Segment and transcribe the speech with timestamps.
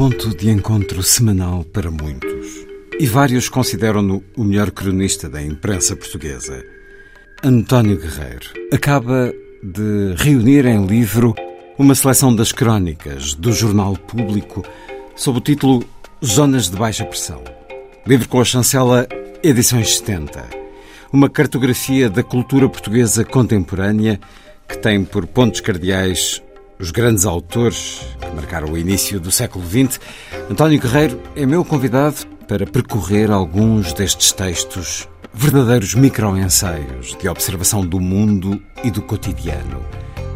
[0.00, 2.66] ponto de encontro semanal para muitos.
[2.98, 6.64] E vários consideram-no o melhor cronista da imprensa portuguesa.
[7.44, 9.30] António Guerreiro acaba
[9.62, 11.34] de reunir em livro
[11.78, 14.64] uma seleção das crónicas do Jornal Público
[15.14, 15.84] sob o título
[16.24, 17.44] Zonas de Baixa Pressão.
[18.06, 19.06] Livro com a chancela
[19.42, 20.48] Edições 70.
[21.12, 24.18] Uma cartografia da cultura portuguesa contemporânea
[24.66, 26.42] que tem por pontos cardeais
[26.80, 30.00] os grandes autores que marcaram o início do século XX.
[30.50, 38.00] António Guerreiro é meu convidado para percorrer alguns destes textos, verdadeiros microensaios de observação do
[38.00, 39.84] mundo e do cotidiano.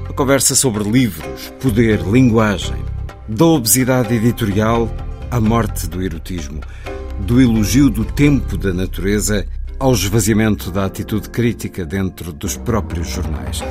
[0.08, 2.84] A conversa sobre livros, poder, linguagem,
[3.26, 4.88] da obesidade editorial
[5.30, 6.60] à morte do erotismo,
[7.20, 9.46] do elogio do tempo da natureza
[9.78, 13.62] ao esvaziamento da atitude crítica dentro dos próprios jornais.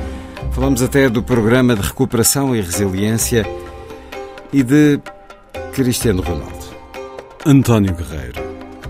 [0.54, 3.44] Falamos até do programa de recuperação e resiliência
[4.52, 5.00] e de
[5.72, 6.64] Cristiano Ronaldo.
[7.44, 8.40] António Guerreiro.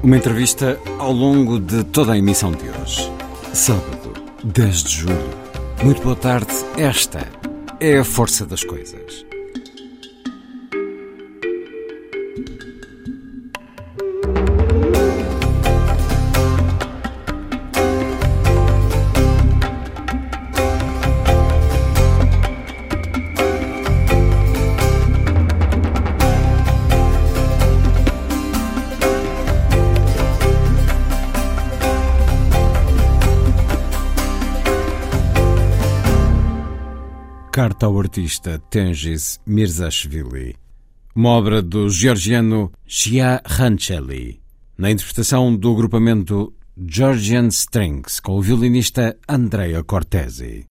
[0.02, 3.10] Uma entrevista ao longo de toda a emissão de hoje.
[3.54, 4.12] Sábado,
[4.44, 5.30] 10 de julho.
[5.82, 6.52] Muito boa tarde.
[6.76, 7.26] Esta
[7.80, 9.23] é a força das coisas.
[38.04, 40.54] Artista Tengiz Mirzashvili,
[41.16, 44.42] uma obra do georgiano Shia Rancheli,
[44.76, 50.66] na interpretação do agrupamento Georgian Strings com o violinista Andrea Cortesi.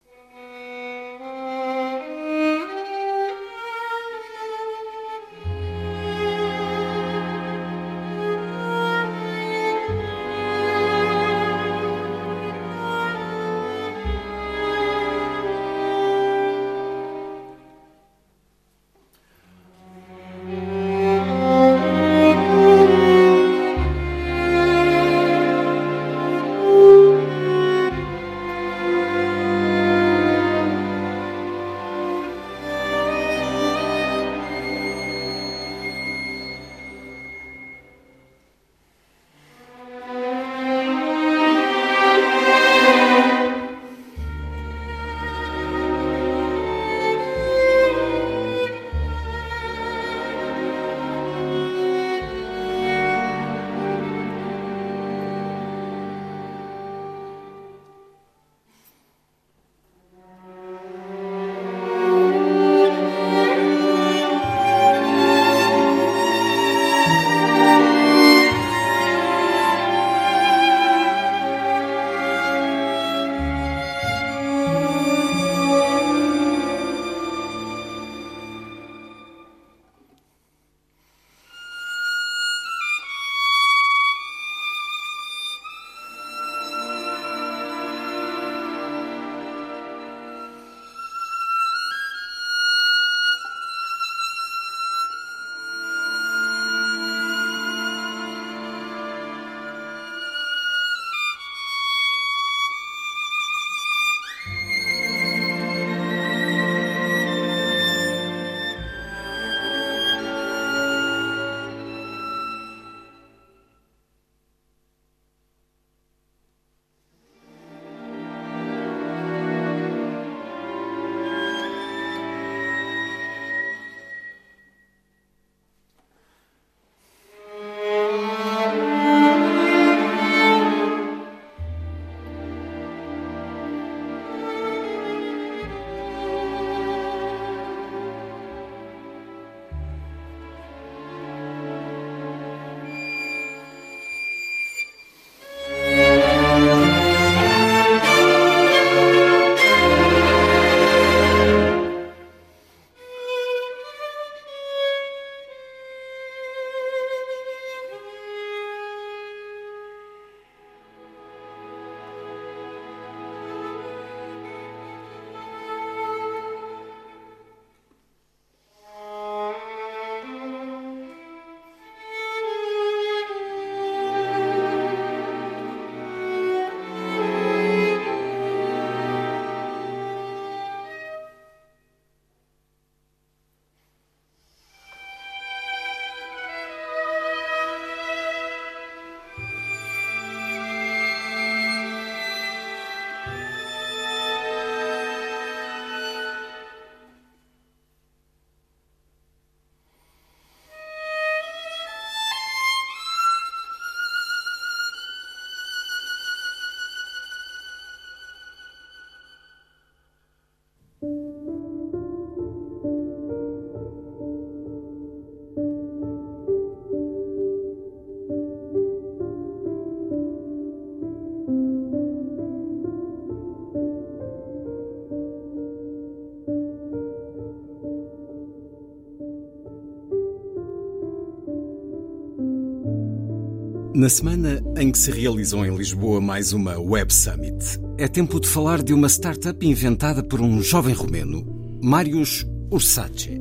[234.02, 238.48] Na semana em que se realizou em Lisboa mais uma Web Summit, é tempo de
[238.48, 241.46] falar de uma startup inventada por um jovem romeno,
[241.80, 243.40] Marius Ursace.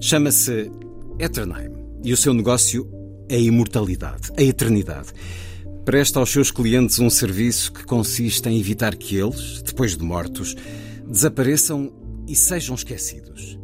[0.00, 0.72] Chama-se
[1.20, 2.90] Eternime e o seu negócio
[3.28, 5.10] é a imortalidade, a eternidade.
[5.84, 10.56] Presta aos seus clientes um serviço que consiste em evitar que eles, depois de mortos,
[11.06, 11.92] desapareçam
[12.26, 13.56] e sejam esquecidos.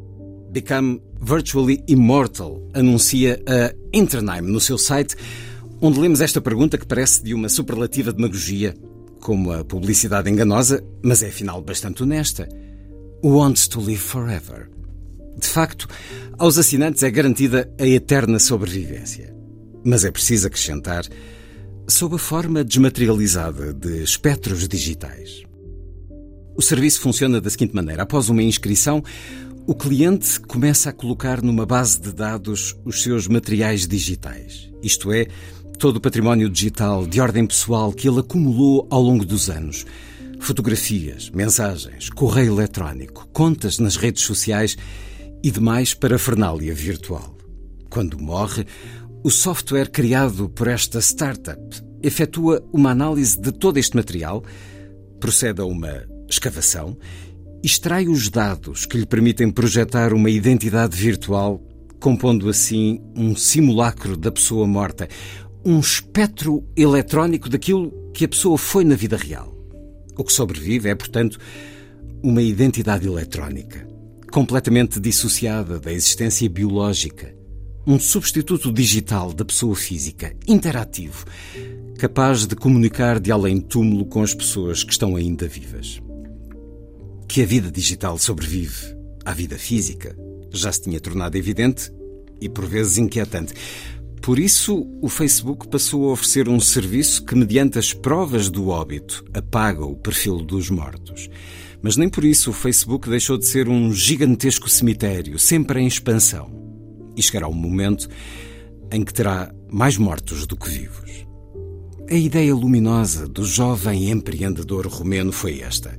[0.52, 5.16] Become Virtually Immortal anuncia a Internime no seu site,
[5.80, 8.74] onde lemos esta pergunta que parece de uma superlativa demagogia,
[9.20, 12.48] como a publicidade enganosa, mas é afinal bastante honesta.
[13.22, 14.70] Wants to live forever.
[15.38, 15.88] De facto,
[16.38, 19.34] aos assinantes é garantida a eterna sobrevivência.
[19.84, 21.04] Mas é preciso acrescentar
[21.88, 25.42] sob a forma desmaterializada de espectros digitais.
[26.56, 29.02] O serviço funciona da seguinte maneira: após uma inscrição,
[29.66, 35.26] o cliente começa a colocar numa base de dados os seus materiais digitais, isto é,
[35.78, 39.86] todo o património digital de ordem pessoal que ele acumulou ao longo dos anos.
[40.40, 44.76] Fotografias, mensagens, correio eletrónico, contas nas redes sociais
[45.42, 47.36] e demais parafernália virtual.
[47.88, 48.66] Quando morre,
[49.22, 51.60] o software criado por esta startup
[52.02, 54.42] efetua uma análise de todo este material,
[55.20, 56.98] procede a uma escavação
[57.62, 61.60] extrai os dados que lhe permitem projetar uma identidade virtual,
[62.00, 65.08] compondo assim um simulacro da pessoa morta,
[65.68, 69.54] um espectro eletrónico daquilo que a pessoa foi na vida real.
[70.16, 71.38] O que sobrevive é, portanto,
[72.22, 73.86] uma identidade eletrónica,
[74.32, 77.36] completamente dissociada da existência biológica,
[77.86, 81.26] um substituto digital da pessoa física, interativo,
[81.98, 86.00] capaz de comunicar de além túmulo com as pessoas que estão ainda vivas
[87.28, 90.16] que a vida digital sobrevive à vida física
[90.50, 91.92] já se tinha tornado evidente
[92.40, 93.52] e por vezes inquietante.
[94.20, 99.24] Por isso, o Facebook passou a oferecer um serviço que, mediante as provas do óbito,
[99.32, 101.28] apaga o perfil dos mortos.
[101.80, 106.50] Mas nem por isso o Facebook deixou de ser um gigantesco cemitério, sempre em expansão.
[107.16, 108.08] E chegará um momento
[108.90, 111.26] em que terá mais mortos do que vivos.
[112.10, 115.98] A ideia luminosa do jovem empreendedor romeno foi esta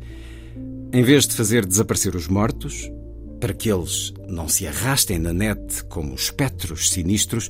[0.91, 2.91] em vez de fazer desaparecer os mortos,
[3.39, 7.49] para que eles não se arrastem na net como espectros sinistros,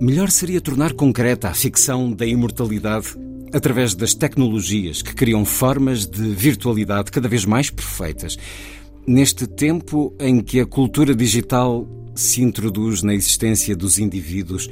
[0.00, 3.16] melhor seria tornar concreta a ficção da imortalidade
[3.52, 8.36] através das tecnologias que criam formas de virtualidade cada vez mais perfeitas.
[9.06, 14.68] Neste tempo em que a cultura digital se introduz na existência dos indivíduos,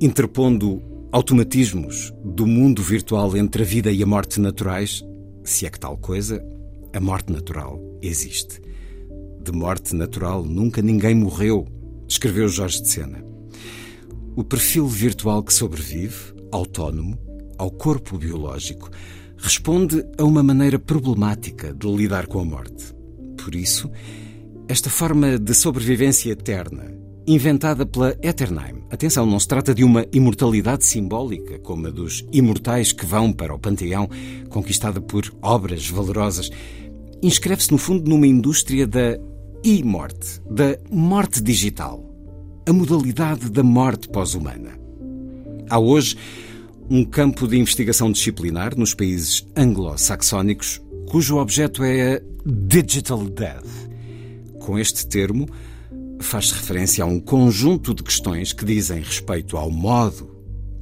[0.00, 5.04] interpondo automatismos do mundo virtual entre a vida e a morte naturais,
[5.44, 6.42] se é que tal coisa,
[6.94, 8.60] a morte natural existe.
[9.42, 11.66] De morte natural nunca ninguém morreu,
[12.08, 13.27] escreveu Jorge de Sena.
[14.38, 17.18] O perfil virtual que sobrevive, autónomo,
[17.58, 18.88] ao corpo biológico,
[19.36, 22.94] responde a uma maneira problemática de lidar com a morte.
[23.36, 23.90] Por isso,
[24.68, 26.84] esta forma de sobrevivência eterna,
[27.26, 32.92] inventada pela Eternheim, atenção, não se trata de uma imortalidade simbólica, como a dos imortais
[32.92, 34.08] que vão para o panteão,
[34.50, 36.48] conquistada por obras valorosas
[37.20, 39.18] inscreve-se, no fundo, numa indústria da
[39.64, 42.07] e-morte, da morte digital,
[42.68, 44.78] a modalidade da morte pós-humana.
[45.70, 46.18] Há hoje
[46.90, 53.64] um campo de investigação disciplinar nos países anglo-saxónicos cujo objeto é a Digital Death.
[54.60, 55.48] Com este termo,
[56.20, 60.30] faz-se referência a um conjunto de questões que dizem respeito ao modo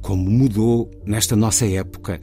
[0.01, 2.19] como mudou, nesta nossa época,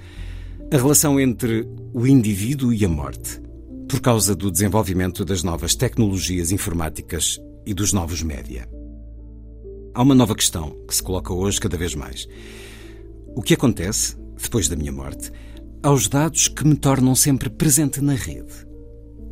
[0.70, 3.40] a relação entre o indivíduo e a morte
[3.88, 8.73] por causa do desenvolvimento das novas tecnologias informáticas e dos novos média.
[9.96, 12.26] Há uma nova questão que se coloca hoje cada vez mais.
[13.36, 15.30] O que acontece, depois da minha morte,
[15.84, 18.66] aos dados que me tornam sempre presente na rede?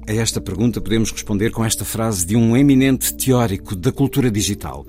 [0.09, 4.87] A esta pergunta podemos responder com esta frase de um eminente teórico da cultura digital,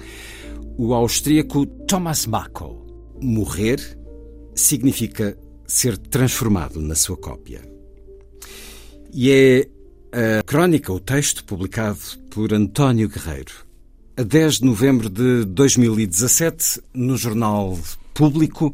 [0.77, 2.85] o austríaco Thomas Bacco:
[3.19, 3.79] Morrer
[4.53, 7.61] significa ser transformado na sua cópia.
[9.11, 11.99] E é a crónica, o texto publicado
[12.29, 13.53] por António Guerreiro,
[14.15, 17.79] a 10 de novembro de 2017, no Jornal
[18.13, 18.73] Público,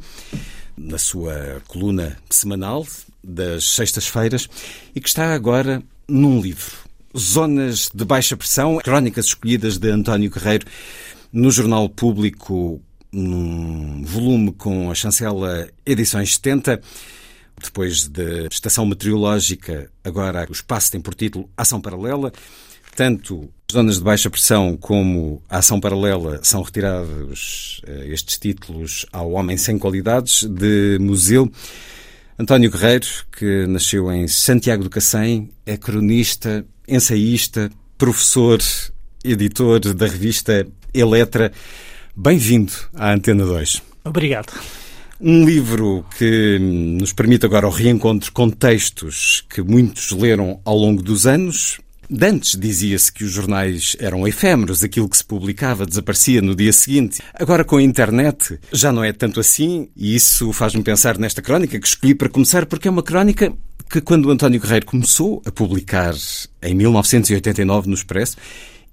[0.77, 2.85] na sua coluna semanal
[3.23, 4.49] das sextas-feiras,
[4.93, 6.75] e que está agora num livro.
[7.17, 10.65] Zonas de Baixa Pressão, crónicas escolhidas de António Guerreiro,
[11.31, 16.81] no Jornal Público, num volume com a chancela Edições 70.
[17.63, 22.31] Depois da estação meteorológica, agora o espaço tem por título Ação Paralela.
[22.95, 29.31] tanto zonas de baixa pressão como a ação paralela são retirados uh, estes títulos ao
[29.31, 31.51] Homem Sem Qualidades de Museu.
[32.37, 38.59] António Guerreiro, que nasceu em Santiago do Cacém, é cronista, ensaísta, professor,
[39.23, 41.51] editor da revista Eletra.
[42.15, 43.81] Bem-vindo à Antena 2.
[44.05, 44.53] Obrigado.
[45.21, 51.03] Um livro que nos permite agora o reencontro com textos que muitos leram ao longo
[51.03, 51.77] dos anos.
[52.09, 57.21] Dantes dizia-se que os jornais eram efêmeros, aquilo que se publicava desaparecia no dia seguinte.
[57.35, 61.79] Agora, com a internet, já não é tanto assim, e isso faz-me pensar nesta crónica
[61.79, 63.53] que escolhi para começar, porque é uma crónica
[63.89, 66.15] que, quando o António Guerreiro começou a publicar
[66.63, 68.37] em 1989 no Expresso,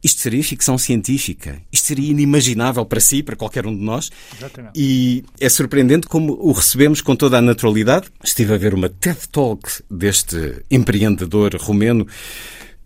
[0.04, 1.61] isto seria ficção científica.
[1.73, 4.11] Isto seria inimaginável para si, para qualquer um de nós.
[4.37, 4.73] Exatamente.
[4.76, 8.06] E é surpreendente como o recebemos com toda a naturalidade.
[8.23, 12.06] Estive a ver uma TED Talk deste empreendedor romeno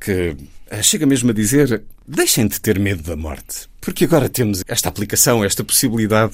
[0.01, 0.37] que
[0.71, 4.89] eh, chega mesmo a dizer: deixem de ter medo da morte, porque agora temos esta
[4.89, 6.33] aplicação, esta possibilidade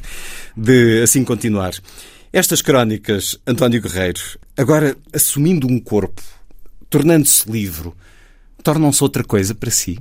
[0.56, 1.73] de assim continuar.
[2.32, 4.20] Estas crónicas, António Guerreiro,
[4.56, 6.23] agora assumindo um corpo,
[6.90, 7.96] tornando-se livro,
[8.62, 9.99] tornam-se outra coisa para si?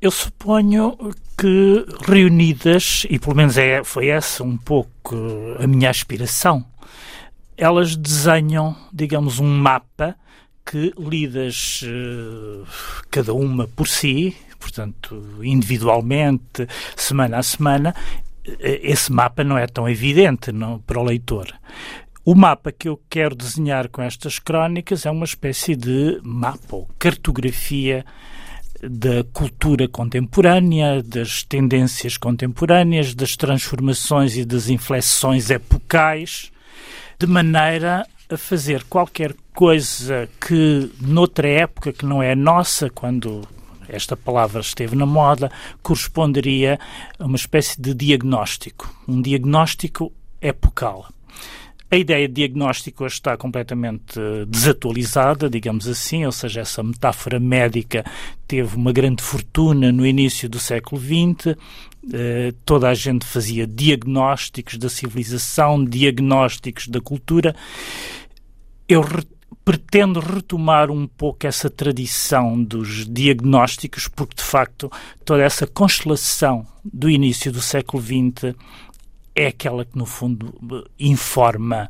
[0.00, 0.96] Eu suponho
[1.36, 5.16] que reunidas, e pelo menos é, foi essa um pouco
[5.58, 6.64] a minha aspiração,
[7.56, 10.16] elas desenham, digamos, um mapa
[10.70, 12.66] que, lidas uh,
[13.10, 17.94] cada uma por si, portanto, individualmente, semana a semana,
[18.60, 21.48] eh, esse mapa não é tão evidente não, para o leitor.
[22.24, 26.88] O mapa que eu quero desenhar com estas crónicas é uma espécie de mapa ou
[26.98, 28.04] cartografia
[28.82, 36.52] da cultura contemporânea, das tendências contemporâneas, das transformações e das inflexões epocais,
[37.18, 43.42] de maneira a fazer qualquer coisa que noutra época que não é nossa, quando
[43.88, 45.50] esta palavra esteve na moda,
[45.82, 46.78] corresponderia
[47.18, 51.08] a uma espécie de diagnóstico, um diagnóstico epocal.
[51.90, 57.40] A ideia de diagnóstico hoje está completamente eh, desatualizada, digamos assim, ou seja, essa metáfora
[57.40, 58.04] médica
[58.46, 61.58] teve uma grande fortuna no início do século XX.
[62.12, 67.56] Eh, toda a gente fazia diagnósticos da civilização, diagnósticos da cultura.
[68.88, 69.02] Eu
[69.68, 74.90] re pretendo retomar um pouco essa tradição dos diagnósticos, porque de facto
[75.24, 78.54] toda essa constelação do início do século XX
[79.34, 80.54] é aquela que, no fundo,
[80.98, 81.88] informa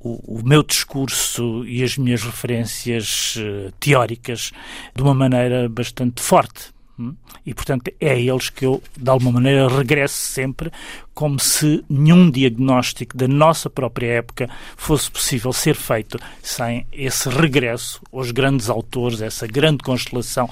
[0.00, 4.52] o, o, meu discurso e as minhas referências uh, teóricas
[4.94, 6.72] de uma maneira bastante forte.
[6.98, 7.14] Hum?
[7.46, 10.72] E, portanto, é a eles que eu, de alguma maneira, regresso sempre,
[11.14, 18.00] como se nenhum diagnóstico da nossa própria época fosse possível ser feito sem esse regresso
[18.12, 20.48] aos grandes autores, essa grande constelação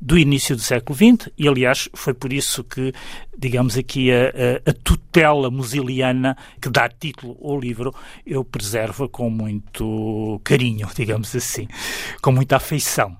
[0.00, 1.30] do início do século XX.
[1.36, 2.92] E, aliás, foi por isso que,
[3.36, 7.92] digamos aqui, a, a, tutela musiliana que dá título ao livro,
[8.24, 11.66] eu preservo com muito carinho, digamos assim,
[12.22, 13.16] com muita afeição.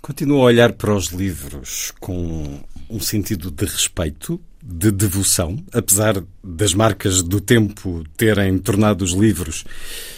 [0.00, 6.74] Continua a olhar para os livros com um sentido de respeito, de devoção, apesar das
[6.74, 9.64] marcas do tempo terem tornado os livros.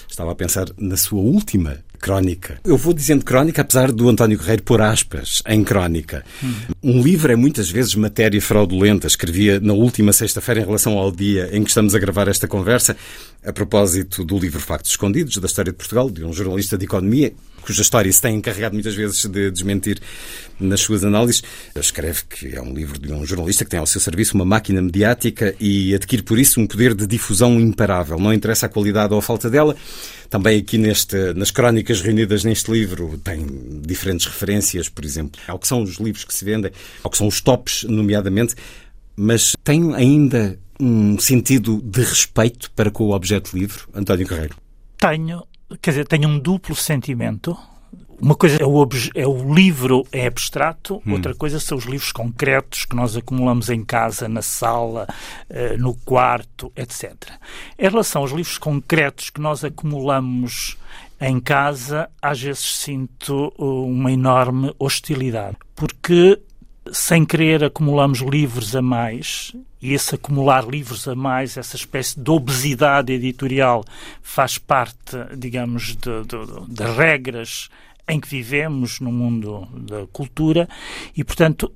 [0.09, 2.59] Estava a pensar na sua última crónica.
[2.65, 6.25] Eu vou dizendo crónica, apesar do António Guerreiro pôr aspas em crónica.
[6.43, 6.55] Hum.
[6.83, 9.07] Um livro é muitas vezes matéria fraudulenta.
[9.07, 12.97] Escrevia na última sexta-feira, em relação ao dia em que estamos a gravar esta conversa,
[13.47, 17.33] a propósito do livro Factos Escondidos, da história de Portugal, de um jornalista de economia,
[17.63, 20.01] cuja história se tem encarregado muitas vezes de desmentir
[20.59, 21.43] nas suas análises.
[21.75, 24.83] Escreve que é um livro de um jornalista que tem ao seu serviço uma máquina
[24.83, 28.19] mediática e adquire por isso um poder de difusão imparável.
[28.19, 29.77] Não interessa a qualidade ou a falta dela.
[30.29, 33.47] Também aqui neste, nas crónicas reunidas neste livro tem
[33.87, 37.27] diferentes referências, por exemplo, ao que são os livros que se vendem, ao que são
[37.27, 38.55] os tops, nomeadamente,
[39.15, 44.57] mas tem ainda um sentido de respeito para com o objeto livro, António Carreiro?
[44.99, 45.45] Tenho,
[45.81, 47.57] quer dizer, tenho um duplo sentimento.
[48.21, 51.13] Uma coisa é o, é o livro é abstrato, hum.
[51.13, 55.09] outra coisa são os livros concretos que nós acumulamos em casa, na sala,
[55.51, 57.15] uh, no quarto, etc.
[57.77, 60.79] Em relação aos livros concretos que nós acumulamos
[61.21, 66.41] em casa, às vezes sinto eh, uma enorme hostilidade, porque
[66.91, 72.31] sem querer acumulamos livros a mais e esse acumular livros a mais, essa espécie de
[72.31, 73.85] obesidade editorial
[74.21, 75.97] faz parte, digamos,
[76.69, 77.69] das regras
[78.09, 80.69] em que vivemos no mundo da cultura
[81.17, 81.73] e, portanto,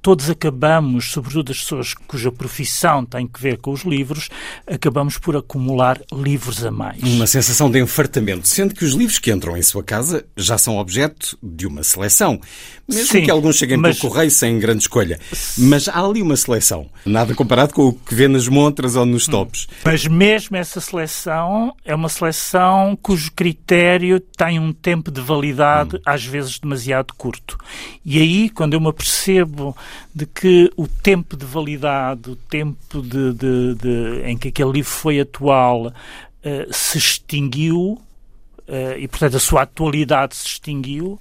[0.00, 4.28] todos acabamos, sobretudo as pessoas cuja profissão tem que ver com os livros,
[4.66, 7.02] acabamos por acumular livros a mais.
[7.02, 10.78] Uma sensação de enfartamento, sendo que os livros que entram em sua casa já são
[10.78, 12.40] objeto de uma seleção.
[12.88, 13.98] Mesmo Sim, que alguns cheguem mas...
[13.98, 15.18] pelo correio sem grande escolha.
[15.58, 16.88] Mas há ali uma seleção.
[17.04, 19.66] Nada comparado com o que vê nas montras ou nos tops.
[19.84, 26.00] Mas mesmo essa seleção é uma seleção cujo critério tem um tempo de validade, hum.
[26.04, 27.58] às vezes demasiado curto.
[28.04, 29.23] E aí, quando eu me apercebo
[30.14, 34.90] de que o tempo de validade, o tempo de, de, de em que aquele livro
[34.90, 35.92] foi atual, uh,
[36.72, 38.00] se extinguiu,
[38.68, 41.20] uh, e portanto a sua atualidade se extinguiu,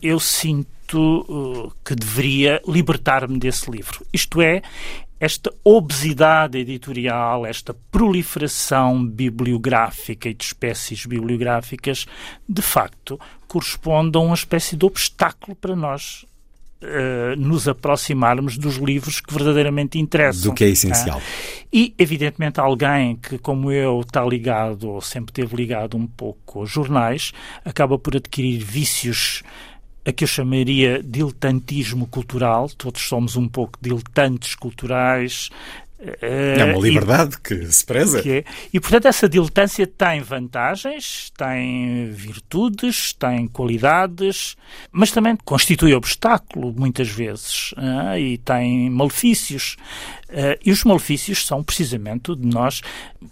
[0.00, 4.04] eu sinto uh, que deveria libertar-me desse livro.
[4.12, 4.62] Isto é,
[5.22, 12.06] esta obesidade editorial, esta proliferação bibliográfica e de espécies bibliográficas,
[12.48, 16.26] de facto, corresponde a uma espécie de obstáculo para nós
[16.82, 20.50] Uh, nos aproximarmos dos livros que verdadeiramente interessam.
[20.50, 21.22] Do que é essencial.
[21.72, 26.70] E, evidentemente, alguém que, como eu, está ligado ou sempre teve ligado um pouco aos
[26.70, 27.32] jornais,
[27.64, 29.44] acaba por adquirir vícios
[30.04, 32.68] a que eu chamaria diletantismo cultural.
[32.76, 35.50] Todos somos um pouco diletantes culturais.
[36.20, 38.20] Eh, é uma liberdade e, que se preza.
[38.20, 38.44] Que é.
[38.72, 44.56] E, portanto, essa diletância tem vantagens, tem virtudes, tem qualidades,
[44.90, 49.76] mas também constitui obstáculo, muitas vezes, uh, e tem malefícios.
[50.28, 52.82] Uh, e os malefícios são precisamente de nós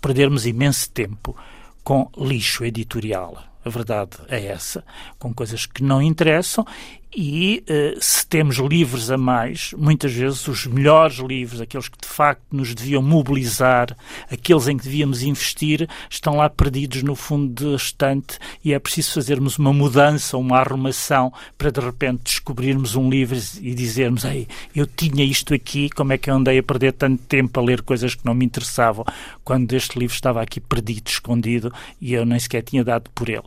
[0.00, 1.37] perdermos imenso tempo
[1.83, 4.83] com lixo editorial a verdade é essa,
[5.18, 6.66] com coisas que não interessam
[7.14, 12.07] e uh, se temos livros a mais, muitas vezes os melhores livros, aqueles que de
[12.07, 13.96] facto nos deviam mobilizar,
[14.31, 19.14] aqueles em que devíamos investir, estão lá perdidos no fundo da estante e é preciso
[19.14, 24.87] fazermos uma mudança, uma arrumação para de repente descobrirmos um livro e dizermos Ei, eu
[24.87, 28.14] tinha isto aqui, como é que eu andei a perder tanto tempo a ler coisas
[28.14, 29.05] que não me interessavam,
[29.42, 33.42] quando este livro estava aqui perdido, escondido e eu nem sequer tinha dado por ele.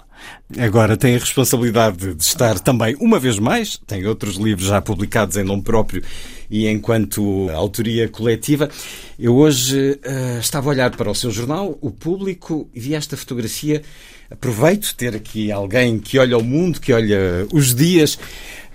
[0.57, 5.35] Agora tem a responsabilidade de estar também, uma vez mais, tem outros livros já publicados
[5.37, 6.03] em nome próprio
[6.49, 8.69] e enquanto autoria coletiva.
[9.17, 13.17] Eu hoje uh, estava a olhar para o seu jornal, O Público, e vi esta
[13.17, 13.81] fotografia.
[14.29, 18.17] Aproveito ter aqui alguém que olha o mundo, que olha os dias.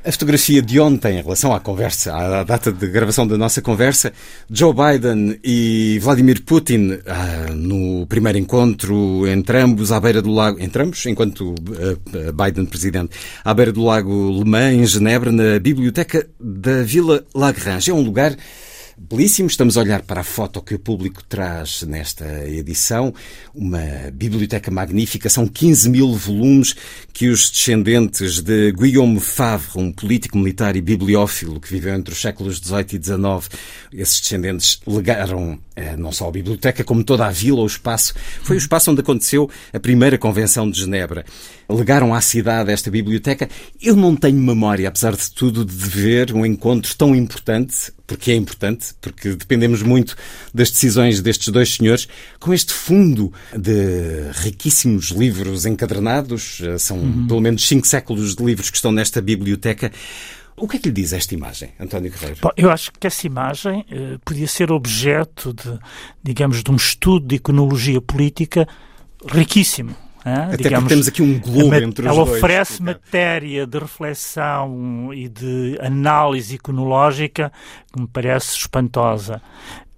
[0.04, 4.12] A fotografia de ontem, em relação à conversa, à data de gravação da nossa conversa,
[4.48, 10.60] Joe Biden e Vladimir Putin, ah, no primeiro encontro entre ambos à beira do lago,
[10.60, 13.10] entre ambos, enquanto ah, Biden presidente,
[13.44, 17.90] à beira do lago Le Mans, em Genebra, na biblioteca da Vila Lagrange.
[17.90, 18.36] É um lugar
[18.98, 19.48] belíssimo.
[19.48, 23.14] Estamos a olhar para a foto que o público traz nesta edição.
[23.54, 25.28] Uma biblioteca magnífica.
[25.28, 26.74] São 15 mil volumes
[27.12, 32.20] que os descendentes de Guillaume Favre, um político militar e bibliófilo que viveu entre os
[32.20, 33.60] séculos XVIII e XIX,
[33.92, 35.58] esses descendentes legaram
[35.96, 38.14] não só a biblioteca, como toda a vila, o espaço.
[38.42, 41.24] Foi o espaço onde aconteceu a primeira convenção de Genebra.
[41.68, 43.48] Legaram à cidade esta biblioteca.
[43.80, 48.34] Eu não tenho memória, apesar de tudo, de ver um encontro tão importante, porque é
[48.34, 50.16] importante, porque dependemos muito
[50.52, 52.08] das decisões destes dois senhores,
[52.40, 56.62] com este fundo de riquíssimos livros encadernados.
[56.78, 57.26] São uhum.
[57.26, 59.92] pelo menos cinco séculos de livros que estão nesta biblioteca.
[60.60, 62.38] O que é que lhe diz esta imagem, António Guerreiro?
[62.42, 65.78] Bom, eu acho que essa imagem eh, podia ser objeto de,
[66.22, 68.66] digamos, de um estudo de iconologia política
[69.26, 69.94] riquíssimo.
[70.24, 72.28] Até digamos, porque temos aqui um globo entre os ela dois.
[72.28, 77.52] Ela oferece matéria de reflexão e de análise iconológica
[77.92, 79.40] que me parece espantosa.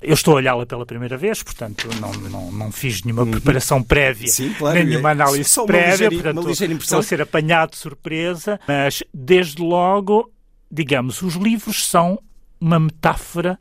[0.03, 3.33] Eu estou a olhá-la pela primeira vez, portanto não, não, não fiz nenhuma uhum.
[3.33, 7.79] preparação prévia, Sim, claro, nem nenhuma análise prévia, ligeira, portanto estou a ser apanhado de
[7.79, 10.33] surpresa, mas desde logo
[10.71, 12.23] digamos, os livros são
[12.61, 13.59] uma metáfora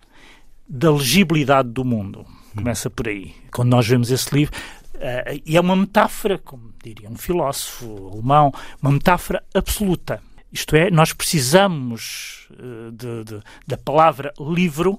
[0.68, 2.26] da legibilidade do mundo.
[2.56, 3.34] Começa por aí.
[3.52, 4.56] Quando nós vemos esse livro,
[4.96, 10.22] uh, e é uma metáfora, como diria um filósofo alemão, uma metáfora absoluta.
[10.52, 14.94] Isto é, nós precisamos uh, de, de, da palavra livro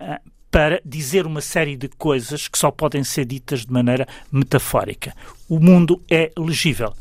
[0.00, 5.14] uh, para dizer uma série de coisas que só podem ser ditas de maneira metafórica.
[5.48, 6.94] O mundo é legível.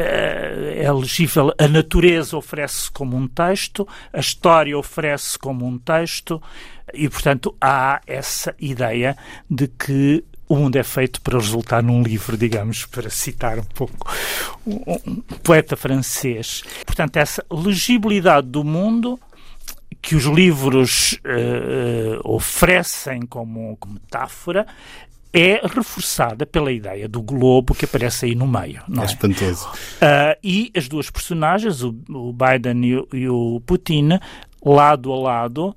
[0.00, 6.42] Eh, é legível, a natureza oferece como um texto, a história oferece como um texto,
[6.94, 9.14] e, portanto, há essa ideia
[9.48, 14.10] de que o mundo é feito para resultar num livro, digamos, para citar um pouco
[14.66, 16.62] um, poeta francês.
[16.86, 19.20] Portanto, essa legibilidade do mundo
[20.00, 24.66] que os livros uh, oferecem como, como metáfora
[25.32, 28.82] é reforçada pela ideia do globo que aparece aí no meio.
[28.88, 29.08] Não é, é?
[29.08, 29.68] espantoso.
[29.68, 34.18] Uh, e as duas personagens, o, o Biden e o, e o, Putin,
[34.64, 35.76] lado a lado,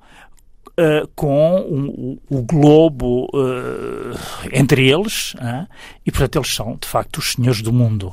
[0.76, 4.18] Uh, com um, o, o, globo uh,
[4.52, 5.32] entre eles,
[6.04, 8.12] e portanto eles são de facto os senhores do mundo,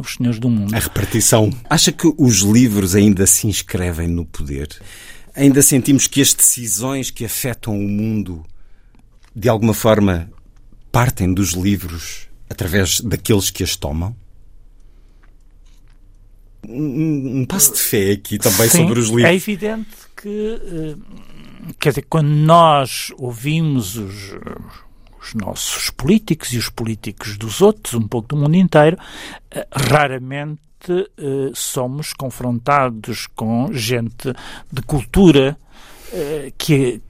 [0.00, 0.74] os senhores do mundo.
[0.74, 1.50] A repartição.
[1.70, 4.76] Acha que os livros ainda se inscrevem no poder?
[5.36, 8.44] Ainda sentimos que as decisões que afetam o mundo,
[9.32, 10.28] de alguma forma,
[10.90, 14.14] partem dos livros através daqueles que as tomam?
[16.66, 19.24] Um, um passo de fé aqui também Sim, sobre os livros.
[19.24, 20.96] É evidente que
[21.78, 24.34] quer dizer, quando nós ouvimos os,
[25.20, 28.98] os nossos políticos e os políticos dos outros, um pouco do mundo inteiro,
[29.50, 34.32] eh, raramente eh, somos confrontados com gente
[34.72, 35.69] de cultura eh,
[36.10, 37.00] que, que,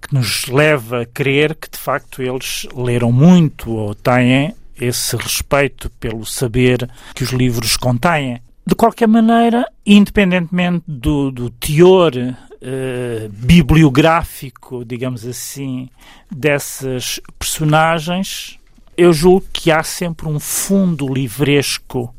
[0.00, 5.90] que, nos leva a crer que de facto eles leram muito ou têm esse respeito
[5.90, 8.40] pelo saber que os livros contêm.
[8.66, 15.88] De qualquer maneira, independentemente do, do teor uh, bibliográfico, digamos assim,
[16.30, 18.58] dessas personagens,
[18.96, 22.12] eu julgo que há sempre um fundo livresco.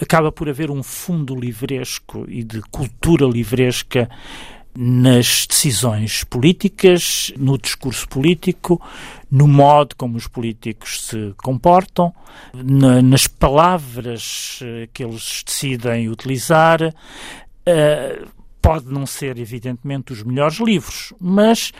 [0.00, 4.08] Acaba por haver um fundo livresco e de cultura livresca
[4.80, 8.80] nas decisões políticas, no discurso político,
[9.28, 12.14] no modo como os políticos se comportam,
[12.54, 16.80] na, nas palavras eh, que eles decidem utilizar.
[16.80, 18.28] Uh,
[18.62, 21.72] pode não ser, evidentemente, os melhores livros, mas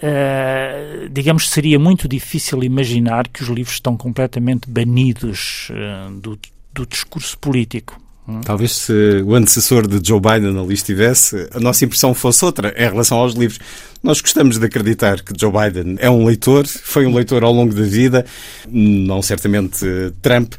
[0.00, 6.38] Uh, digamos, seria muito difícil imaginar que os livros estão completamente banidos uh, do,
[6.72, 8.00] do, discurso político.
[8.28, 8.42] Hum?
[8.42, 12.90] Talvez se o antecessor de Joe Biden ali estivesse, a nossa impressão fosse outra em
[12.90, 13.58] relação aos livros.
[14.02, 17.74] Nós gostamos de acreditar que Joe Biden é um leitor, foi um leitor ao longo
[17.74, 18.26] da vida,
[18.68, 19.86] não certamente
[20.20, 20.52] Trump,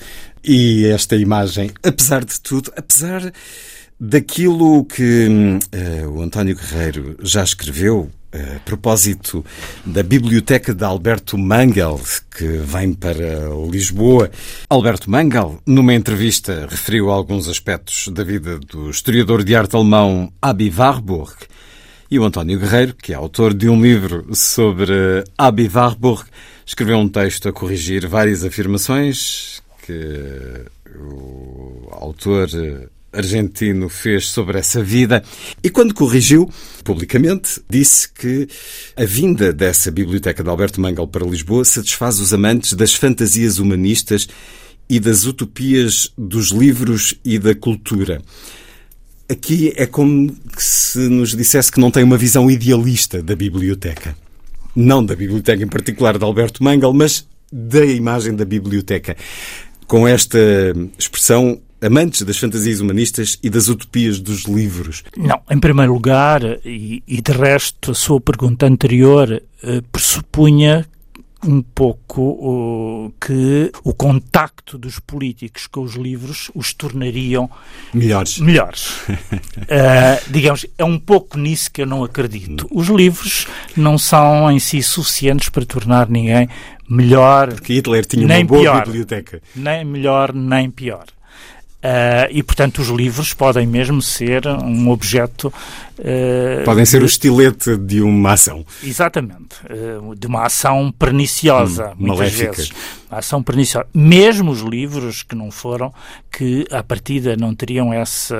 [0.43, 3.31] e esta imagem, apesar de tudo, apesar
[3.99, 9.43] daquilo que uh, o António Guerreiro já escreveu a propósito
[9.83, 11.99] da Biblioteca de Alberto Mangel,
[12.37, 14.29] que vem para Lisboa.
[14.69, 20.71] Alberto Mangel, numa entrevista, referiu alguns aspectos da vida do historiador de arte alemão Abi
[20.75, 21.33] Warburg.
[22.11, 26.23] E o António Guerreiro, que é autor de um livro sobre Abi Warburg,
[26.65, 32.47] escreveu um texto a corrigir várias afirmações que o autor
[33.11, 35.23] argentino fez sobre essa vida
[35.63, 36.49] e quando corrigiu
[36.83, 38.47] publicamente disse que
[38.95, 44.27] a vinda dessa biblioteca de Alberto Mangel para Lisboa satisfaz os amantes das fantasias humanistas
[44.89, 48.21] e das utopias dos livros e da cultura.
[49.29, 54.17] Aqui é como se nos dissesse que não tem uma visão idealista da biblioteca.
[54.75, 59.15] Não da biblioteca em particular de Alberto Mangel, mas da imagem da biblioteca.
[59.85, 60.39] Com esta
[60.97, 65.03] expressão, amantes das fantasias humanistas e das utopias dos livros?
[65.15, 70.85] Não, em primeiro lugar, e, e de resto, a sua pergunta anterior eh, pressupunha
[71.43, 77.49] um pouco que o contacto dos políticos com os livros os tornariam
[77.93, 78.39] melhores.
[78.39, 78.89] melhores.
[79.07, 82.67] uh, digamos, é um pouco nisso que eu não acredito.
[82.71, 86.49] Os livros não são em si suficientes para tornar ninguém
[86.89, 87.53] melhor.
[87.53, 89.41] Porque Hitler tinha uma boa pior, biblioteca.
[89.55, 91.05] Nem melhor, nem pior.
[91.79, 95.47] Uh, e, portanto, os livros podem mesmo ser um objeto.
[95.97, 97.03] Uh, podem ser de...
[97.03, 98.65] o estilete de uma ação.
[98.83, 99.55] Exatamente.
[99.63, 102.51] Uh, de uma ação perniciosa, hum, muitas maléfica.
[102.51, 102.71] vezes.
[103.09, 103.87] Uma ação perniciosa.
[103.93, 105.93] Mesmo os livros que não foram,
[106.29, 108.35] que à partida não teriam essa,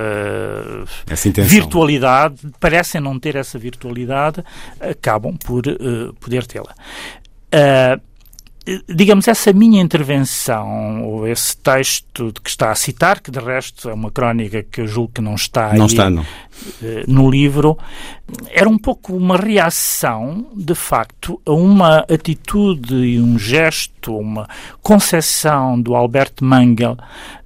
[1.08, 4.44] essa virtualidade, parecem não ter essa virtualidade,
[4.78, 5.62] acabam por
[6.20, 6.74] poder tê-la.
[7.52, 8.09] Uh,
[8.88, 13.94] digamos, essa minha intervenção, ou esse texto que está a citar, que de resto é
[13.94, 16.24] uma crónica que eu julgo que não está não aí, está, não.
[16.82, 17.78] Eh, no livro,
[18.50, 24.46] era um pouco uma reação, de facto, a uma atitude e um gesto, uma
[24.82, 26.98] concepção do Albert Mangel,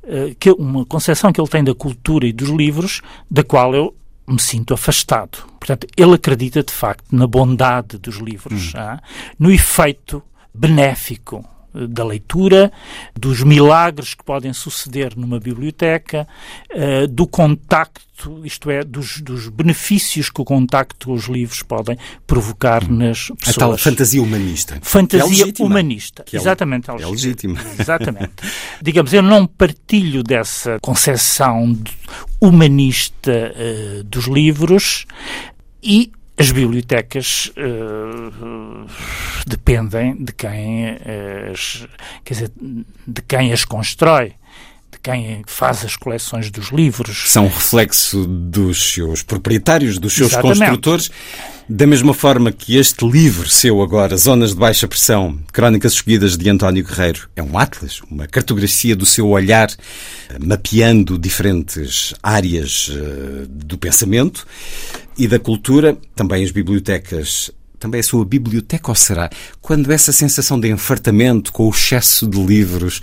[0.03, 3.95] eh, que, uma concepção que ele tem da cultura e dos livros, da qual eu
[4.27, 5.39] me sinto afastado.
[5.61, 8.79] Portanto, ele acredita de facto na bondade dos livros, hum.
[8.79, 9.01] ah,
[9.39, 10.23] no efeito
[10.55, 12.71] benéfico eh, da leitura,
[13.15, 16.27] dos milagres que podem suceder numa biblioteca,
[16.73, 21.99] uh, do contacto, isto é, dos, dos, benefícios que o contacto com os livros podem
[22.27, 22.97] provocar hum.
[22.99, 23.57] nas pessoas.
[23.57, 24.79] A tal fantasia humanista.
[24.83, 26.25] Fantasia é humanista.
[26.33, 26.91] É, Exatamente.
[26.91, 27.59] É legítima.
[27.79, 28.35] Exatamente.
[28.81, 31.77] Digamos, eu não partilho dessa concepção
[32.41, 35.07] humanista uh, dos livros
[35.83, 38.87] e as bibliotecas uh,
[39.47, 40.99] dependem de quem
[41.53, 41.87] as,
[42.25, 42.53] quer dizer,
[43.07, 44.35] de quem as constrói,
[45.05, 47.31] quem faz as coleções dos livros.
[47.31, 50.61] São reflexo dos seus proprietários, dos seus Exatamente.
[50.61, 51.11] construtores.
[51.69, 56.49] Da mesma forma que este livro seu agora, Zonas de Baixa Pressão, Crónicas Escolhidas de
[56.49, 59.69] António Guerreiro, é um atlas, uma cartografia do seu olhar,
[60.41, 64.47] mapeando diferentes áreas eh, do pensamento
[65.19, 67.51] e da cultura, também as bibliotecas
[67.85, 69.29] também a sua biblioteca ou será?
[69.61, 73.03] Quando essa sensação de enfartamento com o excesso de livros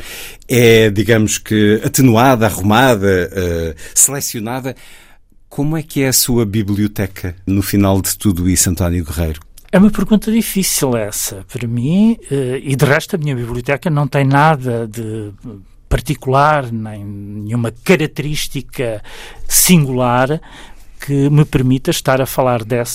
[0.50, 4.76] é, digamos que, atenuada, arrumada, uh, selecionada,
[5.48, 9.40] como é que é a sua biblioteca no final de tudo isso, António Guerreiro?
[9.72, 11.46] É uma pergunta difícil essa.
[11.48, 15.32] Para mim, uh, e de resto, a minha biblioteca não tem nada de
[15.88, 19.04] particular, nem nenhuma característica
[19.48, 20.42] singular
[21.02, 22.86] que me permita estar a falar da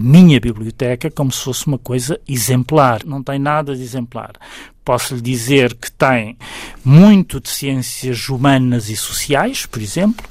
[0.00, 3.04] minha biblioteca como se fosse uma coisa exemplar.
[3.04, 4.32] Não tem nada de exemplar.
[4.82, 6.38] Posso lhe dizer que tem
[6.82, 10.26] muito de ciências humanas e sociais, por exemplo,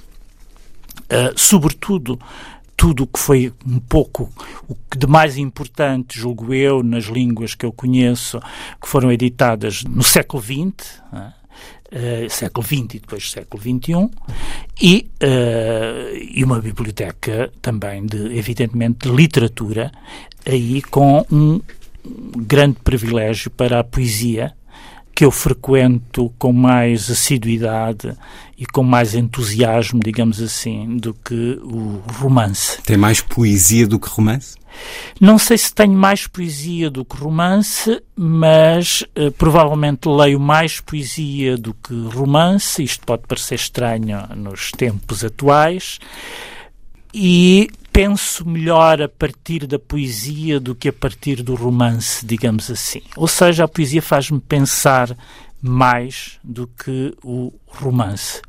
[1.03, 2.19] uh, sobretudo
[2.75, 4.31] tudo o que foi um pouco
[4.67, 8.39] o que de mais importante, julgo eu, nas línguas que eu conheço,
[8.81, 11.44] que foram editadas no século XX, uh,
[12.29, 14.09] século XX e depois século XXI,
[14.81, 19.91] e, uh, e uma biblioteca também, de, evidentemente, de literatura,
[20.45, 21.61] aí com um
[22.37, 24.53] grande privilégio para a poesia,
[25.15, 28.13] que eu frequento com mais assiduidade
[28.57, 32.81] e com mais entusiasmo, digamos assim, do que o romance.
[32.81, 34.57] Tem mais poesia do que romance?
[35.21, 41.57] Não sei se tenho mais poesia do que romance, mas uh, provavelmente leio mais poesia
[41.57, 42.83] do que romance.
[42.83, 45.97] Isto pode parecer estranho nos tempos atuais.
[47.13, 53.01] E penso melhor a partir da poesia do que a partir do romance, digamos assim.
[53.15, 55.15] Ou seja, a poesia faz-me pensar
[55.61, 58.41] mais do que o romance.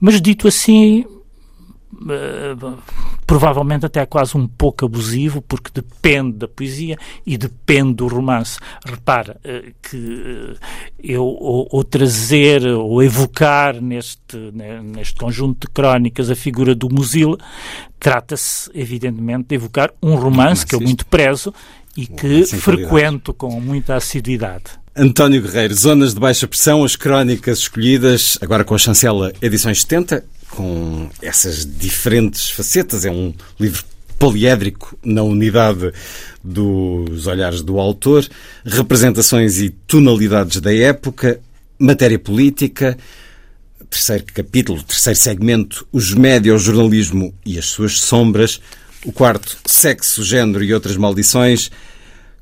[0.00, 1.04] Mas dito assim,
[3.26, 8.58] provavelmente até quase um pouco abusivo, porque depende da poesia e depende do romance.
[8.84, 10.56] Repara uh, que uh,
[11.02, 14.36] eu, ou, ou, trazer, ou evocar neste,
[14.82, 17.36] neste conjunto de crónicas a figura do Musil,
[17.98, 21.52] trata-se, evidentemente, de evocar um romance que eu muito prezo
[21.96, 24.64] e que frequento com muita assiduidade.
[24.96, 30.24] António Guerreiro, Zonas de Baixa Pressão, as crónicas escolhidas, agora com a chancela Edições 70,
[30.54, 33.04] com essas diferentes facetas.
[33.04, 33.84] É um livro
[34.18, 35.92] poliédrico na unidade
[36.42, 38.26] dos olhares do autor,
[38.64, 41.40] representações e tonalidades da época,
[41.78, 42.96] matéria política,
[43.90, 48.60] terceiro capítulo, terceiro segmento, os médios, o jornalismo e as suas sombras,
[49.04, 51.70] o quarto, sexo, género e outras maldições,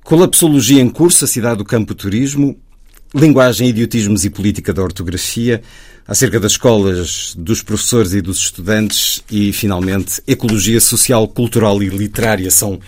[0.05, 2.57] colapsologia em curso, a cidade do campo turismo,
[3.15, 5.63] linguagem, idiotismos e política da ortografia,
[6.07, 12.51] acerca das escolas, dos professores e dos estudantes e, finalmente, ecologia social, cultural e literária
[12.51, 12.81] são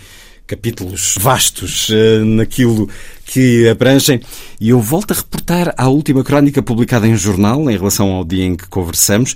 [0.47, 2.89] capítulos vastos uh, naquilo
[3.25, 4.21] que abrangem.
[4.59, 8.45] E eu volto a reportar à última crónica publicada em jornal, em relação ao dia
[8.45, 9.35] em que conversamos,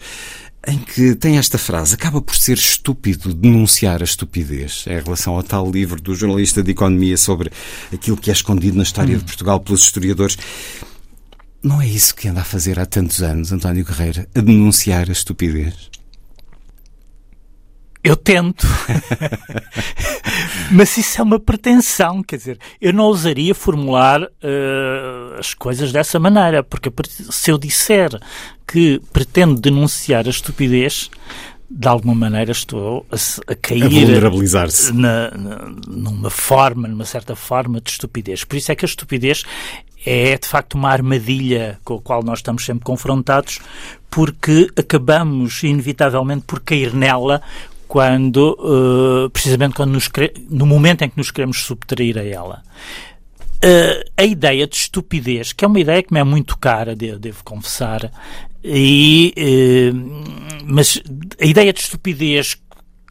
[0.68, 5.44] em que tem esta frase: acaba por ser estúpido denunciar a estupidez, em relação ao
[5.44, 7.52] tal livro do jornalista de economia sobre
[7.94, 9.20] aquilo que é escondido na história hum.
[9.20, 10.38] de Portugal pelos historiadores.
[11.62, 15.12] Não é isso que anda a fazer há tantos anos, António Guerreiro, a denunciar a
[15.12, 15.90] estupidez?
[18.04, 18.66] Eu tento.
[20.72, 26.20] Mas isso é uma pretensão, quer dizer, eu não ousaria formular uh, as coisas dessa
[26.20, 26.92] maneira, porque
[27.30, 28.10] se eu disser
[28.68, 31.10] que pretendo denunciar a estupidez,
[31.70, 33.84] de alguma maneira estou a, a cair.
[33.84, 34.94] A vulnerabilizar-se.
[34.94, 38.44] Numa forma, numa certa forma de estupidez.
[38.44, 39.44] Por isso é que a estupidez
[40.06, 43.60] é de facto uma armadilha com a qual nós estamos sempre confrontados,
[44.10, 47.42] porque acabamos inevitavelmente por cair nela
[47.90, 50.08] quando, uh, precisamente quando nos,
[50.48, 52.62] no momento em que nos queremos subtrair a ela.
[53.66, 57.18] Uh, a ideia de estupidez, que é uma ideia que me é muito cara, devo,
[57.18, 58.12] devo confessar,
[58.64, 61.02] e, uh, mas
[61.42, 62.62] a ideia de estupidez,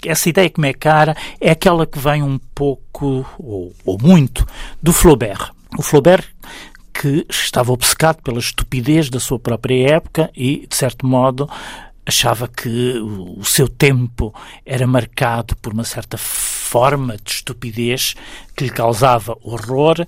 [0.06, 4.46] essa ideia que me é cara, é aquela que vem um pouco, ou, ou muito,
[4.80, 5.50] do Flaubert.
[5.76, 6.24] O Flaubert
[6.94, 11.48] que estava obcecado pela estupidez da sua própria época e, de certo modo,
[12.08, 18.14] achava que o seu tempo era marcado por uma certa forma de estupidez
[18.56, 20.06] que lhe causava horror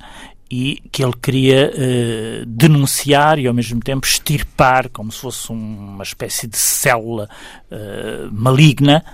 [0.50, 6.02] e que ele queria eh, denunciar e ao mesmo tempo extirpar como se fosse uma
[6.02, 7.28] espécie de célula
[7.70, 9.04] eh, maligna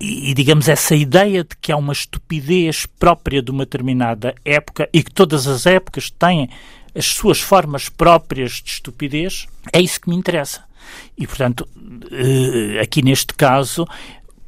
[0.00, 5.02] e, digamos, essa ideia de que há uma estupidez própria de uma determinada época e
[5.02, 6.48] que todas as épocas têm
[6.94, 10.62] as suas formas próprias de estupidez, é isso que me interessa.
[11.16, 11.68] E, portanto,
[12.10, 13.86] eh, aqui neste caso,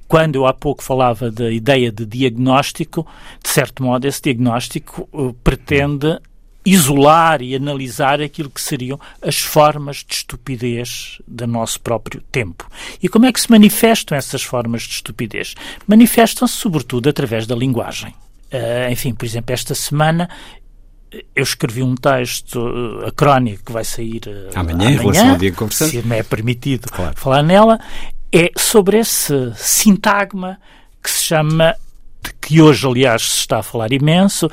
[0.09, 3.07] quando eu há pouco falava da ideia de diagnóstico,
[3.43, 6.19] de certo modo, esse diagnóstico uh, pretende
[6.65, 12.69] isolar e analisar aquilo que seriam as formas de estupidez do nosso próprio tempo.
[13.01, 15.55] E como é que se manifestam essas formas de estupidez?
[15.87, 18.13] Manifestam-se sobretudo através da linguagem.
[18.53, 20.29] Uh, enfim, por exemplo, esta semana
[21.13, 22.61] eu escrevi um texto,
[23.07, 24.23] a crónica que vai sair
[24.55, 25.93] amanhã, amanhã, em relação ao dia que conversamos.
[25.93, 27.15] Se me é permitido claro.
[27.17, 27.79] falar nela,
[28.33, 30.59] é sobre esse sintagma
[31.03, 31.75] que se chama,
[32.23, 34.51] de que hoje, aliás, se está a falar imenso,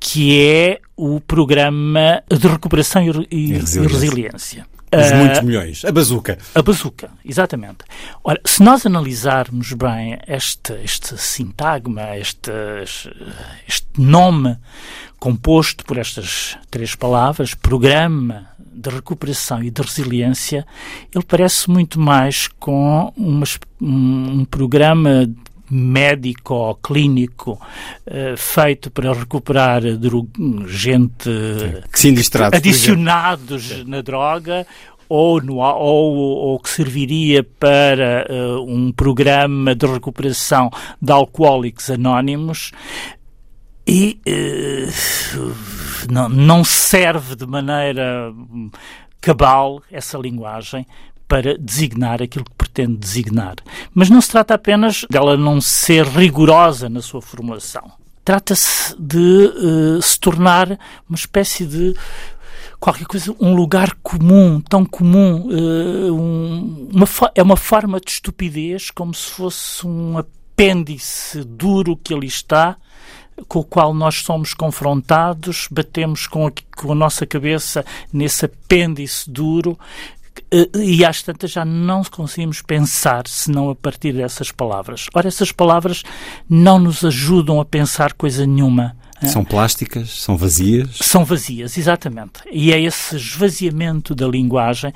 [0.00, 3.80] que é o programa de recuperação e, e, e resiliência.
[3.80, 4.66] E resiliência.
[4.98, 5.84] Os uh, muitos milhões.
[5.84, 6.38] A bazuca.
[6.54, 7.78] A bazuca, exatamente.
[8.22, 12.50] Ora, se nós analisarmos bem este, este sintagma, este,
[13.66, 14.56] este nome
[15.18, 20.66] composto por estas três palavras, programa de recuperação e de resiliência,
[21.14, 23.44] ele parece muito mais com uma,
[23.80, 25.26] um programa
[25.70, 27.52] médico ou clínico
[28.06, 29.82] uh, feito para recuperar
[30.66, 31.30] gente
[32.52, 34.66] adicionados na droga
[35.08, 42.72] ou, no, ou, ou, que serviria para uh, um programa de recuperação de alcoólicos anónimos.
[43.86, 45.54] E uh,
[46.10, 48.32] não, não serve de maneira
[49.20, 50.86] cabal essa linguagem
[51.28, 53.56] para designar aquilo que pretende designar.
[53.94, 57.92] Mas não se trata apenas dela não ser rigorosa na sua formulação.
[58.24, 61.94] Trata-se de uh, se tornar uma espécie de
[62.78, 68.90] qualquer coisa, um lugar comum, tão comum, uh, um, uma é uma forma de estupidez,
[68.90, 72.76] como se fosse um apêndice duro que ali está,
[73.48, 79.30] com o qual nós somos confrontados, batemos com a, com a nossa cabeça nesse apêndice
[79.30, 79.78] duro
[80.74, 85.06] e às tantas já não conseguimos pensar senão a partir dessas palavras.
[85.14, 86.02] Ora, essas palavras
[86.48, 88.96] não nos ajudam a pensar coisa nenhuma.
[89.22, 90.98] São plásticas, são vazias?
[91.00, 92.40] São vazias, exatamente.
[92.52, 94.92] E é esse esvaziamento da linguagem,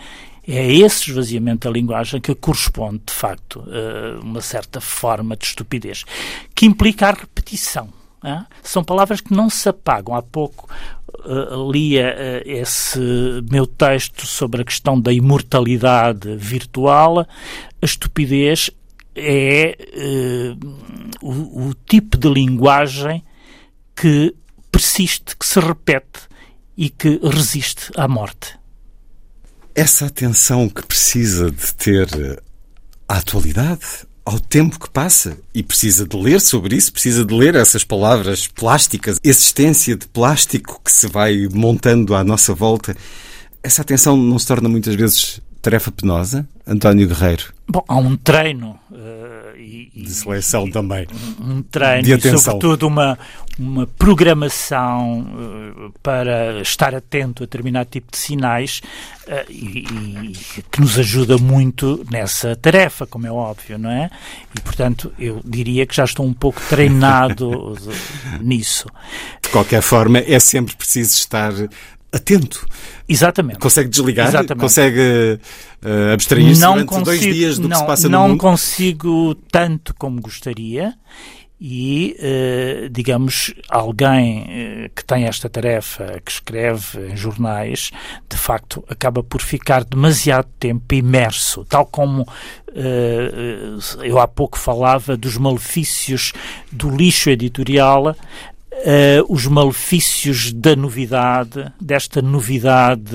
[0.46, 6.05] é esse esvaziamento da linguagem que corresponde, de facto, a uma certa forma de estupidez,
[6.55, 7.88] que implica a repetição.
[8.62, 10.14] São palavras que não se apagam.
[10.14, 10.68] Há pouco
[11.24, 12.98] uh, lia uh, esse
[13.50, 17.20] meu texto sobre a questão da imortalidade virtual.
[17.20, 17.26] A
[17.82, 18.70] estupidez
[19.14, 20.76] é uh,
[21.22, 23.22] o, o tipo de linguagem
[23.95, 24.34] que
[24.70, 26.20] persiste, que se repete
[26.76, 28.59] e que resiste à morte.
[29.74, 32.42] Essa atenção que precisa de ter
[33.09, 37.55] a atualidade, ao tempo que passa e precisa de ler sobre isso, precisa de ler
[37.55, 42.97] essas palavras plásticas, existência de plástico que se vai montando à nossa volta.
[43.62, 47.53] Essa atenção não se torna muitas vezes tarefa penosa, António Guerreiro?
[47.68, 48.79] Bom, há um treino.
[49.71, 51.07] E, de seleção e, também.
[51.41, 52.35] Um treino de atenção.
[52.35, 53.16] e, sobretudo, uma,
[53.59, 58.83] uma programação uh, para estar atento a determinado tipo de sinais
[59.29, 60.35] uh, e,
[60.71, 64.11] que nos ajuda muito nessa tarefa, como é óbvio, não é?
[64.57, 67.77] E, portanto, eu diria que já estou um pouco treinado
[68.43, 68.89] nisso.
[69.43, 71.53] De qualquer forma, é sempre preciso estar
[72.12, 72.66] atento.
[73.08, 73.58] Exatamente.
[73.58, 74.28] Consegue desligar?
[74.28, 74.61] Exatamente.
[74.61, 75.38] Consegue
[75.84, 78.28] uh, abstrair-se durante consigo, dois dias do não, que se passa no mundo?
[78.30, 80.94] Não consigo tanto como gostaria
[81.61, 87.90] e, uh, digamos, alguém uh, que tem esta tarefa, que escreve em jornais,
[88.28, 92.26] de facto acaba por ficar demasiado tempo imerso, tal como
[94.04, 96.32] eu há pouco falava dos malefícios
[96.70, 98.14] do lixo editorial,
[98.73, 103.11] Uh, os malefícios da novidade, desta novidade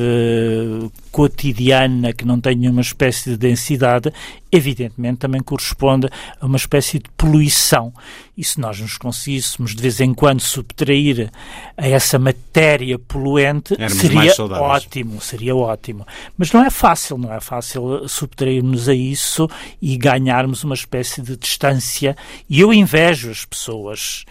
[1.11, 4.11] cotidiana que não tem nenhuma espécie de densidade,
[4.51, 6.07] evidentemente também corresponde
[6.41, 7.93] a uma espécie de poluição.
[8.37, 11.31] E se nós nos conseguíssemos de vez em quando subtrair
[11.77, 16.05] a essa matéria poluente, Éramos seria ótimo, seria ótimo.
[16.37, 19.49] Mas não é fácil, não é fácil subtrairmos a isso
[19.81, 22.15] e ganharmos uma espécie de distância.
[22.49, 24.25] E eu invejo as pessoas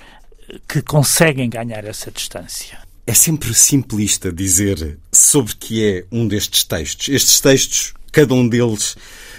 [0.69, 2.79] que conseguem ganhar essa distância.
[3.07, 7.09] É sempre simplista dizer sobre que é um destes textos.
[7.09, 8.97] Estes textos, cada um deles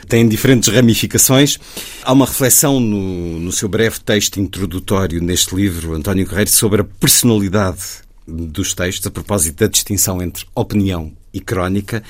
[0.07, 1.57] tem diferentes ramificações.
[2.03, 6.83] Há uma reflexão no, no seu breve texto introdutório neste livro, António Guerreiro, sobre a
[6.83, 12.01] personalidade dos textos, a propósito da distinção entre opinião e crónica.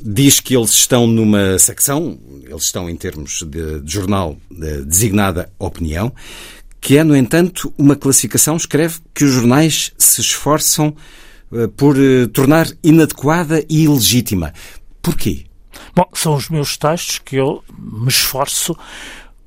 [0.00, 5.50] Diz que eles estão numa secção, eles estão em termos de, de jornal de, designada
[5.58, 6.12] opinião,
[6.82, 10.94] que é, no entanto, uma classificação, escreve, que os jornais se esforçam
[11.52, 14.52] uh, por uh, tornar inadequada e ilegítima.
[15.00, 15.46] Porquê?
[15.94, 18.76] Bom, são os meus textos que eu me esforço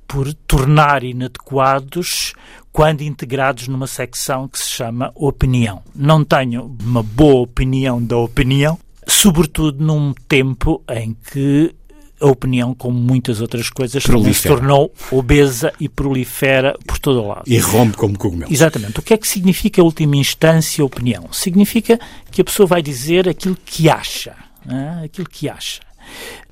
[0.08, 2.34] por tornar inadequados
[2.72, 5.84] quando integrados numa secção que se chama opinião.
[5.94, 11.76] Não tenho uma boa opinião da opinião, sobretudo num tempo em que
[12.20, 17.44] a opinião, como muitas outras coisas, se tornou obesa e prolifera por todo o lado.
[17.46, 18.52] E rompe como cogumelo.
[18.52, 19.00] Exatamente.
[19.00, 21.32] O que é que significa, a última instância, a opinião?
[21.32, 22.00] Significa
[22.32, 24.36] que a pessoa vai dizer aquilo que acha.
[24.68, 25.06] É?
[25.06, 25.82] Aquilo que acha.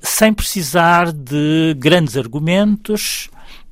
[0.00, 3.30] Sem precisar de grandes argumentos,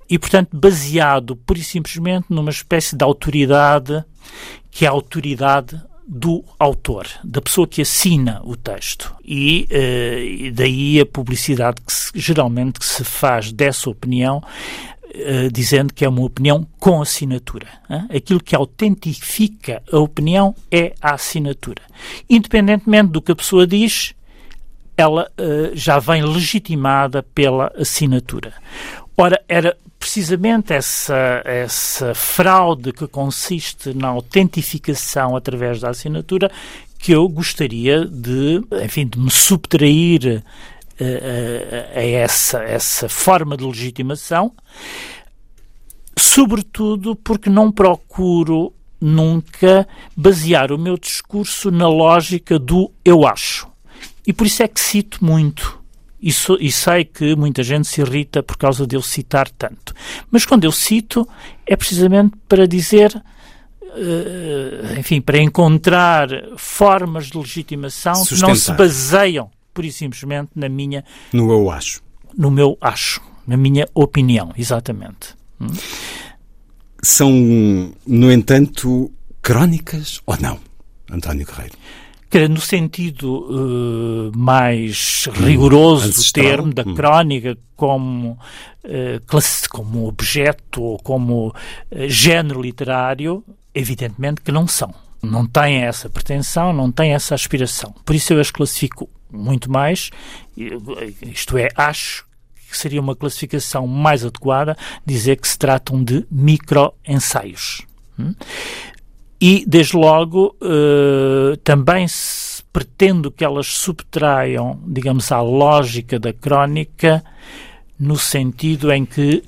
[0.08, 4.04] e, portanto, baseado pura e simplesmente numa espécie de autoridade
[4.70, 9.14] que é a autoridade do autor, da pessoa que assina o texto.
[9.24, 15.92] E uh, daí a publicidade que se, geralmente que se faz dessa opinião, uh, dizendo
[15.94, 17.66] que é uma opinião com assinatura.
[18.14, 21.82] Aquilo que autentifica a opinião é a assinatura.
[22.28, 24.14] Independentemente do que a pessoa diz,
[24.96, 28.52] ela uh, já vem legitimada pela assinatura.
[29.16, 36.50] Ora, era precisamente essa, essa fraude que consiste na autentificação através da assinatura
[36.98, 40.42] que eu gostaria de, enfim, de me subtrair
[40.98, 44.52] a, eh, a, a essa, essa forma de legitimação,
[46.18, 49.86] sobretudo porque não procuro nunca
[50.16, 53.68] basear o meu discurso na lógica do eu acho.
[54.26, 55.81] E por isso é que cito muito
[56.22, 59.92] e, so, e, sei que muita gente se irrita por causa de eu citar tanto.
[60.30, 61.28] Mas quando eu cito,
[61.66, 68.46] é precisamente para dizer, uh, enfim, para encontrar formas de legitimação Sustentar.
[68.46, 71.04] que não se baseiam, por e simplesmente, na minha.
[71.32, 72.00] No eu acho.
[72.38, 75.34] No meu acho, na minha opinião, exatamente.
[75.60, 75.66] Hum?
[77.02, 79.10] São, no entanto,
[79.42, 80.60] crónicas ou não,
[81.10, 81.74] António Guerreiro?
[82.48, 86.94] No sentido uh, mais rigoroso do termo, da hum.
[86.94, 88.38] crónica, como,
[88.84, 91.54] uh, como objeto ou como uh,
[92.08, 94.94] género literário, evidentemente que não são.
[95.22, 97.94] Não têm essa pretensão, não têm essa aspiração.
[98.04, 100.10] Por isso eu as classifico muito mais,
[101.22, 102.24] isto é, acho
[102.68, 107.82] que seria uma classificação mais adequada dizer que se tratam de micro-ensaios.
[108.18, 108.34] Hum?
[109.44, 117.24] E, desde logo, uh, também se pretendo que elas subtraiam, digamos, à lógica da crónica,
[117.98, 119.42] no sentido em que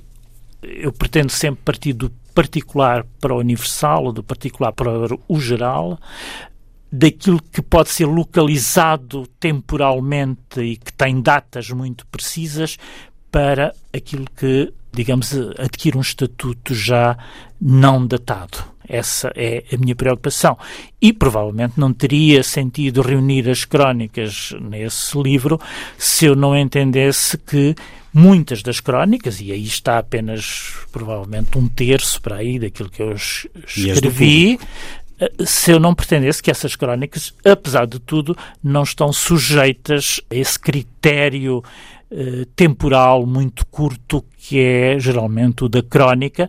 [0.60, 4.90] eu pretendo sempre partir do particular para o universal, ou do particular para
[5.28, 5.96] o geral,
[6.90, 12.76] daquilo que pode ser localizado temporalmente e que tem datas muito precisas,
[13.30, 17.16] para aquilo que, digamos, adquire um estatuto já
[17.60, 18.73] não datado.
[18.88, 20.58] Essa é a minha preocupação.
[21.00, 25.60] E provavelmente não teria sentido reunir as crónicas nesse livro
[25.96, 27.74] se eu não entendesse que
[28.12, 33.12] muitas das crónicas, e aí está apenas provavelmente um terço para aí daquilo que eu
[33.12, 34.58] escrevi,
[35.18, 40.34] eh, se eu não pretendesse que essas crónicas, apesar de tudo, não estão sujeitas a
[40.36, 41.62] esse critério
[42.10, 46.48] eh, temporal muito curto que é geralmente o da crónica,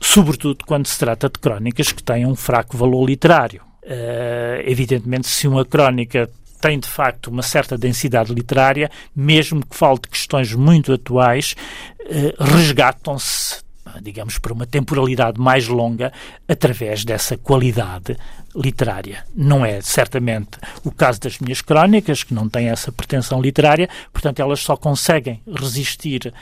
[0.00, 3.62] sobretudo quando se trata de crónicas que têm um fraco valor literário.
[3.82, 6.30] Uh, evidentemente, se uma crónica
[6.60, 11.54] tem de facto uma certa densidade literária, mesmo que fale de questões muito atuais,
[12.00, 13.62] uh, resgatam-se
[14.02, 16.12] digamos, para uma temporalidade mais longa
[16.48, 18.16] através dessa qualidade
[18.54, 19.24] literária.
[19.34, 24.40] Não é certamente o caso das minhas crónicas, que não têm essa pretensão literária, portanto,
[24.40, 26.32] elas só conseguem resistir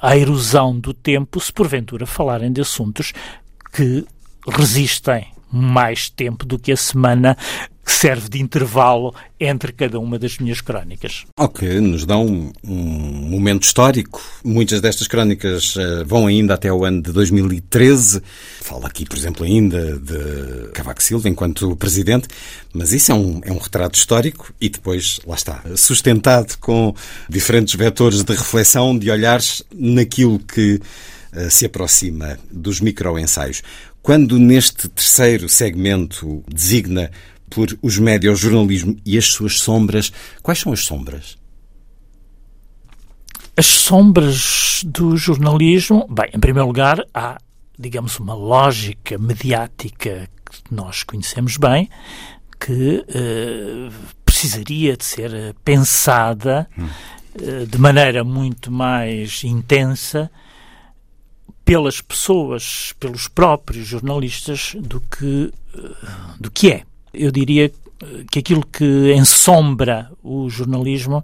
[0.00, 3.12] à erosão do tempo se porventura falarem de assuntos
[3.72, 4.06] que
[4.46, 7.36] resistem mais tempo do que a semana
[7.88, 11.24] que serve de intervalo entre cada uma das minhas crónicas.
[11.38, 14.22] Ok, nos dão um, momento histórico.
[14.44, 18.20] Muitas destas crónicas uh, vão ainda até o ano de 2013.
[18.60, 22.28] Fala aqui, por exemplo, ainda de Cavaco Silva enquanto presidente,
[22.74, 26.94] mas isso é um, é um retrato histórico e depois, lá está, sustentado com
[27.26, 30.74] diferentes vetores de reflexão, de olhares naquilo que
[31.32, 33.62] uh, se aproxima dos microensaios.
[34.02, 37.10] Quando neste terceiro segmento designa
[37.50, 41.36] por os médios jornalismo e as suas sombras, quais são as sombras?
[43.56, 47.38] As sombras do jornalismo, bem, em primeiro lugar, há,
[47.78, 51.90] digamos, uma lógica mediática que nós conhecemos bem,
[52.60, 53.92] que uh,
[54.24, 56.86] precisaria de ser pensada hum.
[57.34, 60.30] uh, de maneira muito mais intensa
[61.68, 65.80] pelas pessoas, pelos próprios jornalistas, do que, eh,
[66.40, 66.82] do que é.
[67.12, 67.70] Eu diria
[68.30, 71.22] que aquilo que ensombra o jornalismo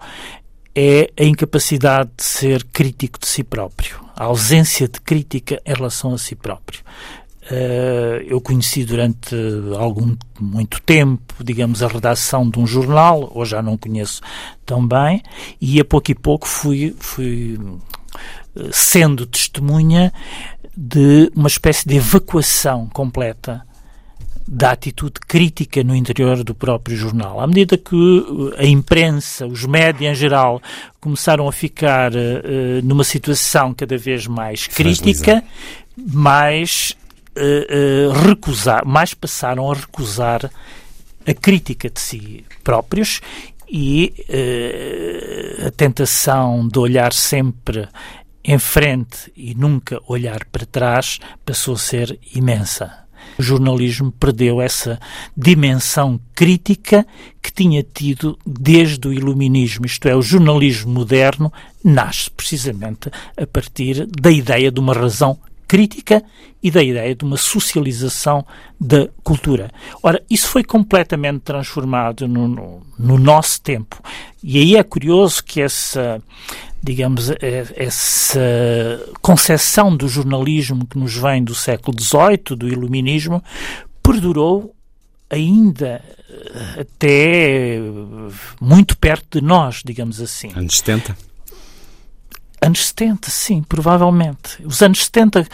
[0.74, 6.12] é a incapacidade de ser crítico de si próprio, a ausência de crítica em relação
[6.12, 6.82] a si próprio.
[7.44, 9.34] Uh, eu conheci durante
[9.78, 14.20] algum muito tempo, digamos, a redação de um jornal, hoje já não conheço
[14.66, 15.22] tão bem,
[15.58, 17.58] e a pouco e pouco fui, fui
[18.72, 20.12] sendo testemunha
[20.76, 23.64] de uma espécie de evacuação completa
[24.46, 27.40] da atitude crítica no interior do próprio jornal.
[27.40, 30.60] À medida que uh, a imprensa, os médias em geral,
[31.00, 32.18] começaram a ficar uh,
[32.82, 35.42] numa situação cada vez mais crítica,
[35.96, 36.94] mais
[37.36, 40.50] uh, uh, recusar, mais passaram a recusar
[41.26, 43.22] a crítica de si próprios
[43.66, 44.12] e
[45.66, 47.88] a tentação de olhar sempre
[48.44, 53.04] em frente e nunca olhar para trás passou a ser imensa.
[53.38, 55.00] O jornalismo perdeu essa
[55.34, 57.06] dimensão crítica
[57.42, 64.06] que tinha tido desde o iluminismo, isto é, o jornalismo moderno nasce precisamente a partir
[64.06, 66.22] da ideia de uma razão crítica
[66.62, 68.46] e da ideia de uma socialização
[68.80, 69.70] da cultura.
[70.02, 74.00] Ora, isso foi completamente transformado no, no, no nosso tempo.
[74.42, 76.22] E aí é curioso que essa
[76.84, 78.38] digamos, é, essa
[79.22, 83.42] concepção do jornalismo que nos vem do século XVIII, do iluminismo,
[84.02, 84.74] perdurou
[85.30, 87.78] ainda eh, até
[88.60, 90.52] muito perto de nós, digamos assim.
[90.54, 91.16] Anos 70?
[92.60, 94.62] Anos 70, sim, provavelmente.
[94.62, 95.46] Os anos 70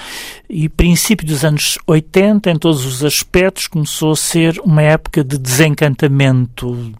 [0.48, 5.38] e princípio dos anos 80, em todos os aspectos, começou a ser uma época de
[5.38, 6.92] desencantamento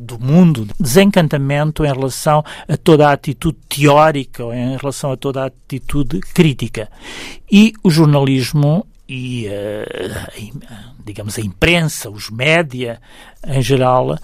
[0.00, 5.46] do mundo, desencantamento em relação a toda a atitude teórica, em relação a toda a
[5.46, 6.90] atitude crítica.
[7.50, 10.60] E o jornalismo e, uh,
[11.04, 13.00] digamos, a imprensa, os média
[13.46, 14.16] em geral, uh,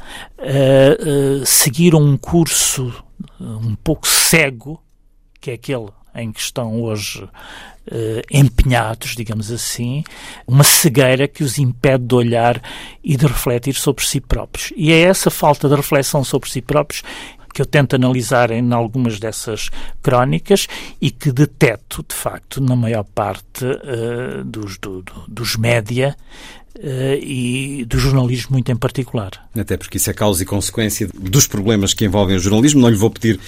[1.43, 2.95] uh, seguiram um curso
[3.41, 4.81] um pouco cego,
[5.41, 7.29] que é aquele em que estão hoje
[7.89, 10.03] eh, empenhados, digamos assim,
[10.47, 12.61] uma cegueira que os impede de olhar
[13.03, 14.73] e de refletir sobre si próprios.
[14.77, 17.03] E é essa falta de reflexão sobre si próprios
[17.57, 19.71] que eu tento analisar em algumas dessas
[20.03, 20.67] crónicas
[21.01, 26.15] e que deteto, de facto, na maior parte uh, dos, do, dos média
[26.79, 29.31] Uh, e do jornalismo muito em particular.
[29.59, 32.83] Até porque isso é causa e consequência dos problemas que envolvem o jornalismo.
[32.83, 33.41] Não lhe vou pedir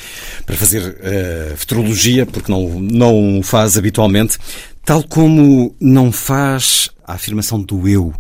[0.46, 4.38] para fazer uh, futurologia, porque não, não o faz habitualmente,
[4.82, 8.14] tal como não faz a afirmação do eu.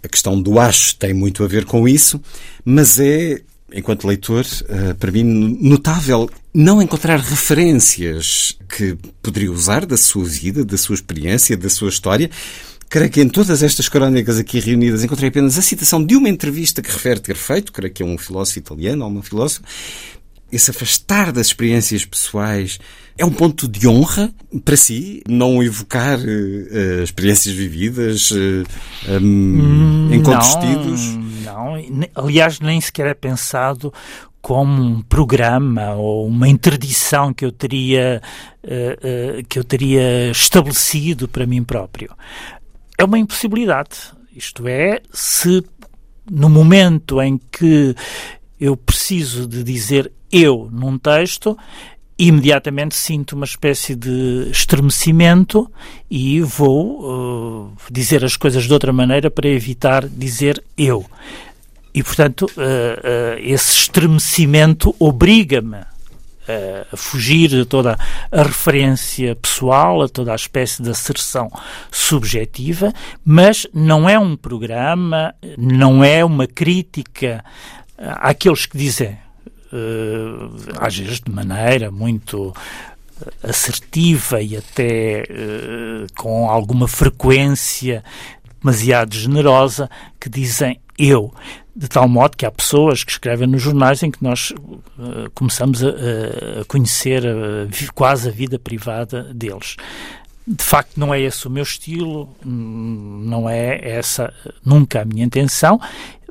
[0.00, 2.20] A questão do acho tem muito a ver com isso,
[2.64, 3.40] mas é,
[3.76, 5.22] enquanto leitor, uh, para mim
[5.60, 11.90] notável não encontrar referências que poderia usar da sua vida, da sua experiência, da sua
[11.90, 12.30] história
[12.88, 16.80] Creio que em todas estas crónicas aqui reunidas encontrei apenas a citação de uma entrevista
[16.80, 19.62] que refere ter feito, creio que é um filósofo italiano ou uma filósofa.
[20.52, 22.78] Esse afastar das experiências pessoais
[23.18, 24.32] é um ponto de honra
[24.64, 28.64] para si, não evocar uh, experiências vividas uh,
[29.20, 31.16] um, em contestidos?
[31.16, 31.74] Não, não,
[32.14, 33.92] aliás, nem sequer é pensado
[34.42, 38.22] como um programa ou uma interdição que eu teria
[38.62, 42.14] uh, uh, que eu teria estabelecido para mim próprio
[42.98, 44.12] é uma impossibilidade.
[44.34, 45.64] Isto é, se
[46.30, 47.94] no momento em que
[48.58, 51.56] eu preciso de dizer eu num texto,
[52.18, 55.70] imediatamente sinto uma espécie de estremecimento
[56.10, 61.04] e vou uh, dizer as coisas de outra maneira para evitar dizer eu.
[61.94, 65.78] E, portanto, uh, uh, esse estremecimento obriga-me
[66.92, 67.98] a fugir de toda
[68.30, 71.50] a referência pessoal, a toda a espécie de asserção
[71.90, 72.92] subjetiva,
[73.24, 77.44] mas não é um programa, não é uma crítica
[77.98, 79.18] àqueles que dizem,
[80.78, 82.54] às vezes de maneira muito
[83.42, 88.04] assertiva e até uh, com alguma frequência
[88.60, 89.88] demasiado generosa,
[90.20, 91.32] que dizem eu
[91.74, 95.84] de tal modo que há pessoas que escrevem nos jornais em que nós uh, começamos
[95.84, 99.76] a, a conhecer uh, quase a vida privada deles.
[100.46, 104.32] De facto, não é esse o meu estilo, não é essa
[104.64, 105.80] nunca a minha intenção,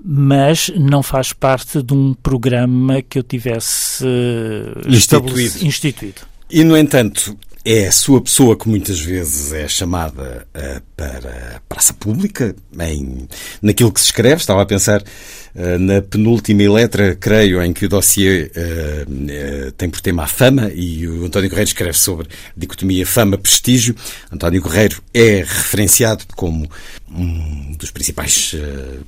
[0.07, 5.65] mas não faz parte de um programa que eu tivesse uh, instituído.
[5.65, 6.21] instituído.
[6.47, 7.35] E, no entanto,
[7.66, 13.28] é a sua pessoa que muitas vezes é chamada uh, para a praça pública, em,
[13.59, 14.36] naquilo que se escreve.
[14.36, 19.99] Estava a pensar uh, na penúltima letra, creio, em que o dossiê uh, tem por
[19.99, 23.95] tema a fama e o António Correio escreve sobre a dicotomia fama-prestígio.
[24.32, 26.70] António Correio é referenciado como
[27.09, 28.53] um dos principais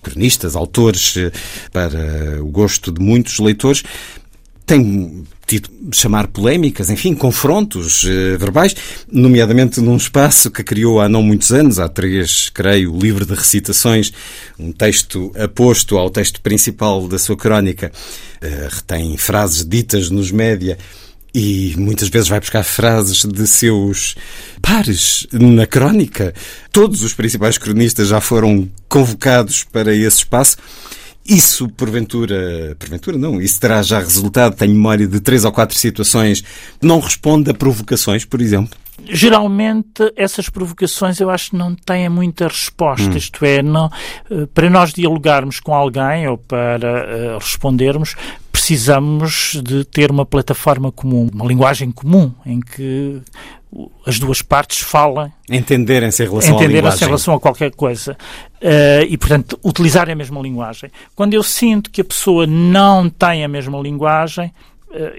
[0.02, 1.16] cronistas, autores,
[1.72, 3.84] para o gosto de muitos leitores.
[4.68, 8.76] Tem tido chamar polémicas, enfim, confrontos uh, verbais,
[9.10, 14.12] nomeadamente num espaço que criou há não muitos anos, há três, creio, livre de recitações,
[14.60, 17.94] um texto aposto ao texto principal da sua crónica,
[18.44, 20.78] uh, retém frases ditas nos média
[21.34, 24.16] e muitas vezes vai buscar frases de seus
[24.62, 26.34] pares na crónica.
[26.74, 30.58] Todos os principais cronistas já foram convocados para esse espaço.
[31.28, 36.42] Isso, porventura, porventura não, isso terá já resultado, tenho memória de três ou quatro situações,
[36.82, 38.78] não responde a provocações, por exemplo?
[39.04, 43.18] Geralmente essas provocações eu acho que não têm muita resposta, hum.
[43.18, 43.92] isto é, não,
[44.32, 48.16] eh, para nós dialogarmos com alguém ou para uh, respondermos,
[48.68, 53.22] precisamos de ter uma plataforma comum, uma linguagem comum em que
[54.06, 55.32] as duas partes falam.
[55.50, 58.18] Entenderem-se em relação Entenderem-se em relação a qualquer coisa.
[58.62, 60.92] Uh, e, portanto, utilizarem a mesma linguagem.
[61.16, 64.52] Quando eu sinto que a pessoa não tem a mesma linguagem,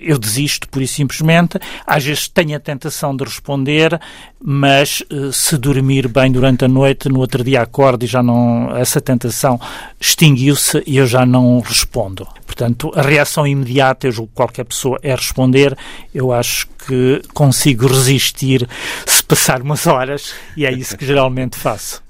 [0.01, 1.59] eu desisto, por e simplesmente.
[1.87, 4.01] Às vezes tenho a tentação de responder,
[4.43, 8.75] mas eh, se dormir bem durante a noite, no outro dia acordo e já não.
[8.77, 9.61] essa tentação
[10.01, 12.27] extinguiu-se e eu já não respondo.
[12.47, 15.77] Portanto, a reação imediata, eu julgo que qualquer pessoa é responder.
[16.15, 18.69] Eu acho que consigo resistir
[19.07, 22.03] se passar umas horas e é isso que geralmente faço.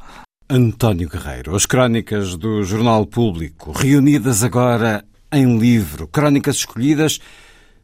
[0.51, 7.21] António Guerreiro, as crónicas do Jornal Público, reunidas agora em livro, crónicas escolhidas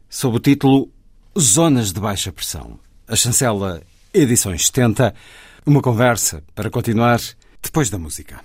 [0.09, 0.89] sob o título
[1.37, 2.79] Zonas de Baixa Pressão.
[3.07, 3.81] A chancela
[4.13, 5.13] Edições 70,
[5.65, 7.19] uma conversa para continuar
[7.61, 8.41] depois da música.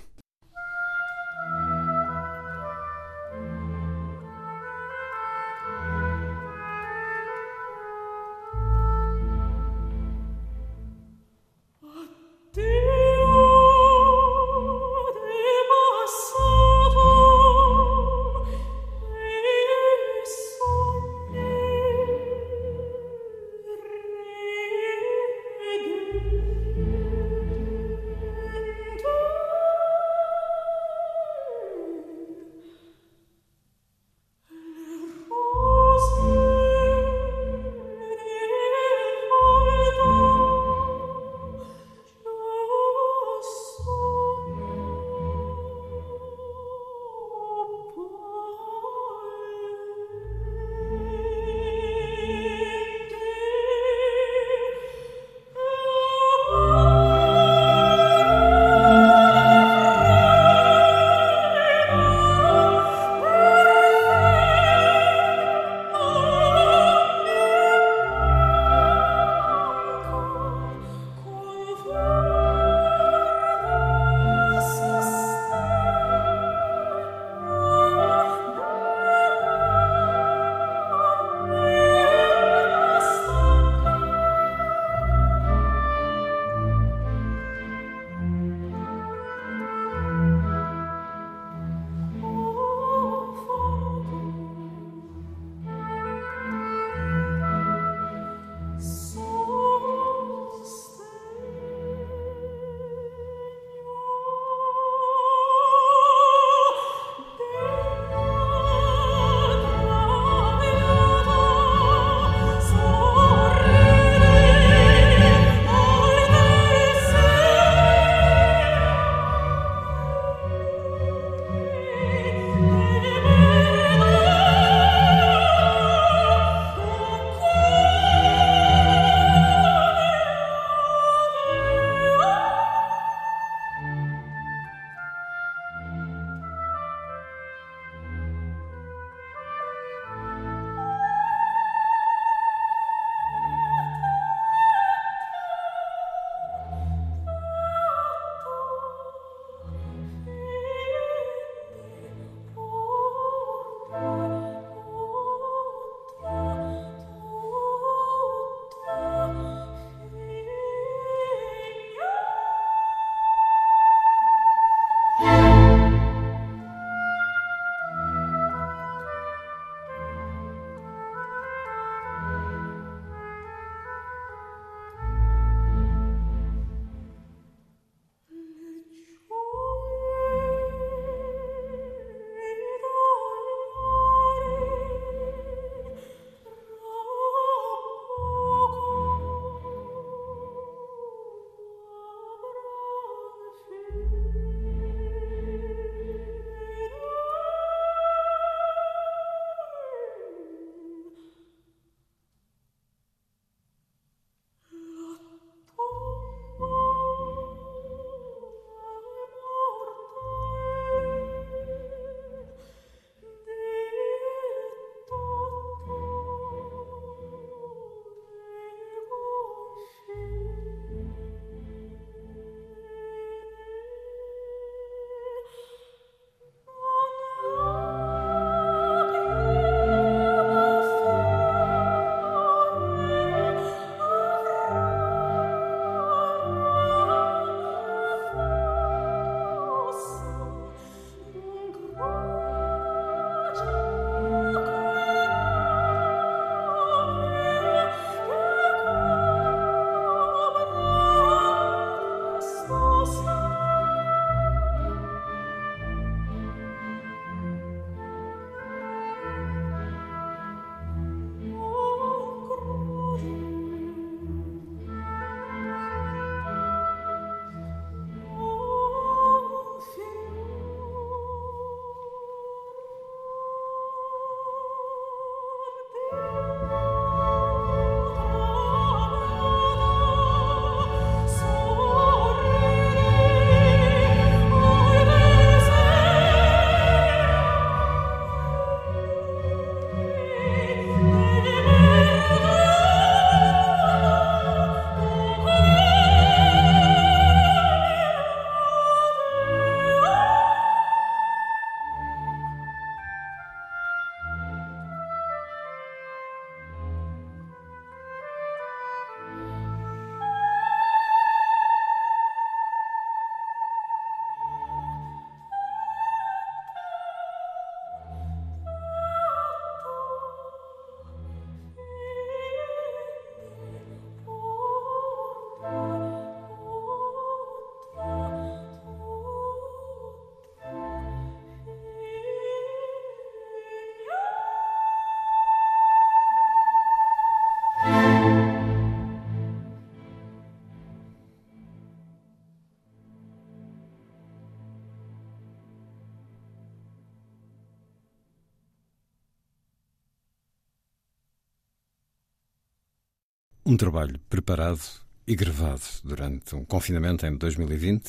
[353.71, 354.81] Um trabalho preparado
[355.25, 358.03] e gravado durante um confinamento em 2020,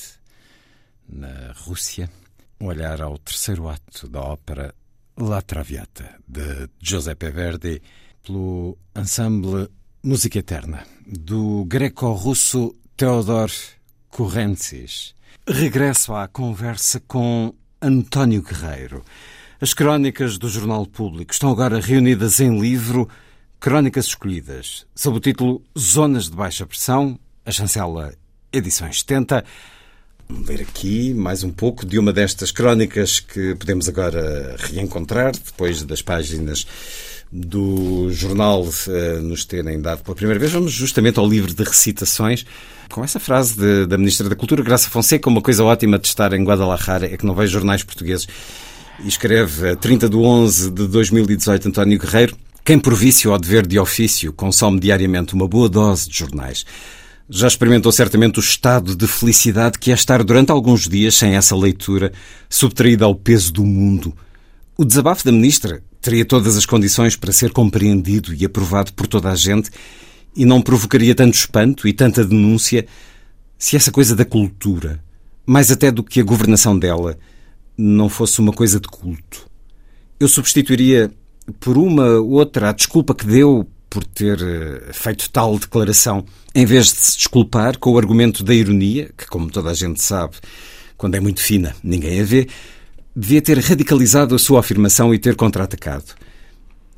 [1.09, 2.11] na Rússia.
[2.61, 4.75] Um olhar ao terceiro ato da ópera
[5.17, 7.81] La Traviata, de Giuseppe Verdi,
[8.25, 9.69] pelo ensemble
[10.03, 13.53] Música Eterna, do greco-russo Theodor
[14.09, 15.15] Currentzis.
[15.47, 19.05] Regresso à conversa com António Guerreiro.
[19.61, 23.09] As crónicas do Jornal Público estão agora reunidas em livro
[23.63, 28.13] Crónicas Escolhidas, sob o título Zonas de Baixa Pressão, a chancela
[28.53, 29.45] Edições 70.
[30.29, 35.85] Vamos ver aqui mais um pouco de uma destas crónicas que podemos agora reencontrar depois
[35.85, 36.67] das páginas
[37.31, 40.51] do jornal uh, nos terem dado pela primeira vez.
[40.51, 42.45] Vamos justamente ao livro de recitações
[42.91, 45.31] com essa frase de, da Ministra da Cultura, Graça Fonseca.
[45.31, 48.27] Uma coisa ótima de estar em Guadalajara é que não vejo jornais portugueses.
[49.05, 52.37] E escreve a 30 de 11 de 2018 António Guerreiro.
[52.65, 56.65] Quem por vício ou dever de ofício consome diariamente uma boa dose de jornais
[57.29, 61.57] já experimentou certamente o estado de felicidade que é estar durante alguns dias sem essa
[61.57, 62.13] leitura,
[62.49, 64.15] subtraída ao peso do mundo.
[64.77, 69.31] O desabafo da ministra teria todas as condições para ser compreendido e aprovado por toda
[69.31, 69.71] a gente
[70.37, 72.87] e não provocaria tanto espanto e tanta denúncia
[73.59, 75.03] se essa coisa da cultura,
[75.47, 77.19] mais até do que a governação dela,
[77.77, 79.49] não fosse uma coisa de culto.
[80.21, 81.11] Eu substituiria
[81.61, 86.25] por uma outra a desculpa que deu por ter eh, feito tal declaração,
[86.55, 90.03] em vez de se desculpar com o argumento da ironia, que, como toda a gente
[90.03, 90.37] sabe,
[90.97, 92.49] quando é muito fina, ninguém a vê,
[93.15, 96.15] devia ter radicalizado a sua afirmação e ter contra-atacado.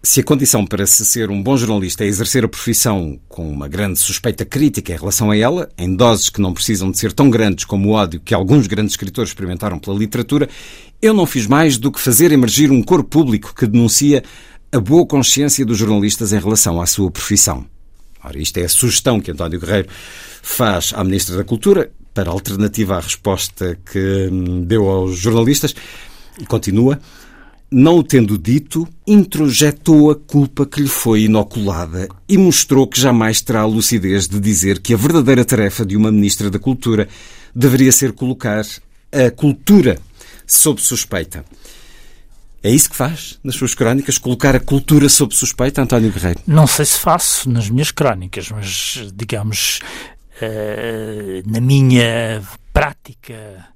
[0.07, 3.67] Se a condição para se ser um bom jornalista é exercer a profissão com uma
[3.67, 7.31] grande suspeita crítica em relação a ela, em doses que não precisam de ser tão
[7.31, 10.47] grandes como o ódio que alguns grandes escritores experimentaram pela literatura,
[11.05, 14.25] eu não fiz mais do que fazer emergir um coro público que denuncia
[14.73, 17.67] a boa consciência dos jornalistas em relação à sua profissão.
[18.25, 19.89] Ora, isto é a sugestão que António Guerreiro
[20.43, 25.75] faz à Ministra da Cultura para alternativa à resposta que hum, deu aos jornalistas.
[26.41, 26.99] E continua
[27.71, 33.43] não o tendo dito, introjetou a culpa que lhe foi inoculada e mostrou que jamais
[33.43, 37.09] terá a lucidez de dizer que a verdadeira tarefa de uma Ministra da Cultura
[37.55, 38.65] deveria ser colocar
[39.13, 39.99] a cultura
[40.47, 41.45] sob suspeita.
[42.63, 44.17] É isso que faz nas suas crónicas?
[44.17, 46.41] Colocar a cultura sob suspeita, António Guerreiro?
[46.47, 49.81] Não sei se faço nas minhas crónicas, mas, digamos,
[50.41, 52.43] uh, na minha
[52.73, 53.67] prática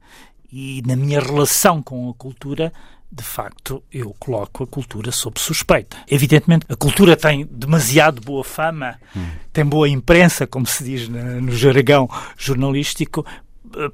[0.50, 2.72] e na minha relação com a cultura,
[3.12, 5.96] de facto, eu coloco a cultura sob suspeita.
[6.10, 9.26] Evidentemente, a cultura tem demasiado boa fama, hum.
[9.52, 12.08] tem boa imprensa, como se diz no jargão
[12.38, 13.24] jornalístico,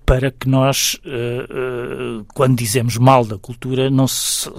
[0.05, 4.51] para que nós, eh, eh, quando dizemos mal da cultura, não se,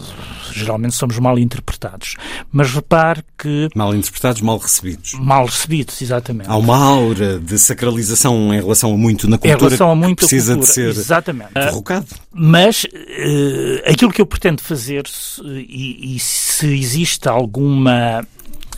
[0.52, 2.16] geralmente somos mal interpretados.
[2.52, 3.70] Mas repare que.
[3.76, 5.14] Mal interpretados, mal recebidos.
[5.14, 6.50] Mal recebidos, exatamente.
[6.50, 9.56] Há uma aura de sacralização em relação a muito na cultura.
[9.56, 11.54] Em relação a muito que precisa cultura, de ser exatamente.
[11.54, 12.08] derrocado.
[12.32, 15.04] Mas uh, aquilo que eu pretendo fazer,
[15.44, 18.26] e, e se existe alguma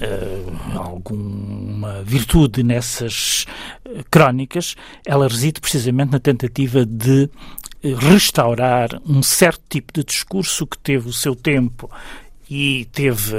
[0.02, 3.46] uh, alguma virtude nessas
[3.86, 4.76] eh, crónicas,
[5.06, 7.30] ela reside precisamente na tentativa de
[7.84, 11.90] eh, restaurar um certo tipo de discurso que teve o seu tempo
[12.50, 13.36] e teve,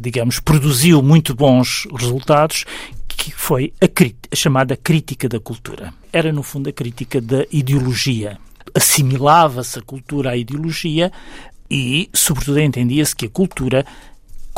[0.00, 2.64] digamos, produziu muito bons resultados,
[3.06, 5.92] que foi a, a, chamada crítica da cultura.
[6.10, 8.38] Era, no fundo, a crítica da ideologia.
[8.74, 11.12] Assimilava-se a cultura à ideologia
[11.70, 13.84] e, sobretudo, entendia-se que a cultura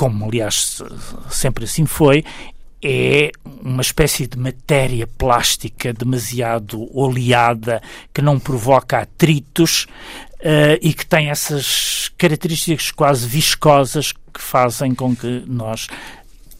[0.00, 0.82] como aliás
[1.28, 2.24] sempre assim foi,
[2.82, 3.30] é
[3.62, 9.86] uma espécie de matéria plástica demasiado oleada que não provoca atritos
[10.40, 15.86] uh, e que tem essas características quase viscosas que fazem com que nós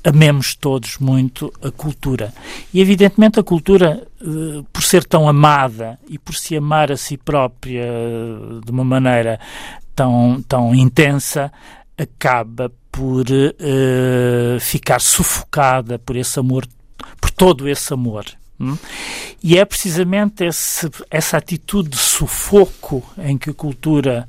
[0.05, 2.35] amemos todos muito a cultura.
[2.75, 7.17] E evidentemente a cultura, uh, por ser tão amada e por se amar a si
[7.17, 7.87] própria
[8.63, 9.41] de uma maneira
[9.97, 11.51] tão, tão intensa,
[11.97, 16.67] acaba por uh, ficar sufocada por esse amor,
[17.21, 18.25] por todo esse amor.
[18.59, 18.77] Hum?
[19.43, 24.29] E é precisamente esse, essa atitude de sufoco em que a cultura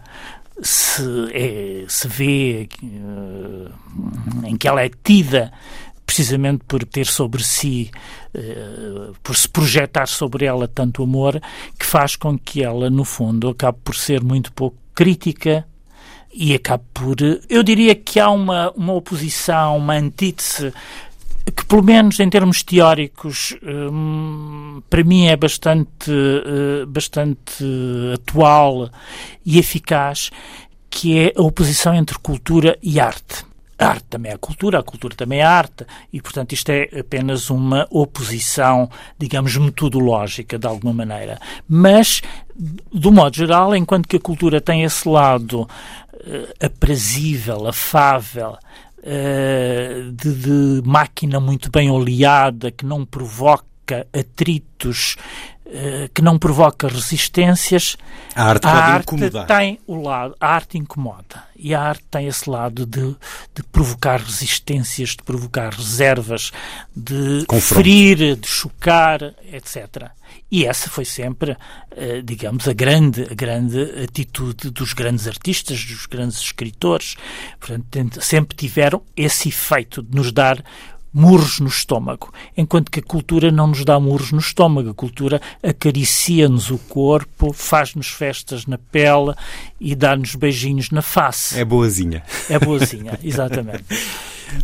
[0.61, 1.03] se,
[1.33, 3.71] é, se vê, uh,
[4.45, 5.51] em que ela é tida
[6.05, 7.89] precisamente por ter sobre si,
[8.35, 11.41] uh, por se projetar sobre ela tanto amor,
[11.79, 15.65] que faz com que ela, no fundo, acabe por ser muito pouco crítica
[16.33, 17.17] e acaba por.
[17.49, 20.73] Eu diria que há uma, uma oposição, uma antítese
[21.55, 27.63] que, pelo menos em termos teóricos, hum, para mim é bastante, uh, bastante
[28.13, 28.89] atual
[29.45, 30.29] e eficaz,
[30.89, 33.45] que é a oposição entre cultura e arte.
[33.79, 37.49] a arte também é cultura, a cultura também é arte, e portanto isto é apenas
[37.49, 41.39] uma oposição, digamos, metodológica de alguma maneira.
[41.67, 42.21] Mas,
[42.93, 45.67] do modo geral, enquanto que a cultura tem esse lado
[46.59, 48.57] aprazível, afável,
[48.99, 53.70] uh, de, de máquina muito bem oleada, que não provoca
[54.13, 55.15] atritos
[55.73, 57.95] eh, que não provoca resistências.
[58.35, 59.47] A arte a pode arte incomodar.
[59.47, 63.15] tem o lado, a arte incomoda e a arte tem esse lado de,
[63.55, 66.51] de provocar resistências, de provocar reservas,
[66.93, 67.75] de Confronto.
[67.75, 70.09] ferir, de chocar, etc.
[70.51, 71.55] E essa foi sempre,
[71.91, 77.15] eh, digamos, a grande, a grande atitude dos grandes artistas, dos grandes escritores.
[77.59, 80.61] Portanto, sempre tiveram esse efeito de nos dar
[81.13, 84.89] murros no estômago, enquanto que a cultura não nos dá murros no estômago.
[84.91, 89.33] A cultura acaricia-nos o corpo, faz-nos festas na pele
[89.79, 91.59] e dá-nos beijinhos na face.
[91.59, 92.23] É boazinha.
[92.49, 93.83] É boazinha, exatamente.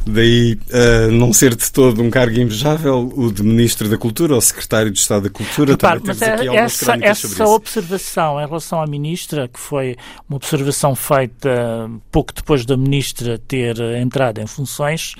[0.05, 4.41] Daí uh, não ser de todo um cargo invejável o de Ministro da Cultura ou
[4.41, 5.71] Secretário de Estado da Cultura.
[5.71, 9.95] Repare, mas aqui é- essa, essa observação em relação à Ministra, que foi
[10.27, 15.15] uma observação feita pouco depois da Ministra ter entrado em funções,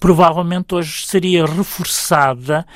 [0.00, 2.66] provavelmente hoje seria reforçada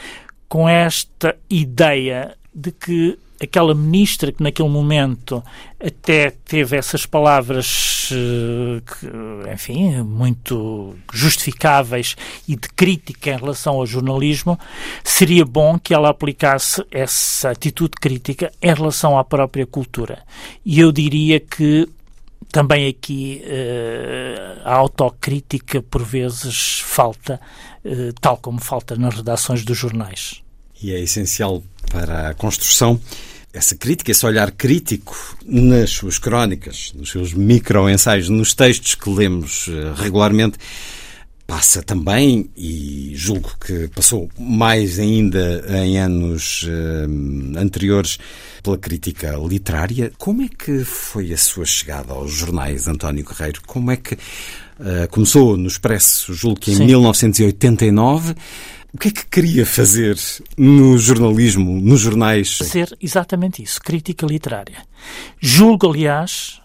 [0.46, 5.42] com esta ideia de que aquela ministra que naquele momento
[5.84, 12.16] até teve essas palavras, eh, que, enfim, muito justificáveis
[12.48, 14.58] e de crítica em relação ao jornalismo,
[15.02, 20.22] seria bom que ela aplicasse essa atitude crítica em relação à própria cultura.
[20.64, 21.88] E eu diria que
[22.50, 27.40] também aqui eh, a autocrítica por vezes falta,
[27.84, 30.42] eh, tal como falta nas redações dos jornais.
[30.82, 33.00] E é essencial para a construção
[33.54, 35.16] essa crítica, esse olhar crítico
[35.46, 40.58] nas suas crónicas, nos seus microensaios, nos textos que lemos eh, regularmente.
[41.46, 48.18] Passa também, e julgo que passou mais ainda em anos eh, anteriores,
[48.62, 50.10] pela crítica literária.
[50.16, 53.60] Como é que foi a sua chegada aos jornais, António Guerreiro?
[53.66, 54.16] Como é que
[54.80, 56.86] eh, começou no Expresso, julgo que em Sim.
[56.86, 58.34] 1989?
[58.92, 60.16] O que é que queria fazer
[60.56, 62.58] no jornalismo, nos jornais?
[62.58, 64.78] Ser exatamente isso, crítica literária.
[65.40, 66.60] Julgo, aliás,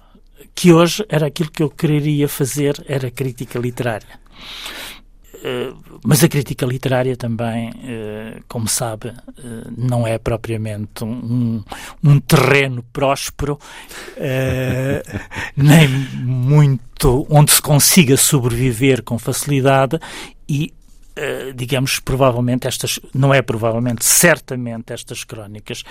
[0.53, 4.19] que hoje era aquilo que eu quereria fazer, era crítica literária.
[5.43, 5.73] Eh,
[6.03, 9.13] Mas a crítica literária também, eh, como sabe, eh,
[9.77, 11.63] não é propriamente um,
[12.03, 13.57] um terreno próspero,
[15.55, 19.99] nem muito onde se consiga sobreviver com facilidade
[20.47, 20.73] e
[21.53, 25.83] digamos, provavelmente estas, não é provavelmente, certamente estas crónicas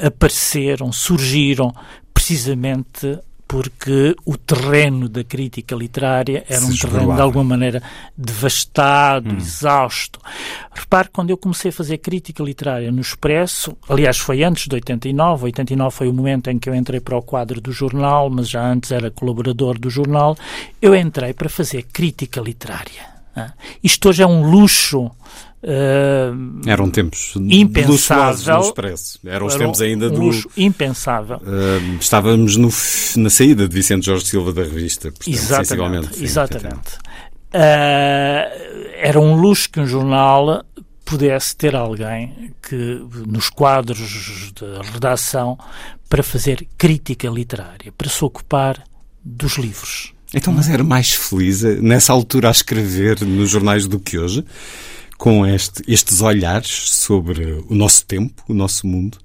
[0.00, 1.74] apareceram, surgiram
[2.14, 7.82] precisamente porque o terreno da crítica literária era Se um terreno de alguma maneira
[8.16, 10.18] devastado, exausto.
[10.72, 15.44] Repare, quando eu comecei a fazer crítica literária no Expresso, aliás foi antes de 89,
[15.44, 18.64] 89 foi o momento em que eu entrei para o quadro do jornal, mas já
[18.64, 20.36] antes era colaborador do jornal,
[20.80, 23.06] eu entrei para fazer crítica literária.
[23.36, 23.52] né?
[23.82, 25.10] Isto hoje é um luxo
[25.62, 26.32] eh,
[26.66, 28.58] Eram tempos Impensável.
[28.58, 29.20] luxuosos.
[29.24, 30.20] Eram os tempos ainda do...
[30.20, 31.36] luxo impensável.
[31.36, 32.68] Uh, estávamos no
[33.16, 36.06] na saída de Vicente Jorge Silva da revista, portanto, sensivelmente.
[36.06, 36.16] Exatamente.
[36.16, 36.98] sim, exatamente.
[37.52, 38.50] Ah,
[38.96, 40.64] era um luxo que um jornal
[41.04, 45.58] pudesse ter alguém que nos quadros de redação
[46.08, 48.82] para fazer crítica literária, para se ocupar
[49.22, 50.14] dos livros.
[50.34, 54.44] Então, mas era mais feliz eh, nessa altura a escrever nos jornais do que hoje,
[55.22, 59.18] com este- estes olhares sobre o nosso tempo, o nosso mundo?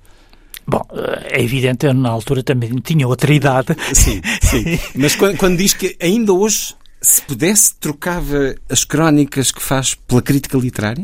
[0.67, 0.85] Bom,
[1.23, 3.75] é evidente, eu na altura também tinha outra idade.
[3.95, 4.63] Sim, sim.
[4.93, 10.21] Mas quando, quando diz que ainda hoje, se pudesse, trocava as crónicas que faz pela
[10.21, 11.03] crítica literária?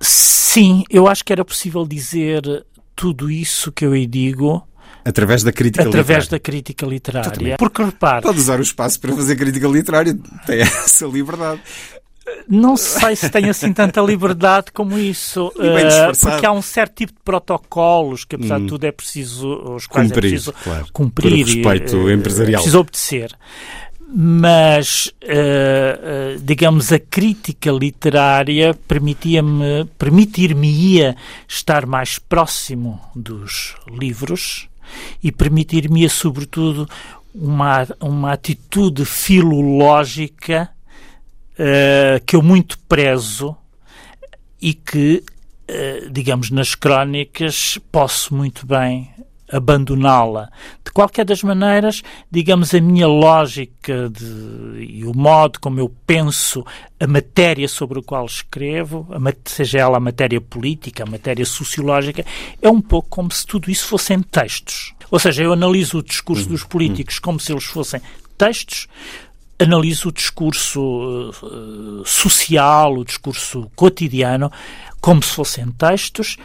[0.00, 2.64] Sim, eu acho que era possível dizer
[2.94, 4.62] tudo isso que eu aí digo
[5.04, 6.40] Através da crítica através da literária.
[6.40, 6.94] crítica também.
[6.94, 7.56] literária.
[7.58, 10.16] Porque repare, Pode usar o espaço para fazer crítica literária,
[10.46, 11.60] tem essa liberdade.
[12.48, 17.12] Não sei se tem assim tanta liberdade como isso, eh, porque há um certo tipo
[17.12, 20.86] de protocolos que, apesar de tudo, é preciso os quais Cumprir, é preciso claro.
[20.92, 22.54] cumprir Por respeito e, eh, empresarial.
[22.54, 23.36] É preciso obedecer.
[24.10, 31.14] Mas, eh, digamos, a crítica literária permitia-me, permitir-me-ia
[31.46, 34.66] estar mais próximo dos livros
[35.22, 36.88] e permitir-me-ia, sobretudo,
[37.34, 40.70] uma, uma atitude filológica
[41.58, 43.56] eh, que eu muito prezo
[44.60, 45.24] e que,
[45.66, 49.12] eh, digamos, nas crónicas posso muito bem
[49.50, 50.50] abandoná-la.
[50.84, 56.64] De qualquer das maneiras, digamos, a minha lógica de, e o modo como eu penso
[57.00, 62.24] a matéria sobre a qual escrevo, a, seja ela a matéria política, a matéria sociológica,
[62.60, 64.94] é um pouco como se tudo isso fossem textos.
[65.10, 68.00] Ou seja, eu analiso o discurso dos políticos como se eles fossem
[68.36, 68.86] textos,
[69.58, 74.50] analiso o discurso uh, social, o discurso cotidiano,
[75.00, 76.36] como se fossem textos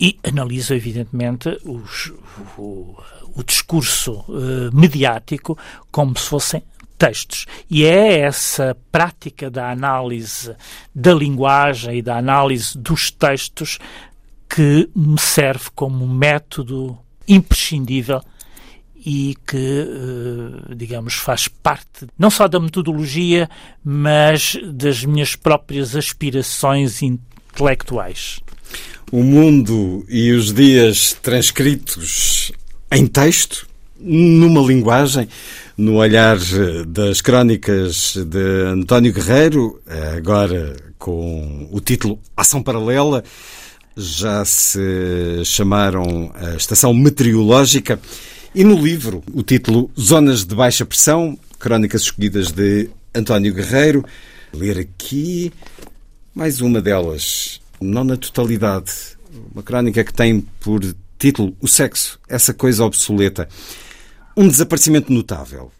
[0.00, 2.12] e analiso, evidentemente, os,
[2.58, 2.96] o,
[3.34, 5.56] o, discurso uh, mediático
[5.90, 6.62] como se fossem
[6.98, 7.46] textos.
[7.70, 10.54] E é essa prática da análise
[10.94, 13.78] da linguagem e da análise dos textos
[14.48, 18.20] que me serve como método imprescindível
[19.04, 23.48] e que, eh, digamos, faz parte não só da metodologia,
[23.84, 28.40] mas das minhas próprias aspirações intelectuais.
[29.12, 32.50] O mundo e os dias transcritos
[32.90, 33.66] em texto,
[34.00, 35.28] numa linguagem,
[35.76, 36.38] no olhar
[36.86, 39.80] das crónicas de António Guerreiro,
[40.16, 43.22] agora com o título Ação Paralela,
[43.96, 48.00] já se chamaram a Estação Meteorológica.
[48.54, 54.04] E no livro, o título Zonas de Baixa Pressão, crónicas escolhidas de António Guerreiro.
[54.52, 55.52] Ler aqui
[56.32, 58.92] mais uma delas, não na totalidade.
[59.52, 60.80] Uma crónica que tem por
[61.18, 63.48] título O Sexo, essa coisa obsoleta.
[64.36, 65.72] Um desaparecimento notável.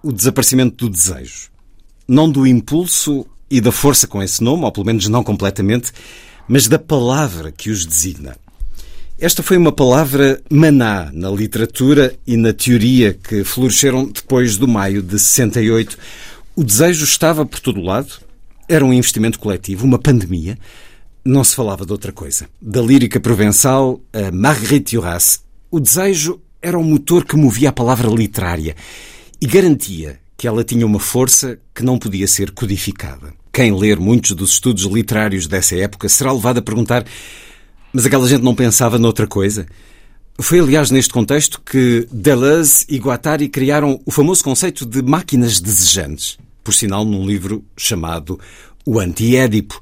[0.00, 1.50] O desaparecimento do desejo.
[2.06, 5.90] Não do impulso e da força com esse nome, ou pelo menos não completamente,
[6.46, 8.36] mas da palavra que os designa.
[9.24, 15.00] Esta foi uma palavra maná na literatura e na teoria que floresceram depois do maio
[15.00, 15.96] de 68.
[16.54, 18.20] O desejo estava por todo lado,
[18.68, 20.58] era um investimento coletivo, uma pandemia.
[21.24, 22.46] Não se falava de outra coisa.
[22.60, 28.10] Da lírica provençal a Marguerite Duras, o desejo era o motor que movia a palavra
[28.10, 28.76] literária
[29.40, 33.32] e garantia que ela tinha uma força que não podia ser codificada.
[33.50, 37.06] Quem ler muitos dos estudos literários dessa época será levado a perguntar
[37.94, 39.66] mas aquela gente não pensava noutra coisa?
[40.40, 46.36] Foi, aliás, neste contexto que Deleuze e Guattari criaram o famoso conceito de máquinas desejantes,
[46.64, 48.38] por sinal num livro chamado
[48.84, 49.78] O Anti-Édipo,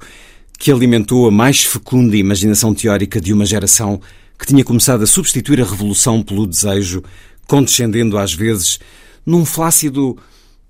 [0.59, 3.99] que alimentou a mais fecunda imaginação teórica de uma geração
[4.37, 7.03] que tinha começado a substituir a revolução pelo desejo,
[7.47, 8.79] condescendendo às vezes
[9.25, 10.15] num flácido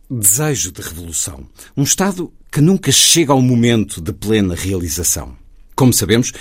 [0.10, 1.46] desejo de revolução.
[1.76, 5.36] Um estado que nunca chega ao momento de plena realização.
[5.76, 6.32] Como sabemos,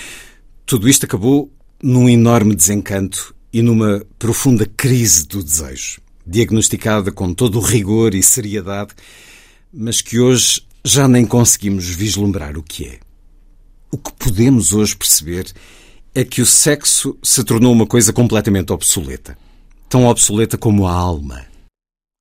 [0.72, 1.52] tudo isto acabou
[1.82, 8.22] num enorme desencanto e numa profunda crise do desejo, diagnosticada com todo o rigor e
[8.22, 8.94] seriedade,
[9.70, 13.00] mas que hoje já nem conseguimos vislumbrar o que é.
[13.90, 15.52] O que podemos hoje perceber
[16.14, 19.36] é que o sexo se tornou uma coisa completamente obsoleta.
[19.90, 21.44] Tão obsoleta como a alma.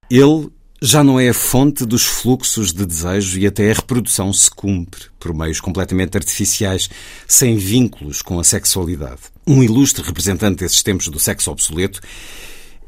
[0.09, 0.49] Ele
[0.83, 5.03] já não é a fonte dos fluxos de desejo e até a reprodução se cumpre
[5.19, 6.89] por meios completamente artificiais,
[7.27, 9.21] sem vínculos com a sexualidade.
[9.45, 12.01] Um ilustre representante desses tempos do sexo obsoleto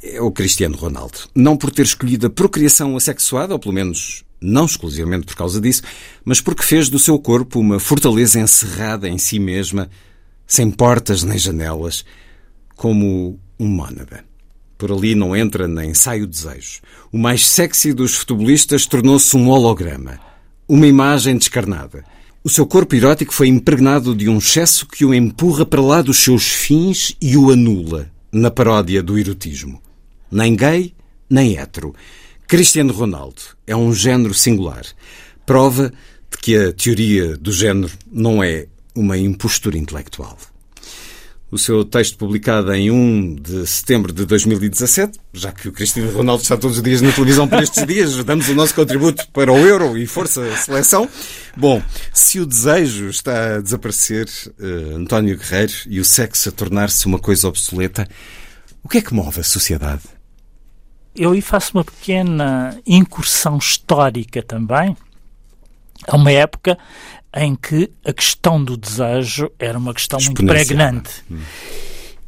[0.01, 1.19] é o Cristiano Ronaldo.
[1.35, 5.83] Não por ter escolhido a procriação assexuada, ou pelo menos não exclusivamente por causa disso,
[6.25, 9.87] mas porque fez do seu corpo uma fortaleza encerrada em si mesma,
[10.47, 12.03] sem portas nem janelas,
[12.75, 14.32] como um mônada.
[14.83, 16.81] Por ali não entra nem sai o desejo.
[17.09, 20.19] O mais sexy dos futebolistas tornou-se um holograma.
[20.67, 22.03] Uma imagem descarnada.
[22.43, 26.17] O seu corpo erótico foi impregnado de um excesso que o empurra para lá dos
[26.17, 29.81] seus fins e o anula, na paródia do erotismo.
[30.29, 30.93] Nem gay,
[31.29, 31.95] nem hétero.
[32.45, 34.83] Cristiano Ronaldo é um género singular.
[35.45, 35.93] Prova
[36.29, 40.37] de que a teoria do género não é uma impostura intelectual
[41.53, 46.41] o seu texto publicado em 1 de setembro de 2017, já que o Cristiano Ronaldo
[46.41, 49.57] está todos os dias na televisão por estes dias, damos o nosso contributo para o
[49.57, 51.07] Euro e força seleção.
[51.55, 51.79] Bom,
[52.11, 54.27] se o desejo está a desaparecer,
[54.59, 58.07] uh, António Guerreiro, e o sexo a tornar-se uma coisa obsoleta,
[58.83, 60.01] o que é que move a sociedade?
[61.15, 64.97] Eu aí faço uma pequena incursão histórica também.
[66.07, 66.79] Há uma época
[67.35, 71.23] em que a questão do desejo era uma questão muito pregnante.
[71.29, 71.39] Hum.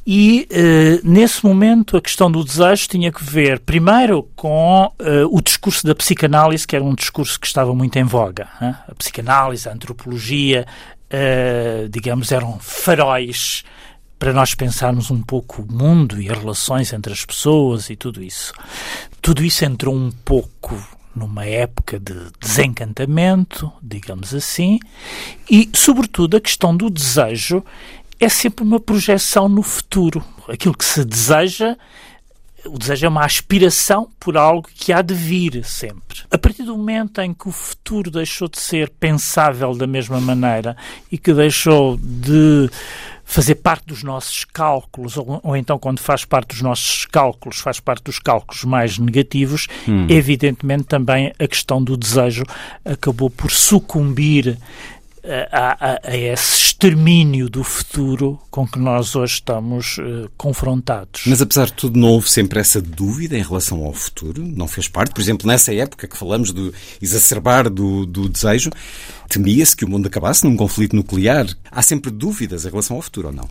[0.07, 4.91] E uh, nesse momento a questão do desejo tinha que ver, primeiro, com uh,
[5.35, 8.47] o discurso da psicanálise, que era um discurso que estava muito em voga.
[8.61, 8.75] Hein?
[8.87, 10.67] A psicanálise, a antropologia,
[11.11, 13.63] uh, digamos, eram faróis
[14.19, 18.23] para nós pensarmos um pouco o mundo e as relações entre as pessoas e tudo
[18.23, 18.53] isso.
[19.21, 20.77] Tudo isso entrou um pouco
[21.15, 24.79] numa época de desencantamento, digamos assim,
[25.49, 27.63] e, sobretudo, a questão do desejo
[28.19, 30.23] é sempre uma projeção no futuro.
[30.47, 31.75] Aquilo que se deseja
[32.67, 36.21] o desejo é uma aspiração por algo que há de vir sempre.
[36.31, 40.75] A partir do momento em que o futuro deixou de ser pensável da mesma maneira
[41.11, 42.69] e que deixou de
[43.25, 47.79] fazer parte dos nossos cálculos, ou, ou, então quando faz parte dos nossos cálculos, faz
[47.79, 50.05] parte dos cálculos mais negativos, hum.
[50.07, 52.43] evidentemente também a questão do desejo
[52.85, 54.57] acabou por sucumbir
[55.51, 61.23] a, a, a, esse extermínio do futuro com que nós hoje estamos uh, confrontados.
[61.25, 64.43] Mas apesar de tudo, não houve sempre essa dúvida em relação ao futuro?
[64.43, 65.13] Não fez parte?
[65.13, 68.69] Por exemplo, nessa época que falamos do exacerbar do, do desejo,
[69.29, 71.47] temia-se que o mundo acabasse num conflito nuclear.
[71.71, 73.49] Há sempre dúvidas em relação ao futuro ou não?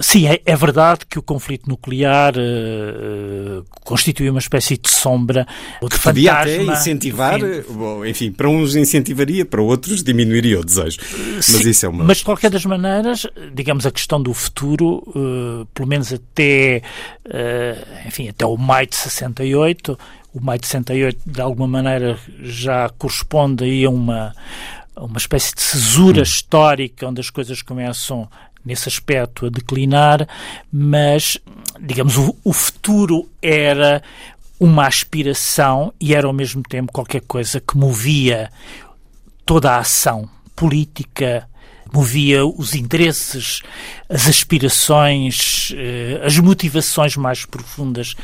[0.00, 5.46] Sim, é, é, verdade que o conflito nuclear uh, constitui uma espécie de sombra
[5.90, 7.38] que podia até incentivar,
[7.68, 10.98] bom, enfim, para uns incentivaria, para outros diminuiria o desejo.
[11.36, 12.04] Mas Sim, isso é uma.
[12.04, 16.82] Mas de qualquer das maneiras, digamos a questão do futuro, uh, pelo menos até,
[17.26, 19.98] uh, enfim, até o maio de 68,
[20.32, 24.34] o maio de 68 de alguma maneira já corresponde aí a uma
[24.96, 26.22] uma espécie de cesura hum.
[26.22, 28.28] histórica onde as coisas começam
[28.64, 30.26] nesse aspecto a declinar,
[30.72, 31.38] mas,
[31.80, 34.02] digamos, o, o futuro era
[34.58, 38.50] uma aspiração e era ao mesmo tempo qualquer coisa que movia
[39.44, 41.48] toda a ação política,
[41.92, 43.60] movia os interesses,
[44.08, 48.14] as aspirações, eh, as motivações mais profundas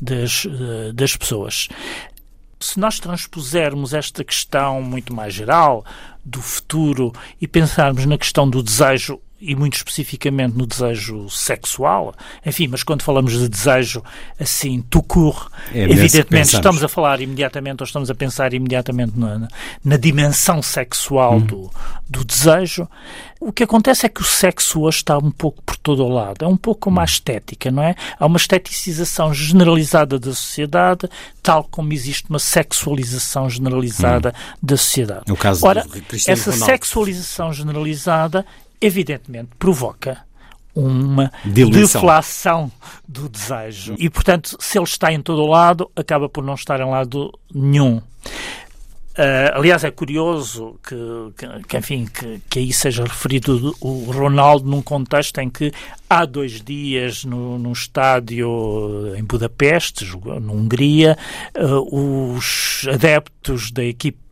[0.00, 1.68] das, eh, das pessoas.
[2.58, 5.84] Se nós transpusermos esta questão muito mais geral
[6.24, 12.14] do futuro e pensarmos na questão do desejo e muito especificamente no desejo sexual,
[12.44, 14.02] enfim, mas quando falamos de desejo
[14.38, 19.48] assim, tu corre, é evidentemente estamos a falar imediatamente ou estamos a pensar imediatamente na,
[19.82, 21.40] na dimensão sexual uhum.
[21.40, 21.70] do,
[22.08, 22.86] do desejo.
[23.40, 26.44] O que acontece é que o sexo hoje está um pouco por todo o lado,
[26.44, 27.04] é um pouco como a uhum.
[27.06, 27.94] estética, não é?
[28.18, 31.08] Há uma esteticização generalizada da sociedade,
[31.42, 34.58] tal como existe uma sexualização generalizada uhum.
[34.62, 35.24] da sociedade.
[35.28, 35.86] No caso Ora,
[36.26, 36.66] essa Ronaldo.
[36.66, 38.44] sexualização generalizada
[38.80, 40.24] evidentemente provoca
[40.74, 42.00] uma Diluição.
[42.00, 42.72] deflação
[43.06, 43.94] do desejo.
[43.98, 47.32] E, portanto, se ele está em todo o lado, acaba por não estar em lado
[47.52, 48.00] nenhum.
[49.18, 50.96] Uh, aliás, é curioso que,
[51.36, 55.72] que, que enfim, que, que, aí seja referido o Ronaldo num contexto em que
[56.08, 61.18] há dois dias no, num estádio em Budapeste, na Hungria,
[61.58, 64.29] uh, os adeptos da equipa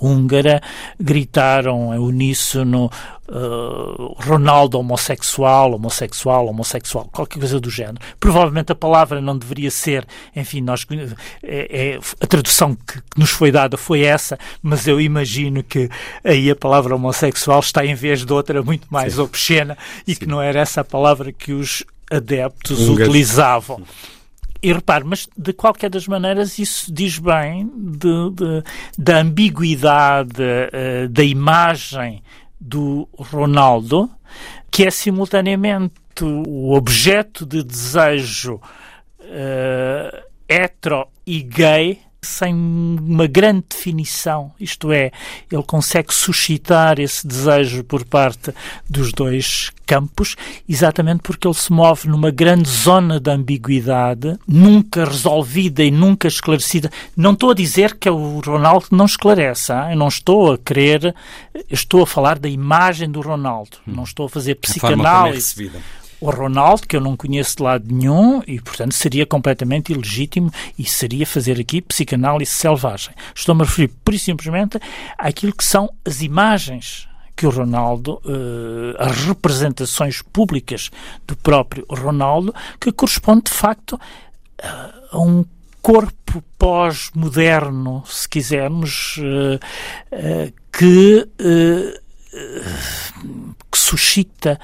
[0.00, 0.62] húngara
[0.98, 2.90] gritaram em uníssono
[3.28, 7.98] uh, Ronaldo homossexual, homossexual, homossexual, qualquer coisa do género.
[8.18, 10.86] Provavelmente a palavra não deveria ser, enfim, nós,
[11.42, 15.88] é, é, a tradução que, que, nos foi dada foi essa, mas eu imagino que
[16.24, 19.20] aí a palavra homossexual está em vez de outra muito mais Sim.
[19.20, 20.20] obscena e Sim.
[20.20, 23.82] que não era essa a palavra que os adeptos utilizavam.
[24.62, 28.62] E repare, mas de qualquer das maneiras isso diz bem de, de,
[28.98, 32.22] da ambiguidade uh, da imagem
[32.60, 34.10] do Ronaldo,
[34.70, 44.52] que é simultaneamente o objeto de desejo uh, hetero e gay sem uma grande definição,
[44.60, 45.10] isto é,
[45.50, 48.52] ele consegue suscitar esse desejo por parte
[48.88, 50.36] dos dois campos,
[50.68, 56.90] exatamente porque ele se move numa grande zona de ambiguidade, nunca resolvida e nunca esclarecida.
[57.16, 59.92] Não estou a dizer que o Ronaldo não esclarece, hein?
[59.92, 61.14] eu não estou a querer,
[61.70, 65.70] estou a falar da imagem do Ronaldo, não estou a fazer é psicanálise
[66.20, 70.84] o Ronaldo, que eu não conheço de lado nenhum, e portanto seria completamente ilegítimo e
[70.84, 73.14] seria fazer aqui psicanálise selvagem.
[73.34, 74.80] Estou-me a referir, por e simplesmente,
[75.18, 80.90] àquilo que são as imagens que o Ronaldo, uh, as representações públicas
[81.26, 84.00] do próprio Ronaldo, que corresponde de facto
[85.12, 85.44] a um
[85.82, 91.28] corpo pós-moderno, se quisermos, uh, que,
[93.70, 94.58] que suscita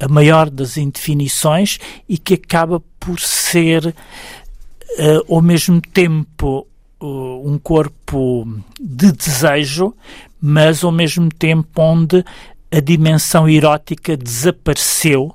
[0.00, 1.78] a maior das indefinições
[2.08, 6.66] e que acaba por ser, uh, ao mesmo tempo,
[7.00, 8.48] uh, um corpo
[8.80, 9.94] de desejo,
[10.40, 12.24] mas ao mesmo tempo onde
[12.72, 15.34] a dimensão erótica desapareceu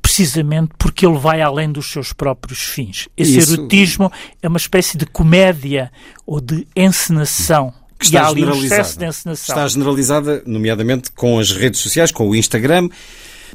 [0.00, 3.08] precisamente porque ele vai além dos seus próprios fins.
[3.16, 3.54] Esse Isso...
[3.54, 5.90] erotismo é uma espécie de comédia
[6.24, 7.74] ou de encenação.
[7.98, 9.08] Que está generalizada.
[9.32, 12.90] Está generalizada, nomeadamente com as redes sociais, com o Instagram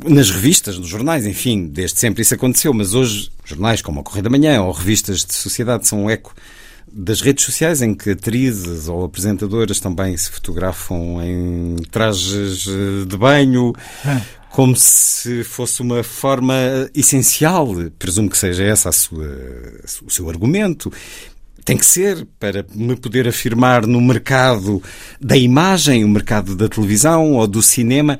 [0.04, 4.24] nas revistas, nos jornais, enfim, desde sempre isso aconteceu, mas hoje jornais como a Correio
[4.24, 6.34] da Manhã ou revistas de sociedade são um eco
[6.92, 13.18] das redes sociais em que atrizes ou apresentadoras também se fotografam em trajes eh, de
[13.18, 13.74] banho.
[14.52, 16.54] como se fosse uma forma
[16.94, 17.70] essencial.
[17.98, 19.26] Presumo que seja essa a sua,
[20.06, 20.92] o seu argumento.
[21.64, 24.84] Tem que ser para me poder afirmar no mercado
[25.20, 28.20] da imagem, o mercado da televisão ou do cinema.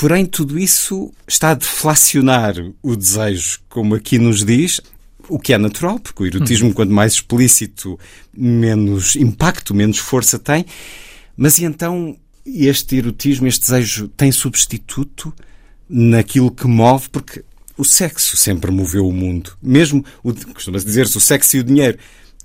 [0.00, 4.80] Porém, tudo isso está a deflacionar o desejo, como aqui nos diz,
[5.28, 6.72] o que é natural, porque o erotismo, hum.
[6.72, 8.00] quanto mais explícito,
[8.32, 10.64] menos impacto, menos força tem.
[11.36, 12.16] Mas e então
[12.46, 15.34] este erotismo, este desejo, tem substituto
[15.86, 17.10] naquilo que move?
[17.10, 17.44] Porque
[17.76, 19.52] o sexo sempre moveu o mundo.
[19.62, 20.02] Mesmo,
[20.54, 21.98] costuma-se dizer-se, o sexo e o dinheiro.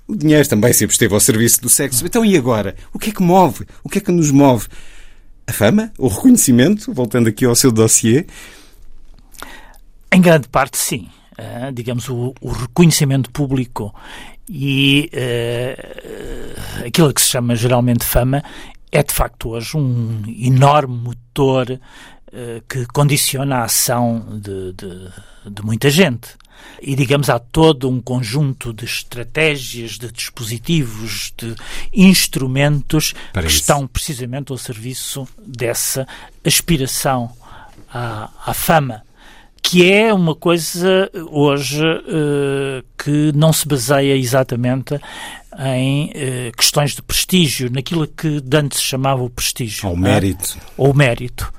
[0.06, 2.04] O dinheiro também sempre esteve ao serviço do sexo.
[2.04, 2.76] Então e agora?
[2.92, 3.64] O que é que move?
[3.82, 4.68] O que é que nos move?
[5.46, 5.92] A fama?
[5.98, 6.92] O reconhecimento?
[6.92, 8.26] Voltando aqui ao seu dossiê.
[10.12, 11.08] Em grande parte, sim.
[11.38, 13.94] Uh, digamos, o, o, reconhecimento público
[14.48, 18.42] e uh, aquilo que se chama geralmente fama
[18.90, 25.10] é de facto hoje um enorme motor uh, que condiciona a ação de, de,
[25.50, 26.30] de, muita gente.
[26.80, 31.54] E, digamos, há todo um conjunto de estratégias, de dispositivos, de
[31.92, 33.60] instrumentos Para que isso.
[33.60, 36.06] estão precisamente ao serviço dessa
[36.44, 37.30] aspiração
[37.92, 39.06] à, à fama
[39.68, 44.94] que é uma coisa hoje uh, que não se baseia exatamente
[45.58, 48.40] em uh, questões de prestígio, naquilo que
[48.72, 49.88] se chamava o prestígio.
[49.88, 50.56] Ou mérito.
[50.76, 51.52] Ou mérito.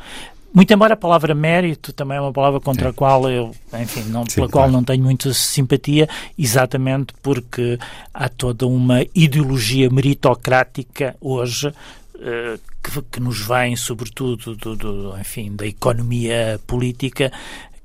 [0.57, 4.25] Muito embora a palavra mérito também é uma palavra contra a qual eu, enfim, não,
[4.25, 4.69] Sim, pela claro.
[4.69, 7.77] qual não tenho muita simpatia, exatamente porque
[8.11, 15.55] há toda uma ideologia meritocrática hoje uh, que, que, nos vem, sobretudo, do, do, enfim,
[15.55, 17.31] da economia política,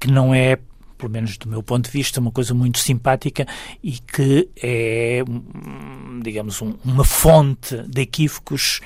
[0.01, 0.59] que não é
[0.97, 3.47] pelo menos do meu ponto de vista, uma coisa muito simpática
[3.83, 5.23] e que é,
[6.23, 8.81] digamos, um, uma fonte de equívocos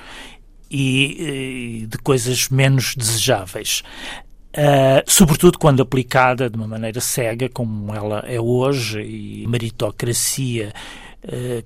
[0.70, 3.82] e, e de coisas menos desejáveis.
[4.56, 10.72] Uh, sobretudo quando aplicada de uma maneira cega, como ela é hoje, e meritocracia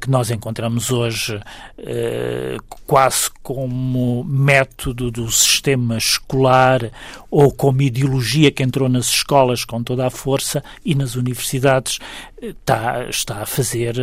[0.00, 1.38] que nós encontramos hoje
[1.78, 2.56] eh,
[2.86, 6.90] quase como método do sistema escolar
[7.30, 11.98] ou como ideologia que entrou nas escolas com toda a força e nas universidades
[12.40, 13.94] está, está a fazer,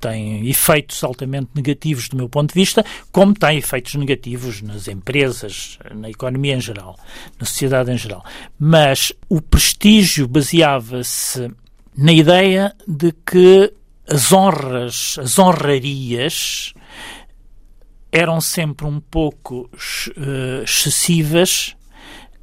[0.00, 5.78] tem efeitos altamente negativos do meu ponto de vista, como tem efeitos negativos nas empresas,
[5.94, 6.98] na economia em geral,
[7.38, 8.24] na sociedade em geral.
[8.58, 11.50] Mas o prestígio baseava-se
[11.96, 13.72] na ideia de que
[14.08, 16.72] as honras, as honrarias
[18.12, 19.68] eram sempre um pouco
[20.16, 21.76] uh, excessivas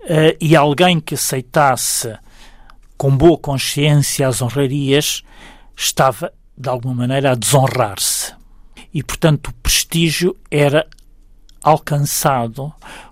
[0.02, 2.16] uh, e alguém que aceitasse
[2.98, 5.24] com boa consciência as honrarias
[5.76, 8.34] estava, de alguma maneira, a desonrar-se.
[8.94, 10.86] E, portanto, o prestígio era
[11.64, 12.72] alcançado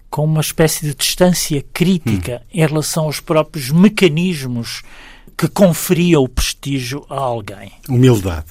[0.09, 2.47] com uma espécie de distância crítica hum.
[2.53, 4.83] em relação aos próprios mecanismos
[5.41, 7.71] que conferia o prestígio a alguém.
[7.89, 8.49] Humildade,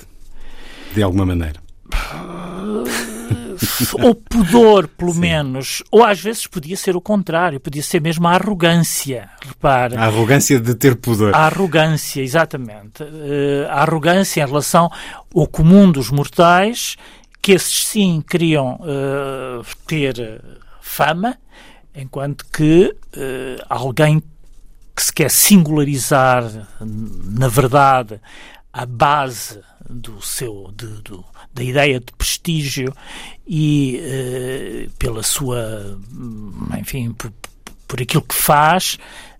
[0.92, 1.60] de alguma maneira.
[4.02, 5.20] ou pudor, pelo Sim.
[5.20, 5.84] menos.
[5.88, 9.30] Ou às vezes podia ser o contrário, podia ser mesmo a arrogância.
[9.40, 9.96] Repare.
[9.96, 11.32] A arrogância de ter pudor.
[11.32, 13.04] A arrogância, exatamente.
[13.04, 14.90] Uh, a arrogância em relação
[15.32, 16.96] ao comum dos mortais,
[17.40, 20.42] que esses sim queriam uh, ter
[20.80, 21.38] fama,
[21.94, 24.20] enquanto que uh, alguém
[25.00, 26.44] que se quer singularizar,
[26.78, 28.20] na verdade,
[28.70, 29.58] a base
[29.88, 31.24] do seu de, do,
[31.54, 32.94] da ideia de prestígio
[33.46, 35.98] e eh, pela sua
[36.78, 37.32] enfim por,
[37.88, 38.98] por aquilo que faz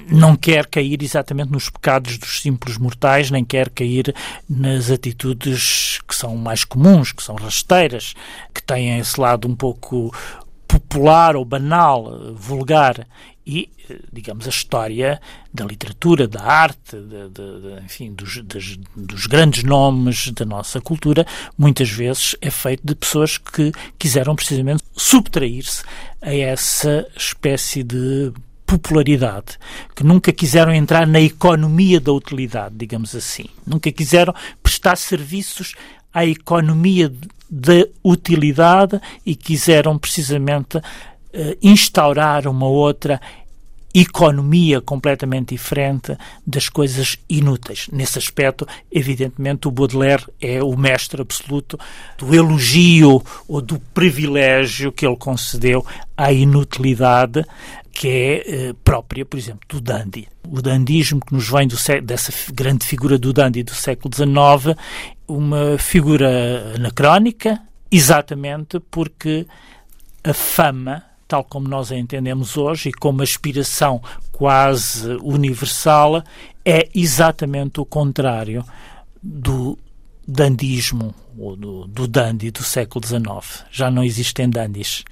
[0.08, 4.14] não quer cair exatamente nos pecados dos simples mortais, nem quer cair
[4.48, 8.14] nas atitudes que são mais comuns, que são rasteiras,
[8.54, 10.10] que têm esse lado um pouco
[10.66, 13.06] popular ou banal, vulgar
[13.46, 13.70] e,
[14.12, 15.20] digamos, a história
[15.52, 20.80] da literatura, da arte, de, de, de, enfim, dos, dos, dos, grandes nomes da nossa
[20.80, 21.26] cultura,
[21.56, 25.82] muitas vezes é feito de pessoas que quiseram precisamente subtrair-se
[26.20, 28.32] a essa espécie de
[28.66, 29.58] popularidade,
[29.96, 33.46] que nunca quiseram entrar na economia da utilidade, digamos assim.
[33.66, 35.74] Nunca quiseram prestar serviços
[36.14, 37.12] à economia
[37.50, 40.80] da utilidade e quiseram precisamente
[41.62, 43.20] instaurar uma outra
[43.92, 46.16] economia completamente diferente
[46.46, 47.88] das coisas inúteis.
[47.92, 51.78] Nesse aspecto, evidentemente, o Baudelaire é o mestre absoluto
[52.16, 55.84] do elogio ou do privilégio que ele concedeu
[56.16, 57.44] à inutilidade
[57.92, 60.28] que é eh, própria, por exemplo, do dandy.
[60.48, 61.68] O dandismo que nos vem
[62.02, 64.78] dessa grande figura do dandy do século XIX,
[65.26, 69.44] uma figura anacrónica, exatamente porque
[70.22, 74.02] a fama tal como nós a entendemos hoje e como aspiração
[74.32, 76.24] quase universal,
[76.64, 78.64] é exatamente o contrário
[79.22, 79.78] do
[80.26, 83.64] dandismo, ou do, do dandy do século XIX.
[83.70, 85.04] Já não existem dandys.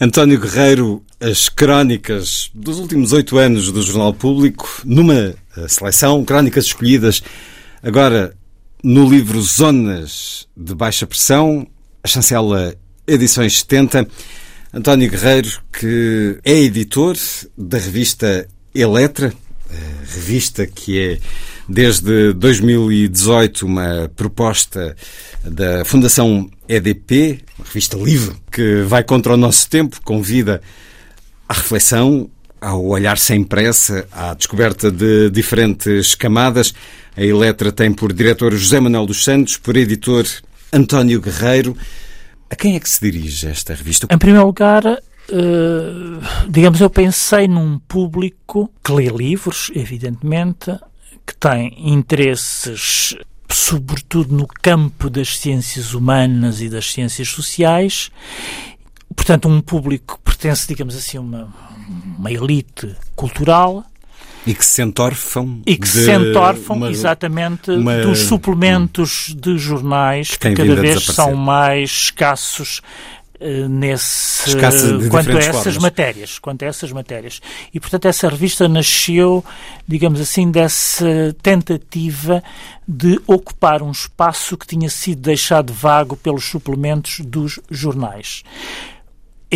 [0.00, 5.36] António Guerreiro, as crónicas dos últimos oito anos do Jornal Público, numa eh,
[5.66, 7.20] seleção, crónicas escolhidas
[7.82, 8.36] agora
[8.80, 11.66] no livro Zonas de Baixa Pressão,
[12.04, 12.76] a chancela
[13.08, 14.06] Edições 70.
[14.76, 17.16] António Guerreiro, que é editor
[17.56, 19.32] da revista Eletra,
[20.06, 21.18] revista que é
[21.66, 24.94] desde 2018 uma proposta
[25.42, 30.60] da Fundação EDP, uma revista livre que vai contra o nosso tempo, convida
[31.48, 32.28] à reflexão,
[32.60, 36.74] ao olhar sem pressa, à descoberta de diferentes camadas.
[37.16, 40.26] A Eletra tem por diretor José Manuel dos Santos, por editor
[40.70, 41.74] António Guerreiro.
[42.50, 44.06] A quem é que se dirige esta revista?
[44.10, 44.82] Em primeiro lugar,
[45.28, 50.70] Uh, digamos, eu pensei num público que lê livros, evidentemente,
[51.26, 53.16] que tem interesses,
[53.48, 58.10] sobretudo no campo das ciências humanas e das ciências sociais.
[59.16, 61.54] Portanto, um público que pertence, digamos assim, a uma,
[62.16, 63.84] uma elite cultural.
[64.46, 65.60] E que se entorfam.
[65.66, 71.04] E que se entorfam, uma, exatamente, uma, dos suplementos de jornais que, que cada vez
[71.04, 72.80] são mais escassos
[73.38, 74.56] eh, nesse
[75.10, 75.78] quanto a essas formas.
[75.78, 77.40] matérias, quanto a essas matérias.
[77.72, 79.44] E portanto essa revista nasceu,
[79.86, 82.42] digamos assim, dessa tentativa
[82.88, 88.42] de ocupar um espaço que tinha sido deixado vago pelos suplementos dos jornais.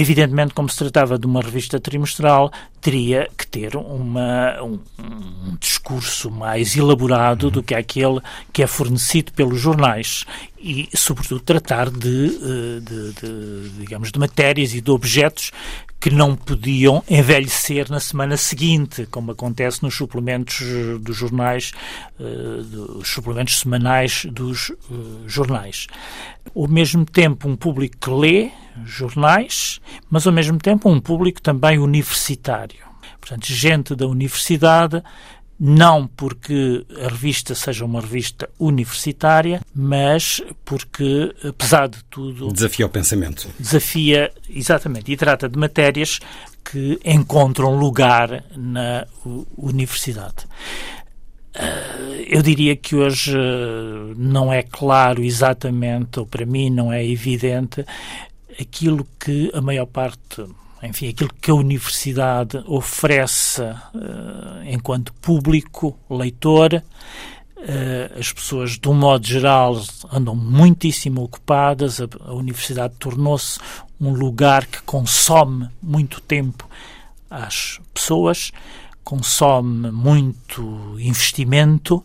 [0.00, 2.50] Evidentemente, como se tratava de uma revista trimestral,
[2.80, 7.52] teria que ter uma, um, um discurso mais elaborado uhum.
[7.52, 8.18] do que aquele
[8.50, 10.24] que é fornecido pelos jornais
[10.58, 15.52] e, sobretudo, tratar de, eh, de, de, digamos, de matérias e de objetos
[16.00, 20.62] que não podiam envelhecer na semana seguinte, como acontece nos suplementos
[20.98, 21.72] dos jornais,
[22.18, 24.74] eh, dos suplementos semanais dos eh,
[25.26, 25.88] jornais.
[26.56, 28.50] Ao mesmo tempo, um público que lê
[28.84, 32.90] jornais, mas ao mesmo tempo um público também universitário.
[33.20, 35.02] Portanto, gente da universidade
[35.62, 42.50] não porque a revista seja uma revista universitária, mas porque, apesar de tudo.
[42.50, 43.46] Desafia o pensamento.
[43.58, 46.18] Desafia, exatamente, e trata de matérias
[46.64, 49.06] que encontram lugar na
[49.58, 50.46] universidade.
[51.54, 57.06] Eh, eu diria que hoje eh, não é claro exatamente, ou para mim não é
[57.06, 57.84] evidente,
[58.60, 60.44] aquilo que a maior parte
[60.82, 66.82] enfim, aquilo que a universidade oferece uh, enquanto público, leitor.
[67.58, 69.78] Uh, as pessoas, de um modo geral,
[70.10, 72.00] andam muitíssimo ocupadas.
[72.00, 73.60] A, a universidade tornou-se
[74.00, 76.66] um lugar que consome muito tempo
[77.28, 78.50] às pessoas,
[79.04, 82.02] consome muito investimento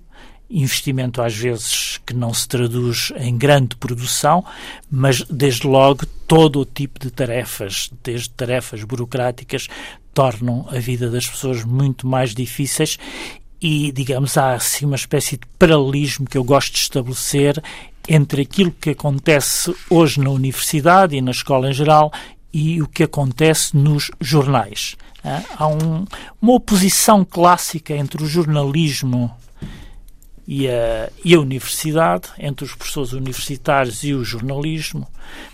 [0.50, 4.44] investimento às vezes que não se traduz em grande produção,
[4.90, 9.68] mas desde logo todo o tipo de tarefas, desde tarefas burocráticas,
[10.14, 12.98] tornam a vida das pessoas muito mais difíceis
[13.62, 17.62] e, digamos, há assim uma espécie de paralelismo que eu gosto de estabelecer
[18.08, 22.12] entre aquilo que acontece hoje na universidade e na escola em geral
[22.54, 24.96] e o que acontece nos jornais.
[25.58, 26.06] Há um,
[26.40, 29.36] uma oposição clássica entre o jornalismo
[30.48, 35.08] e a, e a universidade, entre os professores universitários e o jornalismo.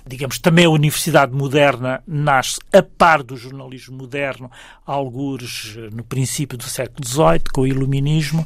[0.05, 4.51] Digamos, também a universidade moderna nasce a par do jornalismo moderno,
[4.85, 8.45] alguns no princípio do século XVIII, com o iluminismo,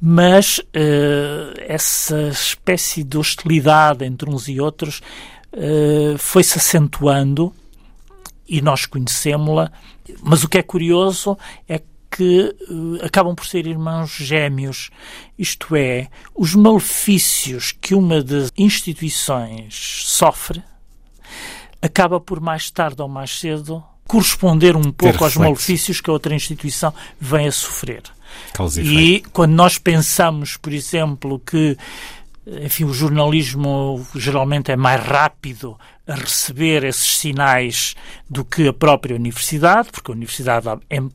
[0.00, 5.02] mas uh, essa espécie de hostilidade entre uns e outros
[5.52, 7.52] uh, foi-se acentuando
[8.48, 9.70] e nós conhecemos-la,
[10.22, 11.38] mas o que é curioso
[11.68, 11.80] é
[12.10, 14.90] que uh, acabam por ser irmãos gêmeos.
[15.38, 20.62] Isto é, os malefícios que uma das instituições sofre
[21.80, 26.34] acaba por mais tarde ou mais cedo corresponder um pouco aos malefícios que a outra
[26.34, 28.02] instituição vem a sofrer.
[28.76, 31.76] E, e quando nós pensamos, por exemplo, que
[32.62, 37.94] enfim, o jornalismo geralmente é mais rápido a receber esses sinais
[38.28, 40.66] do que a própria universidade, porque a universidade,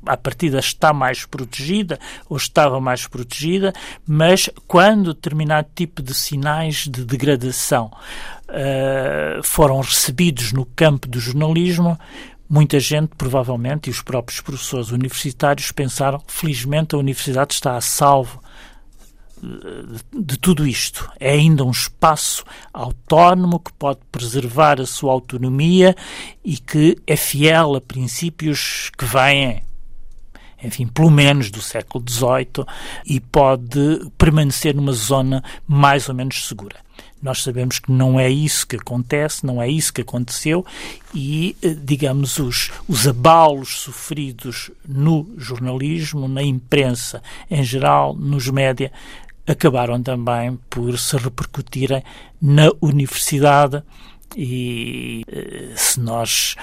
[0.06, 2.00] à partida, está mais protegida
[2.30, 3.74] ou estava mais protegida,
[4.08, 7.92] mas quando determinado tipo de sinais de degradação
[8.48, 12.00] uh, foram recebidos no campo do jornalismo,
[12.50, 18.45] muita gente, provavelmente, e os próprios professores universitários pensaram, felizmente a universidade está a salvo
[20.14, 21.10] de tudo isto.
[21.20, 22.44] É ainda um espaço
[22.74, 25.96] autónomo que pode preservar a sua autonomia
[26.44, 29.64] e que é fiel a princípios que vêm
[30.64, 32.66] enfim, pelo menos do século XVIII,
[33.06, 36.78] e pode permanecer numa zona mais ou menos segura.
[37.22, 40.66] Nós sabemos que não é isso que acontece, não é isso que aconteceu
[41.14, 48.92] e, eh, digamos, os, os abalos sofridos no jornalismo, na imprensa em geral, nos média,
[49.48, 52.04] acabaram também por se repercutirem
[52.42, 53.84] na universidade
[54.36, 56.56] e eh, se nós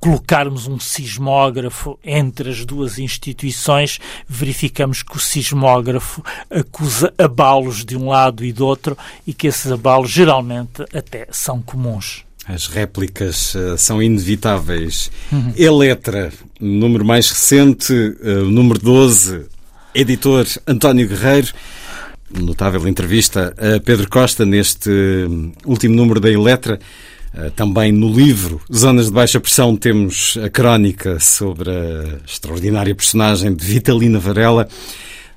[0.00, 3.98] colocarmos um sismógrafo entre as duas instituições,
[4.28, 9.70] verificamos que o sismógrafo acusa abalos de um lado e do outro e que esses
[9.70, 12.24] abalos geralmente até são comuns.
[12.46, 15.10] As réplicas uh, são inevitáveis.
[15.32, 15.52] Uhum.
[15.56, 19.46] Eletra, número mais recente, uh, número 12,
[19.92, 21.52] editor António Guerreiro.
[22.30, 26.78] Notável entrevista a Pedro Costa neste hum, último número da Eletra.
[27.32, 33.54] Eh, também no livro Zonas de Baixa Pressão temos a crónica sobre a extraordinária personagem
[33.54, 34.68] de Vitalina Varela.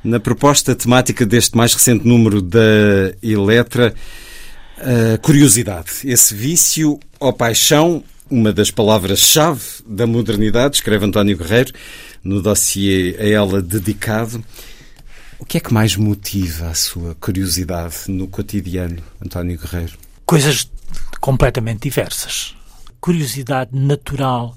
[0.04, 3.94] Na proposta temática deste mais recente número da Eletra,
[5.22, 8.02] curiosidade, esse vício ou paixão,
[8.32, 11.74] uma das palavras-chave da modernidade, escreve António Guerreiro
[12.24, 14.42] no dossiê a ela dedicado.
[15.40, 19.98] O que é que mais motiva a sua curiosidade no cotidiano, António Guerreiro?
[20.26, 20.70] Coisas
[21.22, 22.56] completamente diversas.
[23.00, 24.56] Curiosidade natural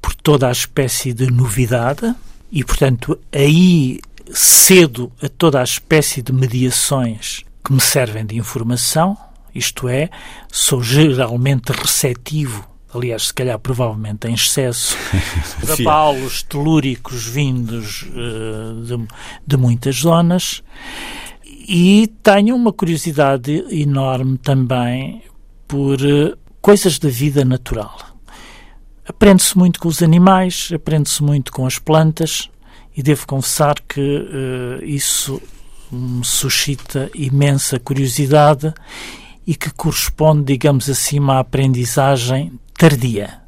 [0.00, 2.14] por toda a espécie de novidade
[2.50, 4.00] e, portanto, aí
[4.32, 9.16] cedo a toda a espécie de mediações que me servem de informação,
[9.54, 10.08] isto é,
[10.50, 14.96] sou geralmente receptivo, aliás, se calhar provavelmente em excesso,
[15.64, 19.08] de abalos telúricos vindos uh, de,
[19.46, 20.62] de muitas zonas
[21.44, 25.22] e tenho uma curiosidade enorme também
[25.66, 27.96] por uh, coisas da vida natural.
[29.08, 32.50] Aprende-se muito com os animais, aprende-se muito com as plantas
[32.96, 35.40] e devo confessar que uh, isso
[35.90, 38.72] me suscita imensa curiosidade
[39.46, 42.52] e que corresponde, digamos assim, à aprendizagem
[42.82, 43.40] tardia.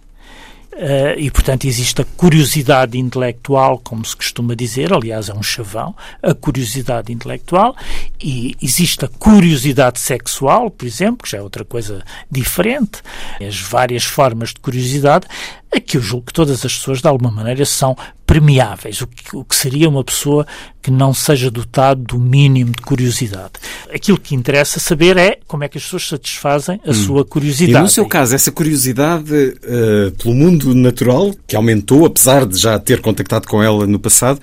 [0.72, 5.94] Uh, e, portanto, existe a curiosidade intelectual, como se costuma dizer, aliás, é um chavão,
[6.22, 7.76] a curiosidade intelectual,
[8.22, 13.02] e existe a curiosidade sexual, por exemplo, que já é outra coisa diferente,
[13.40, 15.26] as várias formas de curiosidade,
[15.74, 17.96] Aqui eu julgo que todas as pessoas, de alguma maneira, são
[18.34, 20.44] premiáveis, o que, o que seria uma pessoa
[20.82, 23.52] que não seja dotado do mínimo de curiosidade.
[23.94, 26.94] Aquilo que interessa saber é como é que as pessoas satisfazem a hum.
[26.94, 27.78] sua curiosidade.
[27.78, 32.76] E no seu caso, essa curiosidade uh, pelo mundo natural, que aumentou, apesar de já
[32.76, 34.40] ter contactado com ela no passado,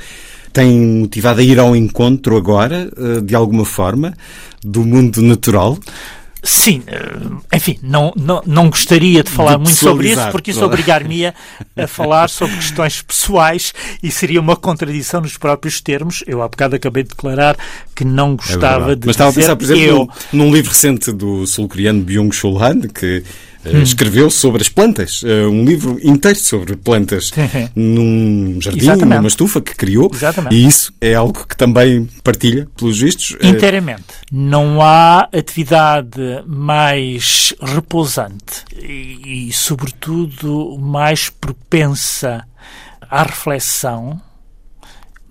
[0.54, 4.14] tem motivado a ir ao encontro agora, uh, de alguma forma,
[4.64, 5.78] do mundo natural?
[6.44, 10.66] Sim, eh, enfim, não, não, não gostaria de falar de muito sobre isso, porque isso
[10.66, 16.24] obrigar-me a falar sobre questões pessoais e seria uma contradição nos próprios termos.
[16.26, 17.56] Eu há bocado acabei de declarar
[17.96, 19.06] que não gostava é de.
[19.06, 20.10] Mas estava a pensar, por exemplo, eu...
[20.34, 23.24] num, num livro recente do sul-coreano Byung-Chul Han, que
[23.66, 23.82] hum.
[23.82, 27.32] escreveu sobre as plantas, uh, um livro inteiro sobre plantas,
[27.76, 29.18] num jardim, Exatamente.
[29.18, 30.10] numa estufa que criou.
[30.14, 30.56] Exatamente.
[30.56, 33.36] E isso é algo que também partilha, pelos vistos.
[33.40, 34.04] Eh, Inteiramente.
[34.32, 42.46] Não há atividade mais repousante e, e sobretudo, mais propensa
[43.10, 44.22] à reflexão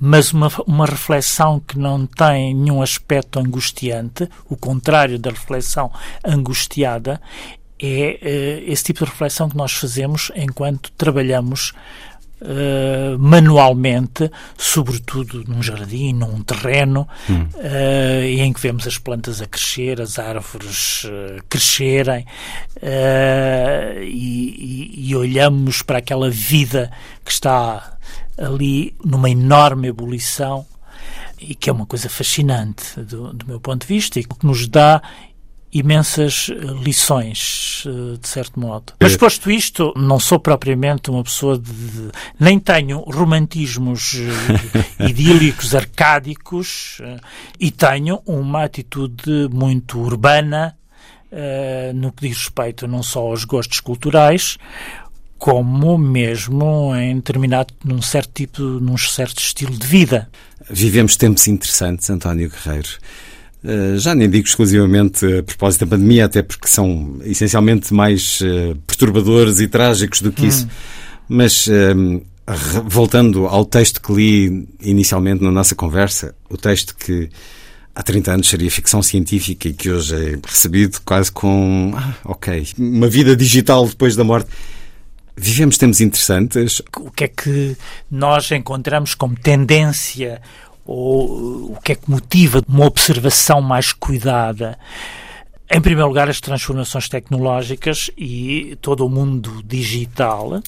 [0.03, 5.93] mas uma, uma reflexão que não tem nenhum aspecto angustiante, o contrário da reflexão
[6.25, 7.21] angustiada,
[7.81, 8.19] é
[8.67, 11.73] uh, esse tipo de reflexão que nós fazemos enquanto trabalhamos
[12.43, 17.47] uh, manualmente, sobretudo num jardim, num terreno, hum.
[17.55, 21.07] uh, em que vemos as plantas a crescer, as árvores
[21.49, 22.27] crescerem
[24.03, 26.91] e, e, e olhamos para aquela vida
[27.25, 27.97] que está
[28.37, 30.67] ali numa enorme ebulição
[31.41, 34.67] e que é uma coisa fascinante do, do meu ponto de vista e que nos
[34.69, 35.03] dá
[35.73, 38.93] imensas eh, lições, eh, de certo modo.
[39.01, 42.11] Mas posto isto, não sou propriamente uma pessoa de.
[42.39, 44.17] nem tenho romantismos
[44.99, 47.01] eh, idílicos, arcádicos,
[47.59, 50.77] e tenho uma atitude muito urbana
[51.95, 54.59] no que diz respeito não só aos gostos culturais,
[55.39, 60.29] como mesmo em determinado, num certo tipo, num certo estilo de vida.
[60.69, 62.99] Vivemos tempos interessantes, António Guerreiro.
[63.63, 68.75] Eh, já nem digo exclusivamente a propósito da pandemia, até porque são essencialmente mais uh,
[68.87, 70.49] perturbadores e trágicos do que hum.
[70.49, 70.69] isso.
[71.29, 72.23] Mas uh,
[72.87, 77.29] voltando ao texto que li inicialmente na nossa conversa, o texto que
[77.95, 82.67] há 30 anos seria ficção científica e que hoje é recebido quase com, ah, ok,
[82.79, 84.49] uma vida digital depois da morte.
[85.37, 86.83] Vivemos tempos interessantes.
[86.97, 87.77] O que é que
[88.11, 90.41] nós encontramos como tendência
[90.93, 94.77] ou o que é que motiva uma observação mais cuidada?
[95.71, 100.61] Em primeiro lugar, as transformações tecnológicas e todo o mundo digital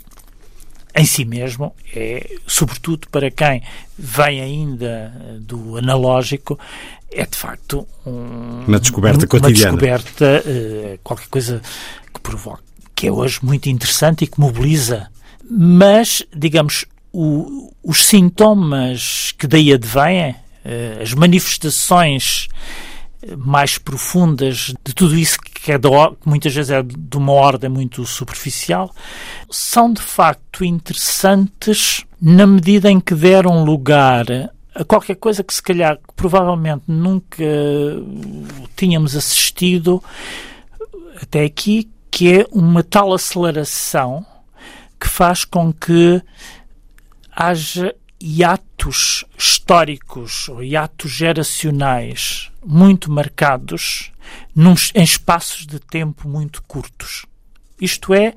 [0.95, 3.63] em si mesmo é, sobretudo para quem
[3.99, 6.57] vem ainda do analógico,
[7.11, 9.73] é de facto um, uma descoberta cotidiana.
[9.73, 11.63] Uma descoberta, uh, qualquer coisa
[12.15, 12.63] que provoca,
[12.95, 15.09] que é hoje muito interessante e que mobiliza.
[15.51, 22.49] Mas, digamos, o, os sintomas que daí advêm, uh, as manifestações
[23.39, 25.89] mais profundas de tudo isso que, é que
[26.29, 28.93] muitas vezes é de uma ordem muito superficial,
[29.49, 34.27] são de facto interessantes na medida em que deram lugar
[34.75, 37.45] a qualquer coisa que se calhar provavelmente nunca
[38.75, 40.03] tínhamos assistido
[41.21, 44.25] até aqui, que é uma tal aceleração
[44.99, 46.23] que faz com que
[47.35, 54.13] haja hiatos históricos ou hiatos geracionais muito marcados
[54.55, 57.27] num, em espaços de tempo muito curtos.
[57.81, 58.35] Isto é,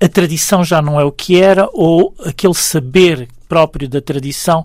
[0.00, 4.64] a tradição já não é o que era ou aquele saber próprio da tradição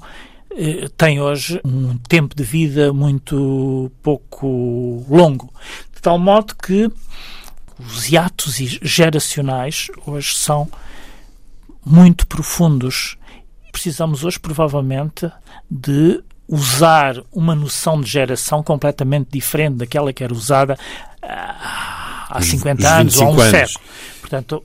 [0.51, 5.51] eh, tem hoje um tempo de vida muito pouco longo.
[5.93, 6.89] De tal modo que
[7.79, 10.69] os hiatos geracionais hoje são
[11.85, 13.16] muito profundos
[13.77, 15.31] precisamos hoje, provavelmente,
[15.69, 20.75] de usar uma noção de geração completamente diferente daquela que era usada
[21.21, 23.51] ah, há 50 anos ou há um anos.
[23.51, 23.85] século.
[24.27, 24.61] Portanto,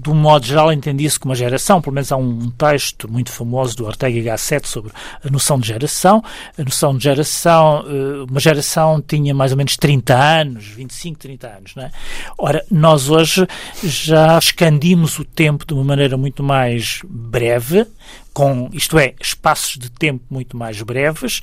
[0.00, 3.76] de um modo geral, entendia-se como uma geração, pelo menos há um texto muito famoso
[3.76, 4.92] do Ortega y Gasset sobre
[5.24, 6.22] a noção de geração.
[6.56, 11.48] A noção de geração, eh, uma geração tinha mais ou menos 30 anos, 25, 30
[11.48, 11.90] anos, não é?
[12.38, 13.44] Ora, nós hoje
[13.82, 17.84] já escandimos o tempo de uma maneira muito mais breve,
[18.32, 21.40] com, isto é, espaços de tempo muito mais breves,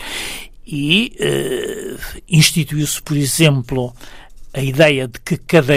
[0.65, 3.93] e uh, instituiu-se, por exemplo,
[4.53, 5.75] a ideia de que cada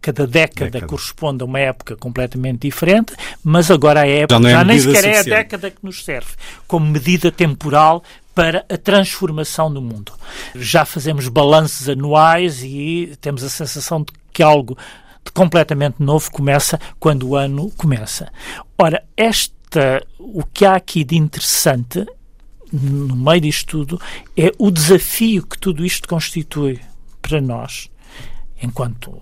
[0.00, 4.52] cada década, década, corresponde a uma época completamente diferente, mas agora a época já, é
[4.52, 5.30] já nem sequer suficiente.
[5.30, 6.30] é a década que nos serve
[6.66, 8.02] como medida temporal
[8.34, 10.12] para a transformação do mundo.
[10.54, 14.78] Já fazemos balanços anuais e temos a sensação de que algo
[15.24, 18.30] de completamente novo começa quando o ano começa.
[18.78, 22.06] Ora, esta, o que há aqui de interessante
[22.72, 24.00] no meio disto tudo
[24.36, 26.80] é o desafio que tudo isto constitui
[27.20, 27.90] para nós
[28.62, 29.20] enquanto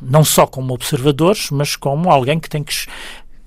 [0.00, 2.74] não só como observadores, mas como alguém que tem que,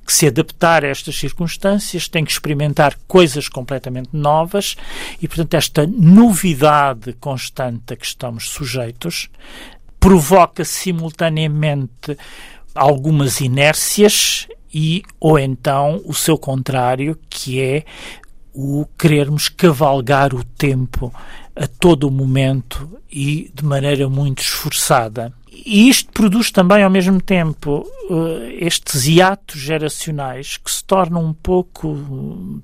[0.05, 4.75] que se adaptar a estas circunstâncias, tem que experimentar coisas completamente novas
[5.21, 9.29] e, portanto, esta novidade constante a que estamos sujeitos
[9.99, 12.17] provoca simultaneamente
[12.73, 17.83] algumas inércias e ou então o seu contrário, que é
[18.53, 21.13] o querermos cavalgar o tempo
[21.57, 25.33] a todo o momento e de maneira muito esforçada.
[25.51, 31.33] E isto produz também, ao mesmo tempo, uh, estes hiatos geracionais que se tornam um
[31.33, 32.61] pouco,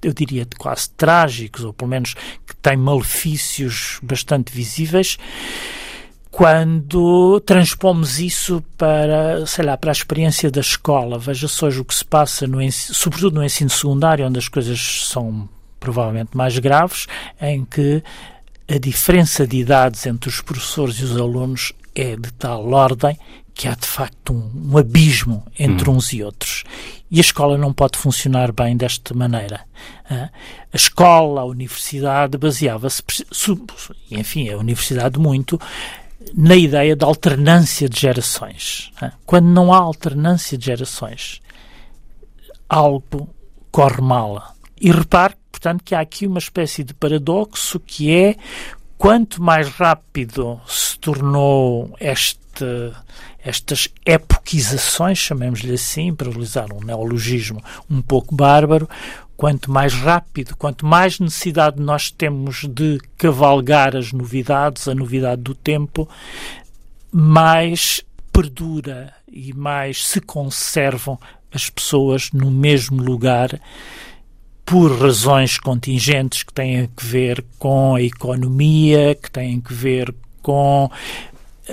[0.00, 2.14] eu diria, quase trágicos, ou pelo menos
[2.46, 5.18] que têm malefícios bastante visíveis,
[6.30, 11.18] quando transpomos isso para, sei lá, para a experiência da escola.
[11.18, 15.08] Veja-se hoje o que se passa, no ensino, sobretudo no ensino secundário, onde as coisas
[15.08, 15.48] são
[15.84, 17.06] provavelmente mais graves,
[17.38, 18.02] em que
[18.66, 23.18] a diferença de idades entre os professores e os alunos é de tal ordem
[23.52, 25.96] que há de facto um, um abismo entre hum.
[25.96, 26.64] uns e outros.
[27.10, 29.60] E a escola não pode funcionar bem desta maneira.
[30.08, 30.30] A
[30.72, 33.02] escola, a universidade, baseava-se,
[34.10, 35.60] enfim, a universidade muito,
[36.34, 38.90] na ideia da alternância de gerações.
[39.26, 41.40] Quando não há alternância de gerações,
[42.68, 43.28] algo
[43.70, 44.54] corre mal.
[44.80, 45.34] E repare
[45.64, 48.36] portanto, que há aqui uma espécie de paradoxo que é
[48.98, 52.92] quanto mais rápido se tornou este,
[53.42, 58.86] estas epoquizações, chamemos-lhe assim, para utilizar um neologismo um pouco bárbaro,
[59.38, 65.54] quanto mais rápido, quanto mais necessidade nós temos de cavalgar as novidades, a novidade do
[65.54, 66.06] tempo,
[67.10, 71.18] mais perdura e mais se conservam
[71.50, 73.58] as pessoas no mesmo lugar
[74.64, 80.90] por razões contingentes que têm a ver com a economia, que têm a ver com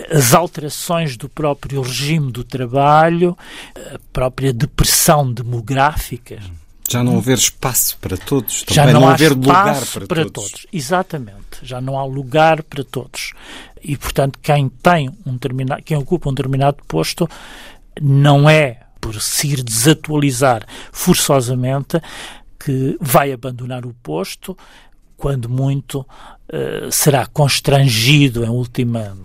[0.09, 3.37] as alterações do próprio regime do trabalho,
[3.75, 6.39] a própria depressão demográfica.
[6.89, 10.23] Já não haver espaço para todos, já também não, não há haver lugar para, para
[10.29, 10.51] todos.
[10.51, 10.67] todos.
[10.73, 13.31] Exatamente, já não há lugar para todos.
[13.81, 17.29] E portanto, quem tem um determinado, quem ocupa um determinado posto
[18.01, 21.99] não é por se ir desatualizar forçosamente
[22.63, 24.57] que vai abandonar o posto,
[25.17, 26.05] quando muito
[26.49, 29.15] eh, será constrangido em última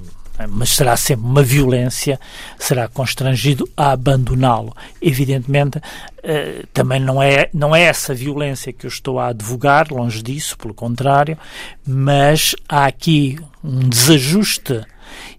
[0.51, 2.21] mas será sempre uma violência,
[2.59, 4.77] será constrangido a abandoná-lo.
[5.01, 5.81] Evidentemente,
[6.23, 10.59] eh, também não é, não é essa violência que eu estou a advogar, longe disso,
[10.59, 11.39] pelo contrário,
[11.87, 14.83] mas há aqui um desajuste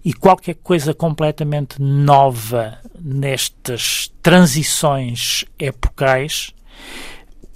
[0.04, 6.52] e qualquer coisa completamente nova nestas transições epocais,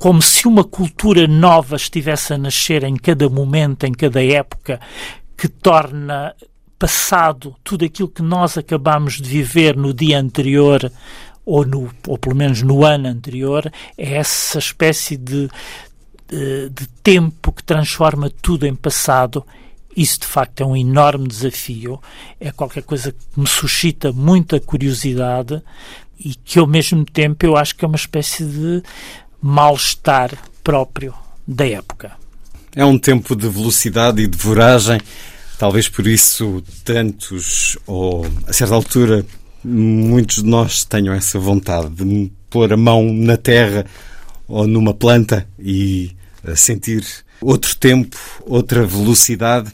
[0.02, 4.80] como se uma cultura nova estivesse a nascer em cada momento, em cada época,
[5.36, 6.34] que torna
[6.76, 10.90] passado tudo aquilo que nós acabamos de viver no dia anterior
[11.46, 15.48] ou, no, ou pelo menos no ano anterior, é essa espécie de,
[16.26, 19.46] de, de tempo que transforma tudo em passado.
[19.96, 22.00] Isso de facto é um enorme desafio,
[22.40, 25.62] é qualquer coisa que me suscita muita curiosidade
[26.18, 28.82] e que ao mesmo tempo eu acho que é uma espécie de
[29.43, 30.31] mal-estar
[30.62, 31.12] próprio
[31.47, 32.12] da época.
[32.74, 35.01] É um tempo de velocidade e de voragem,
[35.59, 39.27] talvez por isso tantos, ou a certa altura,
[39.64, 43.85] muitos de nós tenham essa vontade de pôr a mão na terra
[44.47, 46.14] ou numa planta e
[46.55, 47.05] sentir
[47.40, 48.16] outro tempo,
[48.47, 49.73] outra velocidade.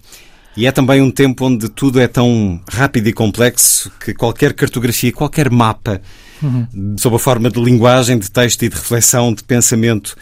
[0.59, 5.13] E é também um tempo onde tudo é tão rápido e complexo que qualquer cartografia,
[5.13, 6.03] qualquer mapa,
[6.43, 6.97] uhum.
[6.99, 10.17] sob a forma de linguagem, de texto e de reflexão, de pensamento,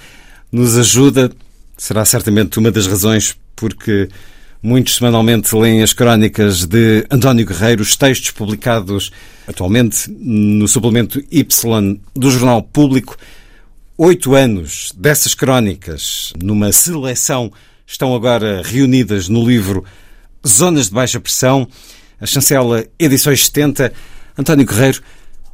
[0.52, 1.32] nos ajuda.
[1.78, 4.10] Será certamente uma das razões porque
[4.62, 9.10] muitos semanalmente leem as crónicas de António Guerreiro, os textos publicados
[9.48, 13.16] atualmente no suplemento Y do Jornal Público.
[13.96, 17.50] Oito anos dessas crónicas, numa seleção,
[17.86, 19.82] estão agora reunidas no livro
[20.46, 21.68] Zonas de Baixa Pressão,
[22.20, 23.92] a chancela Edições 70.
[24.38, 25.02] António Guerreiro,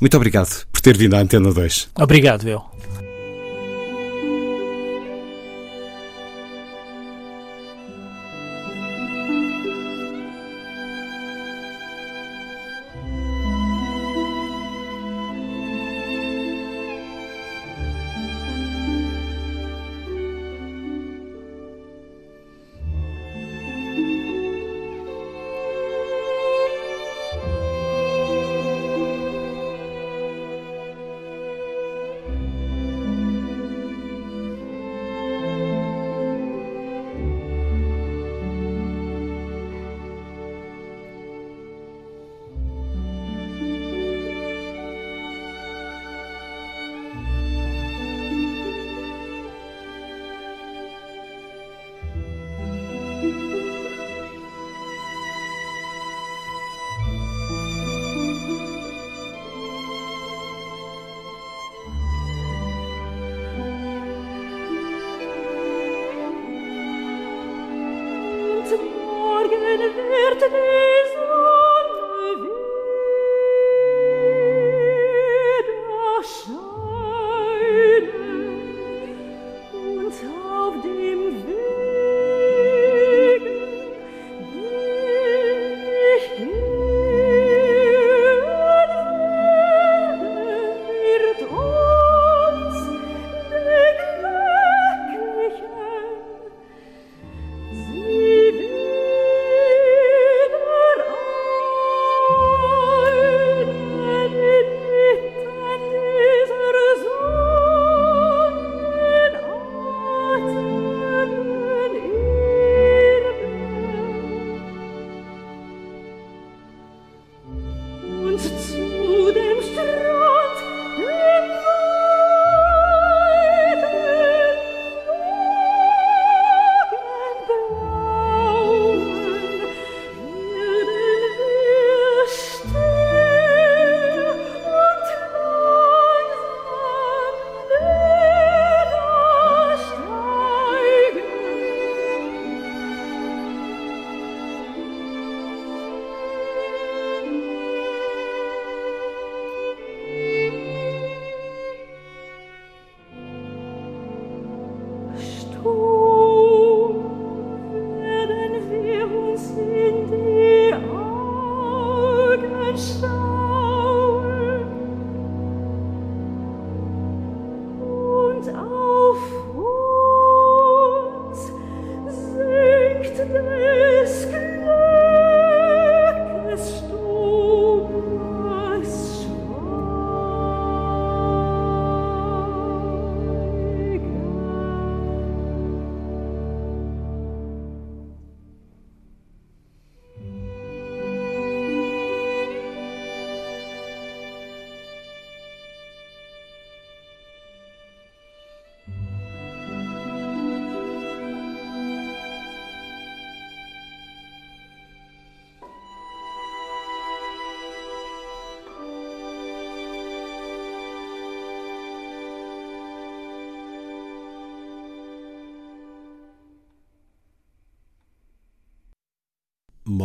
[0.01, 1.89] muito obrigado por ter vindo à Antena 2.
[1.94, 2.62] Obrigado, eu.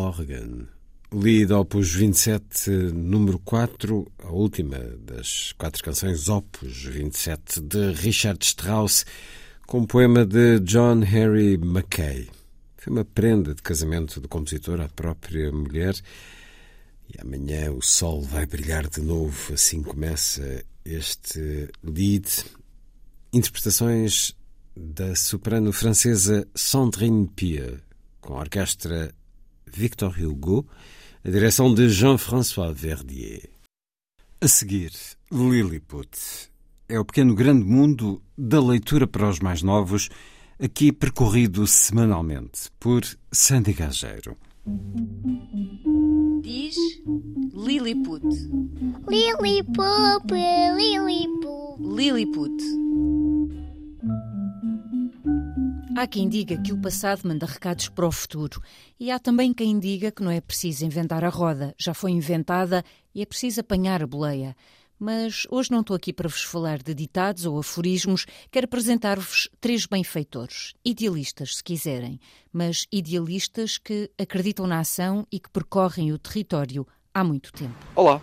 [0.08, 0.68] Morgan.
[1.12, 9.06] Lied Opus 27, número 4, a última das quatro canções Opus 27 de Richard Strauss,
[9.66, 12.30] com um poema de John Harry Mackay.
[12.78, 15.94] Foi uma prenda de casamento do compositor à própria mulher.
[17.14, 22.46] E amanhã o sol vai brilhar de novo, assim começa este lead.
[23.34, 24.34] Interpretações
[24.74, 27.82] da soprano francesa Sandrine Pia,
[28.22, 29.14] com a orquestra
[29.72, 30.68] Victor Hugo,
[31.24, 33.50] a direção de Jean-François Verdier.
[34.40, 34.92] A seguir,
[35.32, 36.10] Lilliput.
[36.90, 40.10] É o pequeno grande mundo da leitura para os mais novos,
[40.60, 44.38] aqui percorrido semanalmente por Sandy Gageiro.
[46.42, 46.76] Diz
[47.54, 48.24] Lilliput.
[49.08, 50.34] Lilliput,
[50.76, 51.82] Lilliput.
[51.82, 52.64] Lilliput.
[56.00, 58.62] Há quem diga que o passado manda recados para o futuro.
[59.00, 62.86] E há também quem diga que não é preciso inventar a roda, já foi inventada
[63.16, 64.56] e é preciso apanhar a boleia.
[65.00, 69.88] Mas hoje não estou aqui para vos falar de ditados ou aforismos, quero apresentar-vos três
[69.88, 72.20] benfeitores, idealistas, se quiserem,
[72.54, 77.74] mas idealistas que acreditam na ação e que percorrem o território há muito tempo.
[77.96, 78.22] Olá,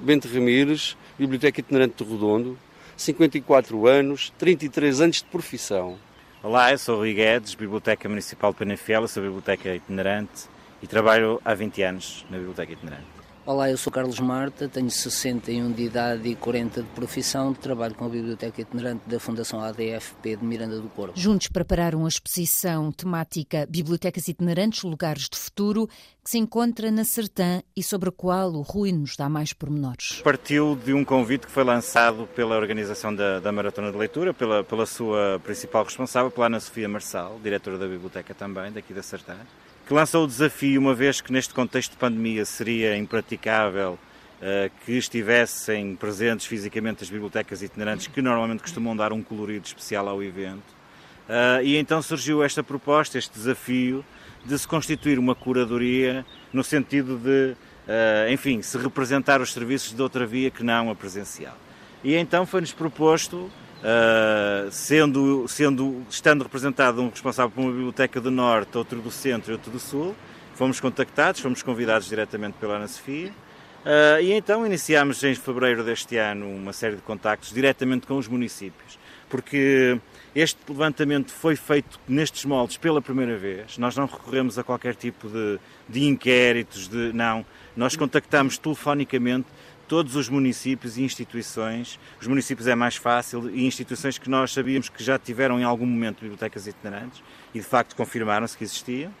[0.00, 2.58] Bento Ramires, Biblioteca Itinerante de Redondo,
[2.96, 5.98] 54 anos, 33 anos de profissão.
[6.44, 10.48] Olá, eu sou Rui Guedes, Biblioteca Municipal de Penafiel, sou biblioteca itinerante
[10.82, 13.11] e trabalho há 20 anos na Biblioteca Itinerante.
[13.44, 18.04] Olá, eu sou Carlos Marta, tenho 61 de idade e 40 de profissão, trabalho com
[18.04, 21.14] a Biblioteca Itinerante da Fundação ADFP de Miranda do Corvo.
[21.16, 25.88] Juntos prepararam a exposição temática Bibliotecas Itinerantes, Lugares de Futuro,
[26.22, 30.22] que se encontra na Sertã e sobre a qual o Rui nos dá mais pormenores.
[30.22, 34.62] Partiu de um convite que foi lançado pela organização da, da Maratona de Leitura, pela,
[34.62, 39.36] pela sua principal responsável, pela Ana Sofia Marçal, diretora da biblioteca também, daqui da Sertã,
[39.86, 43.98] que lançou o desafio, uma vez que neste contexto de pandemia seria impraticável
[44.40, 50.08] uh, que estivessem presentes fisicamente as bibliotecas itinerantes, que normalmente costumam dar um colorido especial
[50.08, 50.82] ao evento.
[51.28, 54.04] Uh, e então surgiu esta proposta, este desafio,
[54.44, 57.52] de se constituir uma curadoria no sentido de,
[57.86, 61.56] uh, enfim, se representar os serviços de outra via que não a presencial.
[62.02, 63.50] E então foi-nos proposto,
[63.82, 69.50] uh, sendo, sendo, estando representado um responsável por uma biblioteca do Norte, outro do Centro
[69.50, 70.14] e outro do Sul,
[70.54, 76.16] fomos contactados, fomos convidados diretamente pela Ana Sofia, uh, e então iniciámos em fevereiro deste
[76.16, 78.98] ano uma série de contactos diretamente com os municípios,
[79.28, 79.98] porque
[80.34, 83.76] este levantamento foi feito nestes moldes pela primeira vez.
[83.76, 87.44] Nós não recorremos a qualquer tipo de, de inquéritos, de não.
[87.76, 89.46] Nós contactamos telefonicamente
[89.88, 91.98] todos os municípios e instituições.
[92.20, 95.86] Os municípios é mais fácil e instituições que nós sabíamos que já tiveram em algum
[95.86, 97.22] momento bibliotecas itinerantes
[97.54, 99.12] e de facto confirmaram-se que existiam.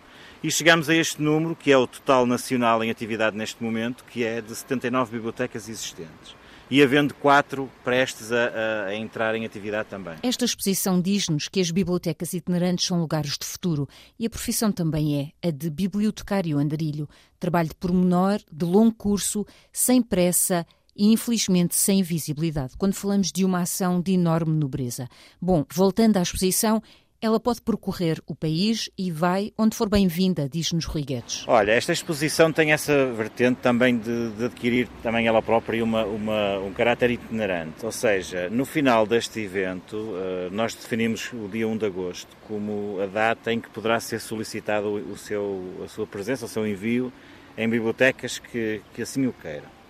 [0.42, 4.24] E chegamos a este número, que é o total nacional em atividade neste momento, que
[4.24, 10.14] é de 79 bibliotecas existentes e havendo quatro prestes a, a, entrar em atividade também.
[10.22, 15.32] Esta exposição diz-nos que as bibliotecas itinerantes são lugares de futuro e a profissão também
[15.42, 17.08] é a de bibliotecário andarilho.
[17.38, 20.66] Trabalho de pormenor, de longo curso, sem pressa
[20.96, 25.08] e infelizmente sem visibilidade, quando falamos de uma ação de enorme nobreza.
[25.40, 26.82] Bom, voltando à exposição,
[27.22, 31.44] ela pode percorrer o país e vai onde for bem-vinda, diz-nos Rui Guedes.
[31.46, 36.58] Olha, esta exposição tem essa vertente também de, de adquirir também ela própria uma, uma,
[36.58, 37.86] um caráter itinerante.
[37.86, 43.00] Ou seja, no final deste evento, uh, nós definimos o dia 1 de agosto como
[43.00, 47.12] a data em que poderá ser solicitado o seu, a sua presença, o seu envio
[47.56, 49.81] em bibliotecas que, que assim o queiram.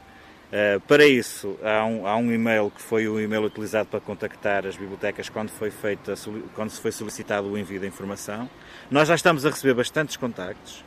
[0.52, 4.66] Uh, para isso, há um, há um, e-mail que foi o e-mail utilizado para contactar
[4.66, 6.12] as bibliotecas quando, foi feita,
[6.54, 8.50] quando se foi solicitado o envio da informação.
[8.90, 10.84] Nós já estamos a receber bastantes contactos.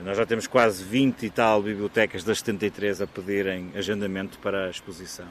[0.00, 4.70] Nós já temos quase 20 e tal bibliotecas das 73 a pedirem agendamento para a
[4.70, 5.28] exposição.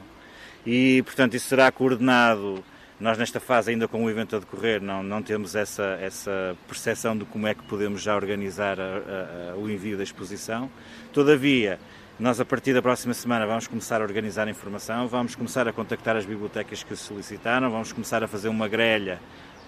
[0.65, 2.63] E, portanto, isso será coordenado
[3.01, 7.17] Nós, nesta fase, ainda com o evento a decorrer, não, não temos essa, essa percepção
[7.17, 10.71] de como é que podemos já organizar a, a, a, o envio da exposição.
[11.11, 11.79] Todavia,
[12.19, 16.15] nós, a partir da próxima semana, vamos começar a organizar informação, vamos começar a contactar
[16.15, 19.19] as bibliotecas que solicitaram, vamos começar a fazer uma grelha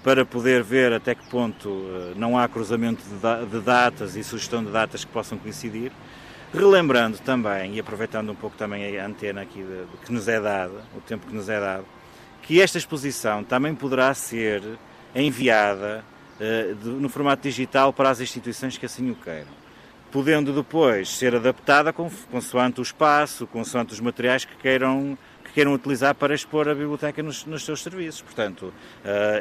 [0.03, 3.01] para poder ver até que ponto uh, não há cruzamento
[3.49, 5.91] de, datas e sugestão de datas que possam coincidir.
[6.53, 10.84] Relembrando também, e aproveitando um pouco também a antena aqui de, que nos é dada,
[10.95, 11.85] o tempo que nos é dado,
[12.43, 14.61] que esta exposição também poderá ser
[15.15, 16.05] enviada
[16.84, 19.64] de, no formato digital para as instituições que assim o queiram,
[20.15, 26.15] podendo depois ser adaptada consoante o espaço, consoante os materiais que queiram, que queiram utilizar
[26.15, 28.21] para expor a biblioteca nos, nos seus serviços.
[28.21, 28.73] Portanto, uh,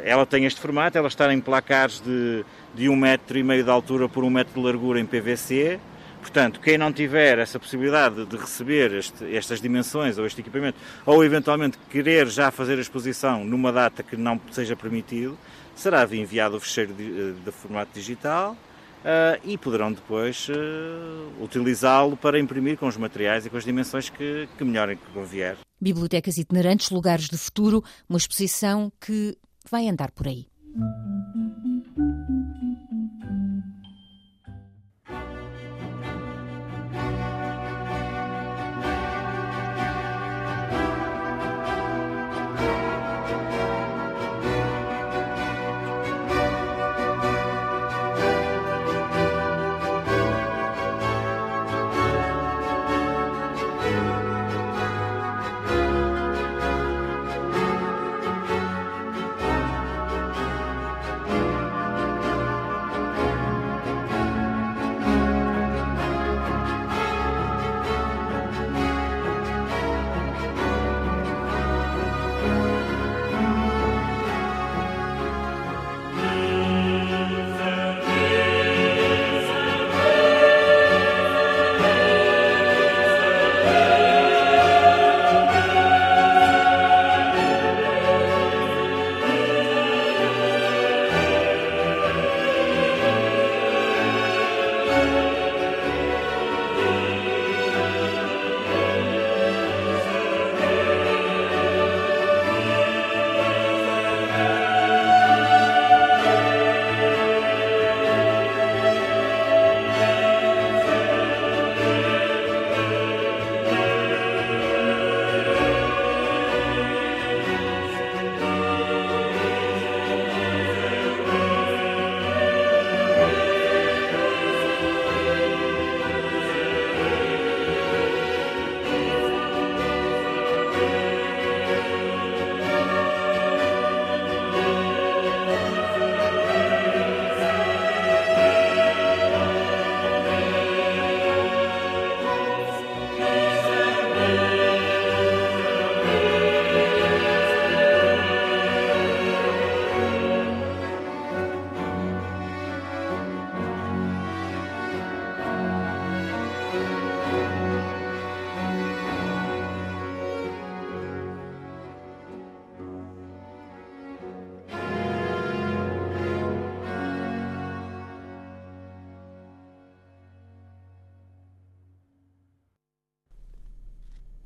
[0.03, 2.43] ela tem este formato, ela está em placares de,
[2.73, 5.79] de um metro e meio de altura por um metro de largura em PVC,
[6.19, 10.75] Portanto, quem não tiver essa possibilidade de receber este, estas dimensões ou este equipamento,
[11.05, 15.37] ou eventualmente querer já fazer a exposição numa data que não seja permitido,
[15.75, 18.57] será enviado o fecheiro de, eh, de formato digital
[19.05, 24.09] uh, e poderão depois uh, utilizá-lo para imprimir com os materiais e com as dimensões
[24.09, 25.57] que, que melhor convier.
[25.79, 29.37] Bibliotecas itinerantes, lugares de futuro, uma exposição que
[29.69, 30.47] vai andar por aí.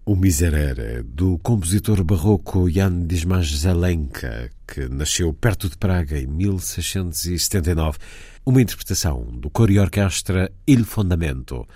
[0.09, 7.99] O Miserere, do compositor barroco Jan Dismas Zelenka, que nasceu perto de Praga em 1679,
[8.43, 11.67] uma interpretação do coro e orquestra Il Fondamento,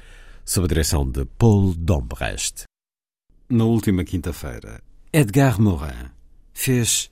[0.43, 2.63] sob a direção de Paul Dombrecht.
[3.49, 4.81] Na última quinta-feira,
[5.13, 6.09] Edgar Morin
[6.55, 7.11] fez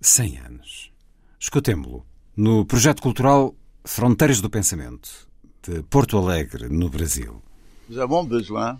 [0.00, 0.92] 100 anos.
[1.40, 2.06] Escutemo-lo
[2.36, 5.28] no projeto cultural Fronteiras do Pensamento,
[5.66, 7.42] de Porto Alegre, no Brasil.
[7.88, 8.78] Nous avons besoin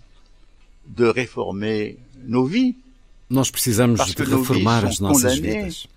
[0.85, 2.75] de reformer nos vies.
[3.29, 5.87] Nós precisamos de reformar as nossas vidas.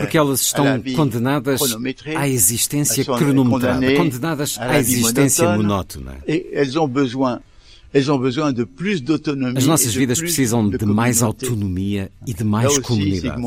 [0.00, 0.64] Porque elas estão
[0.96, 1.60] condenadas
[2.16, 6.18] à existência cronometrada, condenadas à existência monótona.
[9.56, 13.40] As nossas vidas precisam de mais autonomia e de mais comunidade.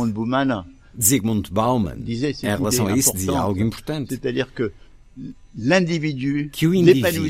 [1.01, 4.19] Zygmunt Bauman, em relação a isso, dizia algo importante
[6.51, 7.25] que o indivíduo,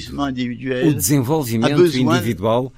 [0.87, 2.71] o desenvolvimento individual,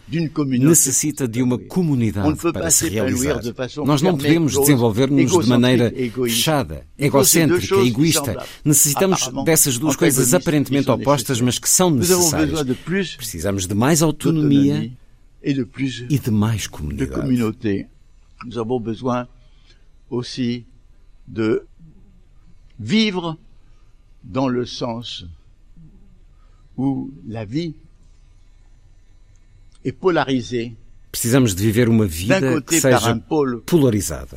[0.48, 3.42] necessita de uma comunidade para se realizar.
[3.86, 8.46] Nós não podemos desenvolver-nos de maneira fechada, egocêntrica, egoísta.
[8.64, 12.64] Necessitamos dessas duas coisas aparentemente opostas, mas que são necessárias.
[13.18, 14.92] Precisamos de mais autonomia
[15.44, 17.88] e de mais comunidade.
[18.46, 19.28] Nous avons besoin
[20.10, 20.66] aussi
[21.26, 21.62] de
[22.78, 23.38] vivre
[24.24, 25.26] dans le sens
[26.78, 27.74] où la vie
[29.84, 30.76] est polarisée
[31.12, 33.16] Precisamos de viver uma vida que seja
[33.68, 34.36] polarizada.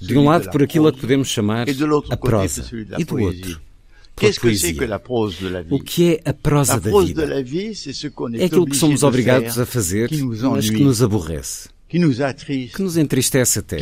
[0.00, 1.66] De um lado, por aquilo a que podemos chamar
[2.08, 2.64] a prosa,
[2.98, 3.60] e do outro,
[4.16, 5.66] pela poesia.
[5.70, 7.24] O que é a prosa da vida?
[8.38, 10.08] É aquilo que somos obrigados a fazer,
[10.50, 13.76] mas que nos aborrece que nos entristece até,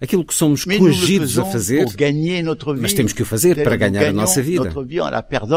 [0.00, 1.86] aquilo que somos coagidos a fazer,
[2.80, 4.72] mas temos que o fazer para ganhar a nossa vida.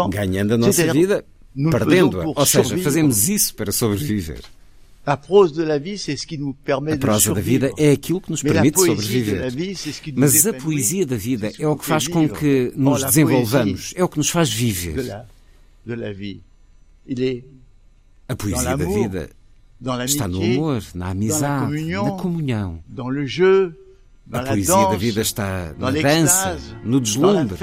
[0.09, 1.23] Ganhando a nossa vida,
[1.71, 2.27] perdendo-a.
[2.27, 4.41] Ou seja, fazemos isso para sobreviver.
[5.05, 5.65] A prosa
[7.33, 9.53] da vida é aquilo que nos permite sobreviver.
[10.15, 14.09] Mas a poesia da vida é o que faz com que nos desenvolvamos, é o
[14.09, 15.25] que nos faz viver.
[18.27, 19.29] A poesia da vida
[20.05, 21.71] está no amor, na amizade,
[22.03, 22.83] na comunhão.
[24.31, 27.57] A poesia da vida está na dança, no deslumbre,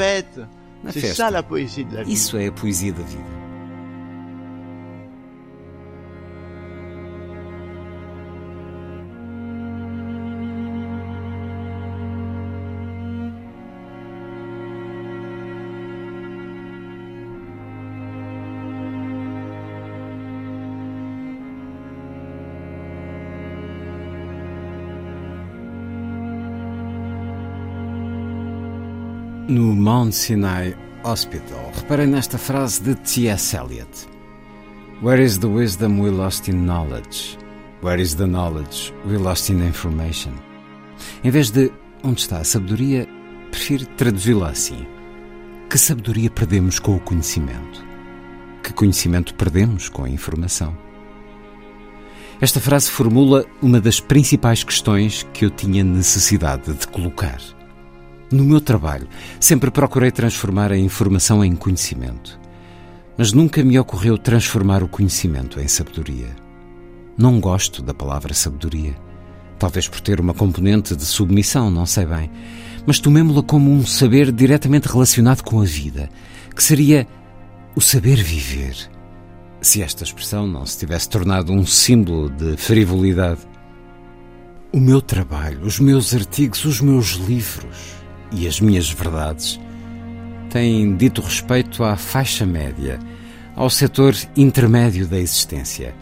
[0.84, 1.12] na festa.
[2.12, 3.39] Isso é a poesia da vida.
[29.90, 33.56] Mount Sinai Hospital, reparei nesta frase de T.S.
[33.56, 33.90] Eliot:
[35.02, 37.36] Where is the wisdom we lost in knowledge?
[37.82, 40.32] Where is the knowledge we lost in information?
[41.24, 41.72] Em vez de
[42.04, 43.08] onde está a sabedoria,
[43.50, 44.86] prefiro traduzi-la assim:
[45.68, 47.84] Que sabedoria perdemos com o conhecimento?
[48.62, 50.72] Que conhecimento perdemos com a informação?
[52.40, 57.40] Esta frase formula uma das principais questões que eu tinha necessidade de colocar.
[58.30, 59.08] No meu trabalho,
[59.40, 62.38] sempre procurei transformar a informação em conhecimento.
[63.18, 66.28] Mas nunca me ocorreu transformar o conhecimento em sabedoria.
[67.18, 68.94] Não gosto da palavra sabedoria.
[69.58, 72.30] Talvez por ter uma componente de submissão, não sei bem.
[72.86, 76.08] Mas tomemo-la como um saber diretamente relacionado com a vida,
[76.54, 77.08] que seria
[77.74, 78.76] o saber viver.
[79.60, 83.40] Se esta expressão não se tivesse tornado um símbolo de frivolidade.
[84.72, 87.99] O meu trabalho, os meus artigos, os meus livros,
[88.32, 89.60] e as minhas verdades
[90.50, 92.98] têm dito respeito à faixa média,
[93.54, 95.94] ao setor intermédio da existência,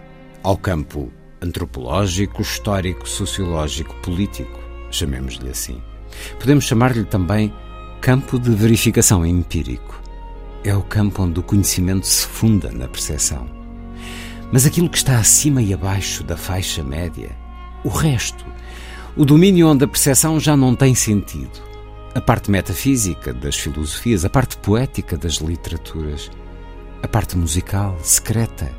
[0.42, 4.59] ao campo antropológico, histórico, sociológico, político,
[4.90, 5.80] chamemos-lhe assim.
[6.38, 7.52] Podemos chamar-lhe também
[8.00, 10.00] campo de verificação empírico.
[10.64, 13.46] É o campo onde o conhecimento se funda na percepção.
[14.50, 17.30] Mas aquilo que está acima e abaixo da faixa média,
[17.84, 18.44] o resto,
[19.16, 21.68] o domínio onde a percepção já não tem sentido,
[22.19, 26.28] a parte metafísica das filosofias, a parte poética das literaturas,
[27.01, 28.73] a parte musical, secreta,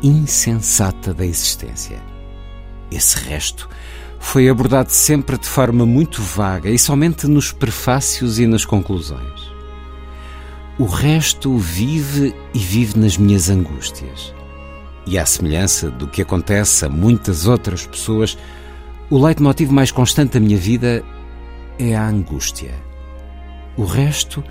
[0.00, 2.00] insensata da existência.
[2.88, 3.68] Esse resto
[4.20, 9.50] foi abordado sempre de forma muito vaga e somente nos prefácios e nas conclusões.
[10.78, 14.32] O resto vive e vive nas minhas angústias.
[15.04, 18.38] E à semelhança do que acontece a muitas outras pessoas,
[19.10, 21.04] o leitmotiv mais constante da minha vida
[21.78, 22.74] é a angústia.
[23.76, 24.42] O resto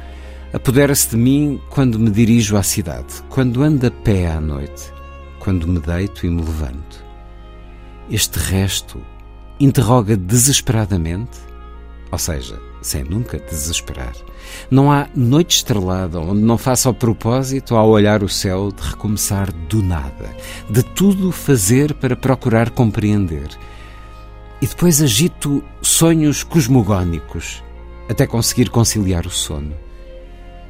[0.53, 4.91] apodera-se de mim quando me dirijo à cidade, quando ando a pé à noite,
[5.39, 7.03] quando me deito e me levanto.
[8.09, 9.01] Este resto
[9.59, 11.39] interroga desesperadamente,
[12.11, 14.13] ou seja, sem nunca desesperar.
[14.69, 19.51] Não há noite estrelada onde não faça o propósito, ao olhar o céu, de recomeçar
[19.69, 20.35] do nada,
[20.69, 23.47] de tudo fazer para procurar compreender
[24.61, 27.63] e depois agito sonhos cosmogónicos
[28.07, 29.73] até conseguir conciliar o sono.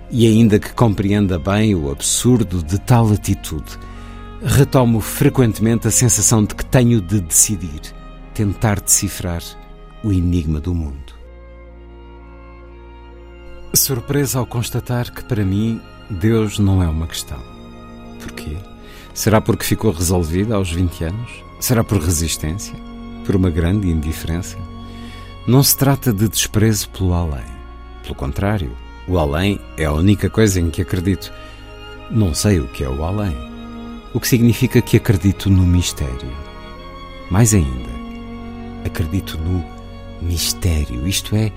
[0.09, 3.77] E ainda que compreenda bem o absurdo de tal atitude,
[4.43, 7.81] retomo frequentemente a sensação de que tenho de decidir,
[8.34, 9.41] tentar decifrar
[10.03, 11.13] o enigma do mundo.
[13.73, 17.39] Surpresa ao constatar que para mim Deus não é uma questão.
[18.19, 18.57] Porquê?
[19.13, 21.31] Será porque ficou resolvida aos 20 anos?
[21.59, 22.90] Será por resistência?
[23.22, 24.57] Por uma grande indiferença.
[25.48, 27.45] Não se trata de desprezo pelo além.
[28.03, 28.72] Pelo contrário,
[29.07, 31.31] o além é a única coisa em que acredito.
[32.10, 33.35] Não sei o que é o além.
[34.14, 36.31] O que significa que acredito no mistério.
[37.30, 37.89] Mais ainda,
[38.85, 39.64] acredito no
[40.22, 41.52] mistério, isto é,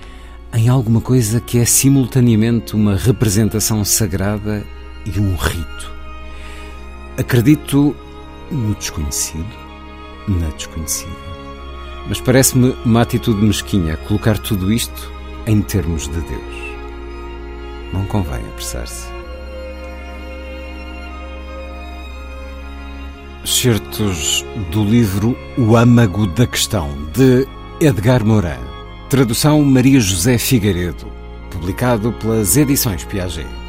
[0.53, 4.65] em alguma coisa que é simultaneamente uma representação sagrada
[5.05, 5.93] e um rito.
[7.17, 7.95] Acredito
[8.49, 9.45] no desconhecido,
[10.27, 11.24] na desconhecida.
[12.07, 15.11] Mas parece-me uma atitude mesquinha colocar tudo isto
[15.47, 16.65] em termos de Deus.
[17.91, 19.07] Não convém apressar-se.
[23.43, 27.47] Certos do livro O Âmago da Questão, de
[27.79, 28.59] Edgar Morin.
[29.09, 31.07] Tradução Maria José Figueiredo.
[31.51, 33.64] Publicado pelas Edições Piaget.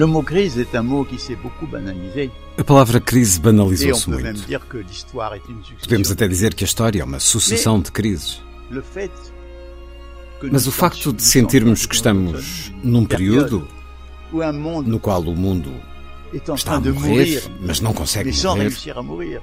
[0.00, 2.30] Le mot crise est un mot qui s'est beaucoup banalisé.
[2.56, 4.46] A palavra crise banalizou-se muito.
[5.82, 8.42] Podemos até dizer que a história é uma sucessão de crises.
[10.50, 13.68] Mas o facto de sentirmos que estamos num período
[14.86, 15.70] no qual o mundo
[16.32, 19.42] está a morrer, mas não consegue morrer,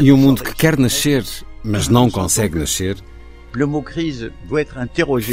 [0.00, 1.26] e um mundo que quer nascer,
[1.62, 2.96] mas não consegue nascer,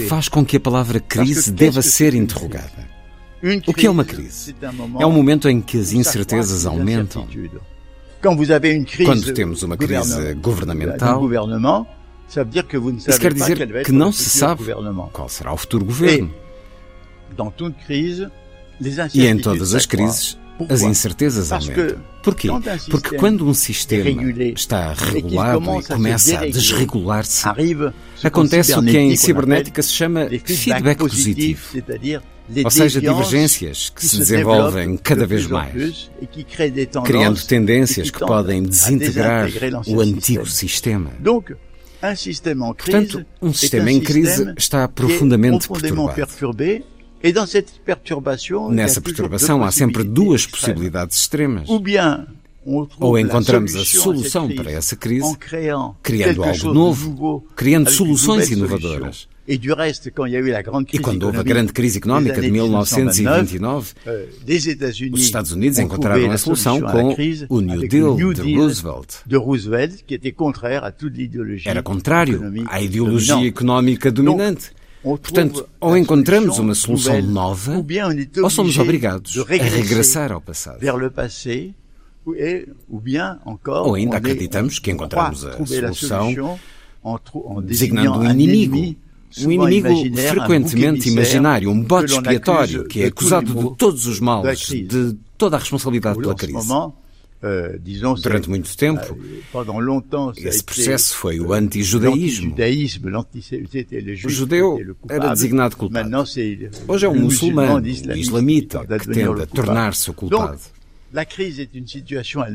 [0.10, 2.97] faz com que a palavra crise deva ser interrogada.
[3.68, 4.56] O que é uma crise,
[5.00, 7.28] É um momento em que as incertezas aumentam.
[9.06, 11.22] Quando temos uma crise governamental,
[13.08, 14.64] isso quer dizer que não se sabe
[15.14, 16.34] qual será o futuro governo.
[19.14, 20.38] E em todas as crises?
[20.70, 21.98] As incertezas aumentam.
[22.24, 22.50] Porquê?
[22.90, 27.46] Porque quando um sistema está regulado e começa a desregular-se,
[28.24, 31.62] acontece o que em cibernética se chama feedback positivo.
[32.64, 36.10] Ou seja, divergências que se desenvolvem cada vez mais,
[37.06, 39.50] criando tendências que podem desintegrar
[39.86, 41.12] o antigo sistema.
[42.78, 46.28] Portanto, um sistema em crise está profundamente perturbado.
[47.24, 51.68] Et dans cette perturbation, Nessa perturbação há sempre duas possibilidades extremas.
[51.70, 52.28] Ou bien
[53.00, 55.38] Ou encontramos a solução para essa crise,
[56.04, 59.30] criando algo novo, criando soluções inovadoras.
[59.48, 64.26] E quando houve a grande crise económica de années 1929, euh,
[65.14, 67.16] os Estados Unidos ont encontraram a solução com
[67.48, 69.24] o New Deal de Roosevelt.
[71.66, 74.72] Era contrário à ideologia económica dominante.
[75.02, 77.86] Portanto, ou encontramos uma solução nova,
[78.42, 80.80] ou somos obrigados a regressar ao passado.
[83.66, 86.60] ou, ainda acreditamos que on encontramos a solução
[87.64, 88.96] designando um inimigo.
[89.40, 89.90] Um inimigo
[90.30, 95.60] frequentemente imaginário, um l'on expiatório que é acusado de todos os males, de toda a
[95.60, 96.68] responsabilidade pela crise.
[97.82, 99.18] Disons, Durante muito tempo,
[99.54, 102.56] a esse été, processo foi o antijudaísmo.
[104.26, 106.10] O judeu era designado culpado.
[106.88, 109.48] Hoje é um muçulmano, l'islamiste islamita, que tenta coupable.
[109.48, 110.60] tornar-se o culpado.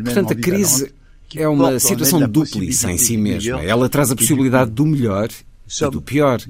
[0.05, 0.93] Portanto, a crise
[1.37, 3.63] é uma situação dúplice em si mesma.
[3.63, 6.41] Ela traz a possibilidade do melhor e do pior.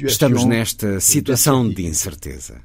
[0.00, 2.60] Estamos nesta situação de incerteza.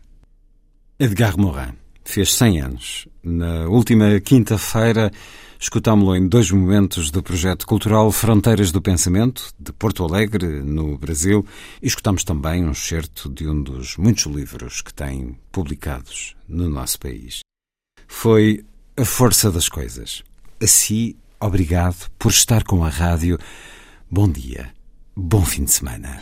[1.00, 3.08] Edgar Morin fez 100 anos.
[3.24, 5.12] Na última quinta-feira,
[5.60, 11.46] escutámo-lo em dois momentos do projeto cultural Fronteiras do Pensamento, de Porto Alegre, no Brasil,
[11.82, 17.00] e escutámos também um excerto de um dos muitos livros que tem publicados no nosso
[17.00, 17.40] país.
[18.08, 18.64] Foi
[18.98, 20.24] A Força das Coisas.
[20.62, 23.40] Assim, obrigado por estar com a rádio.
[24.10, 24.72] Bom dia,
[25.16, 26.22] bom fim de semana.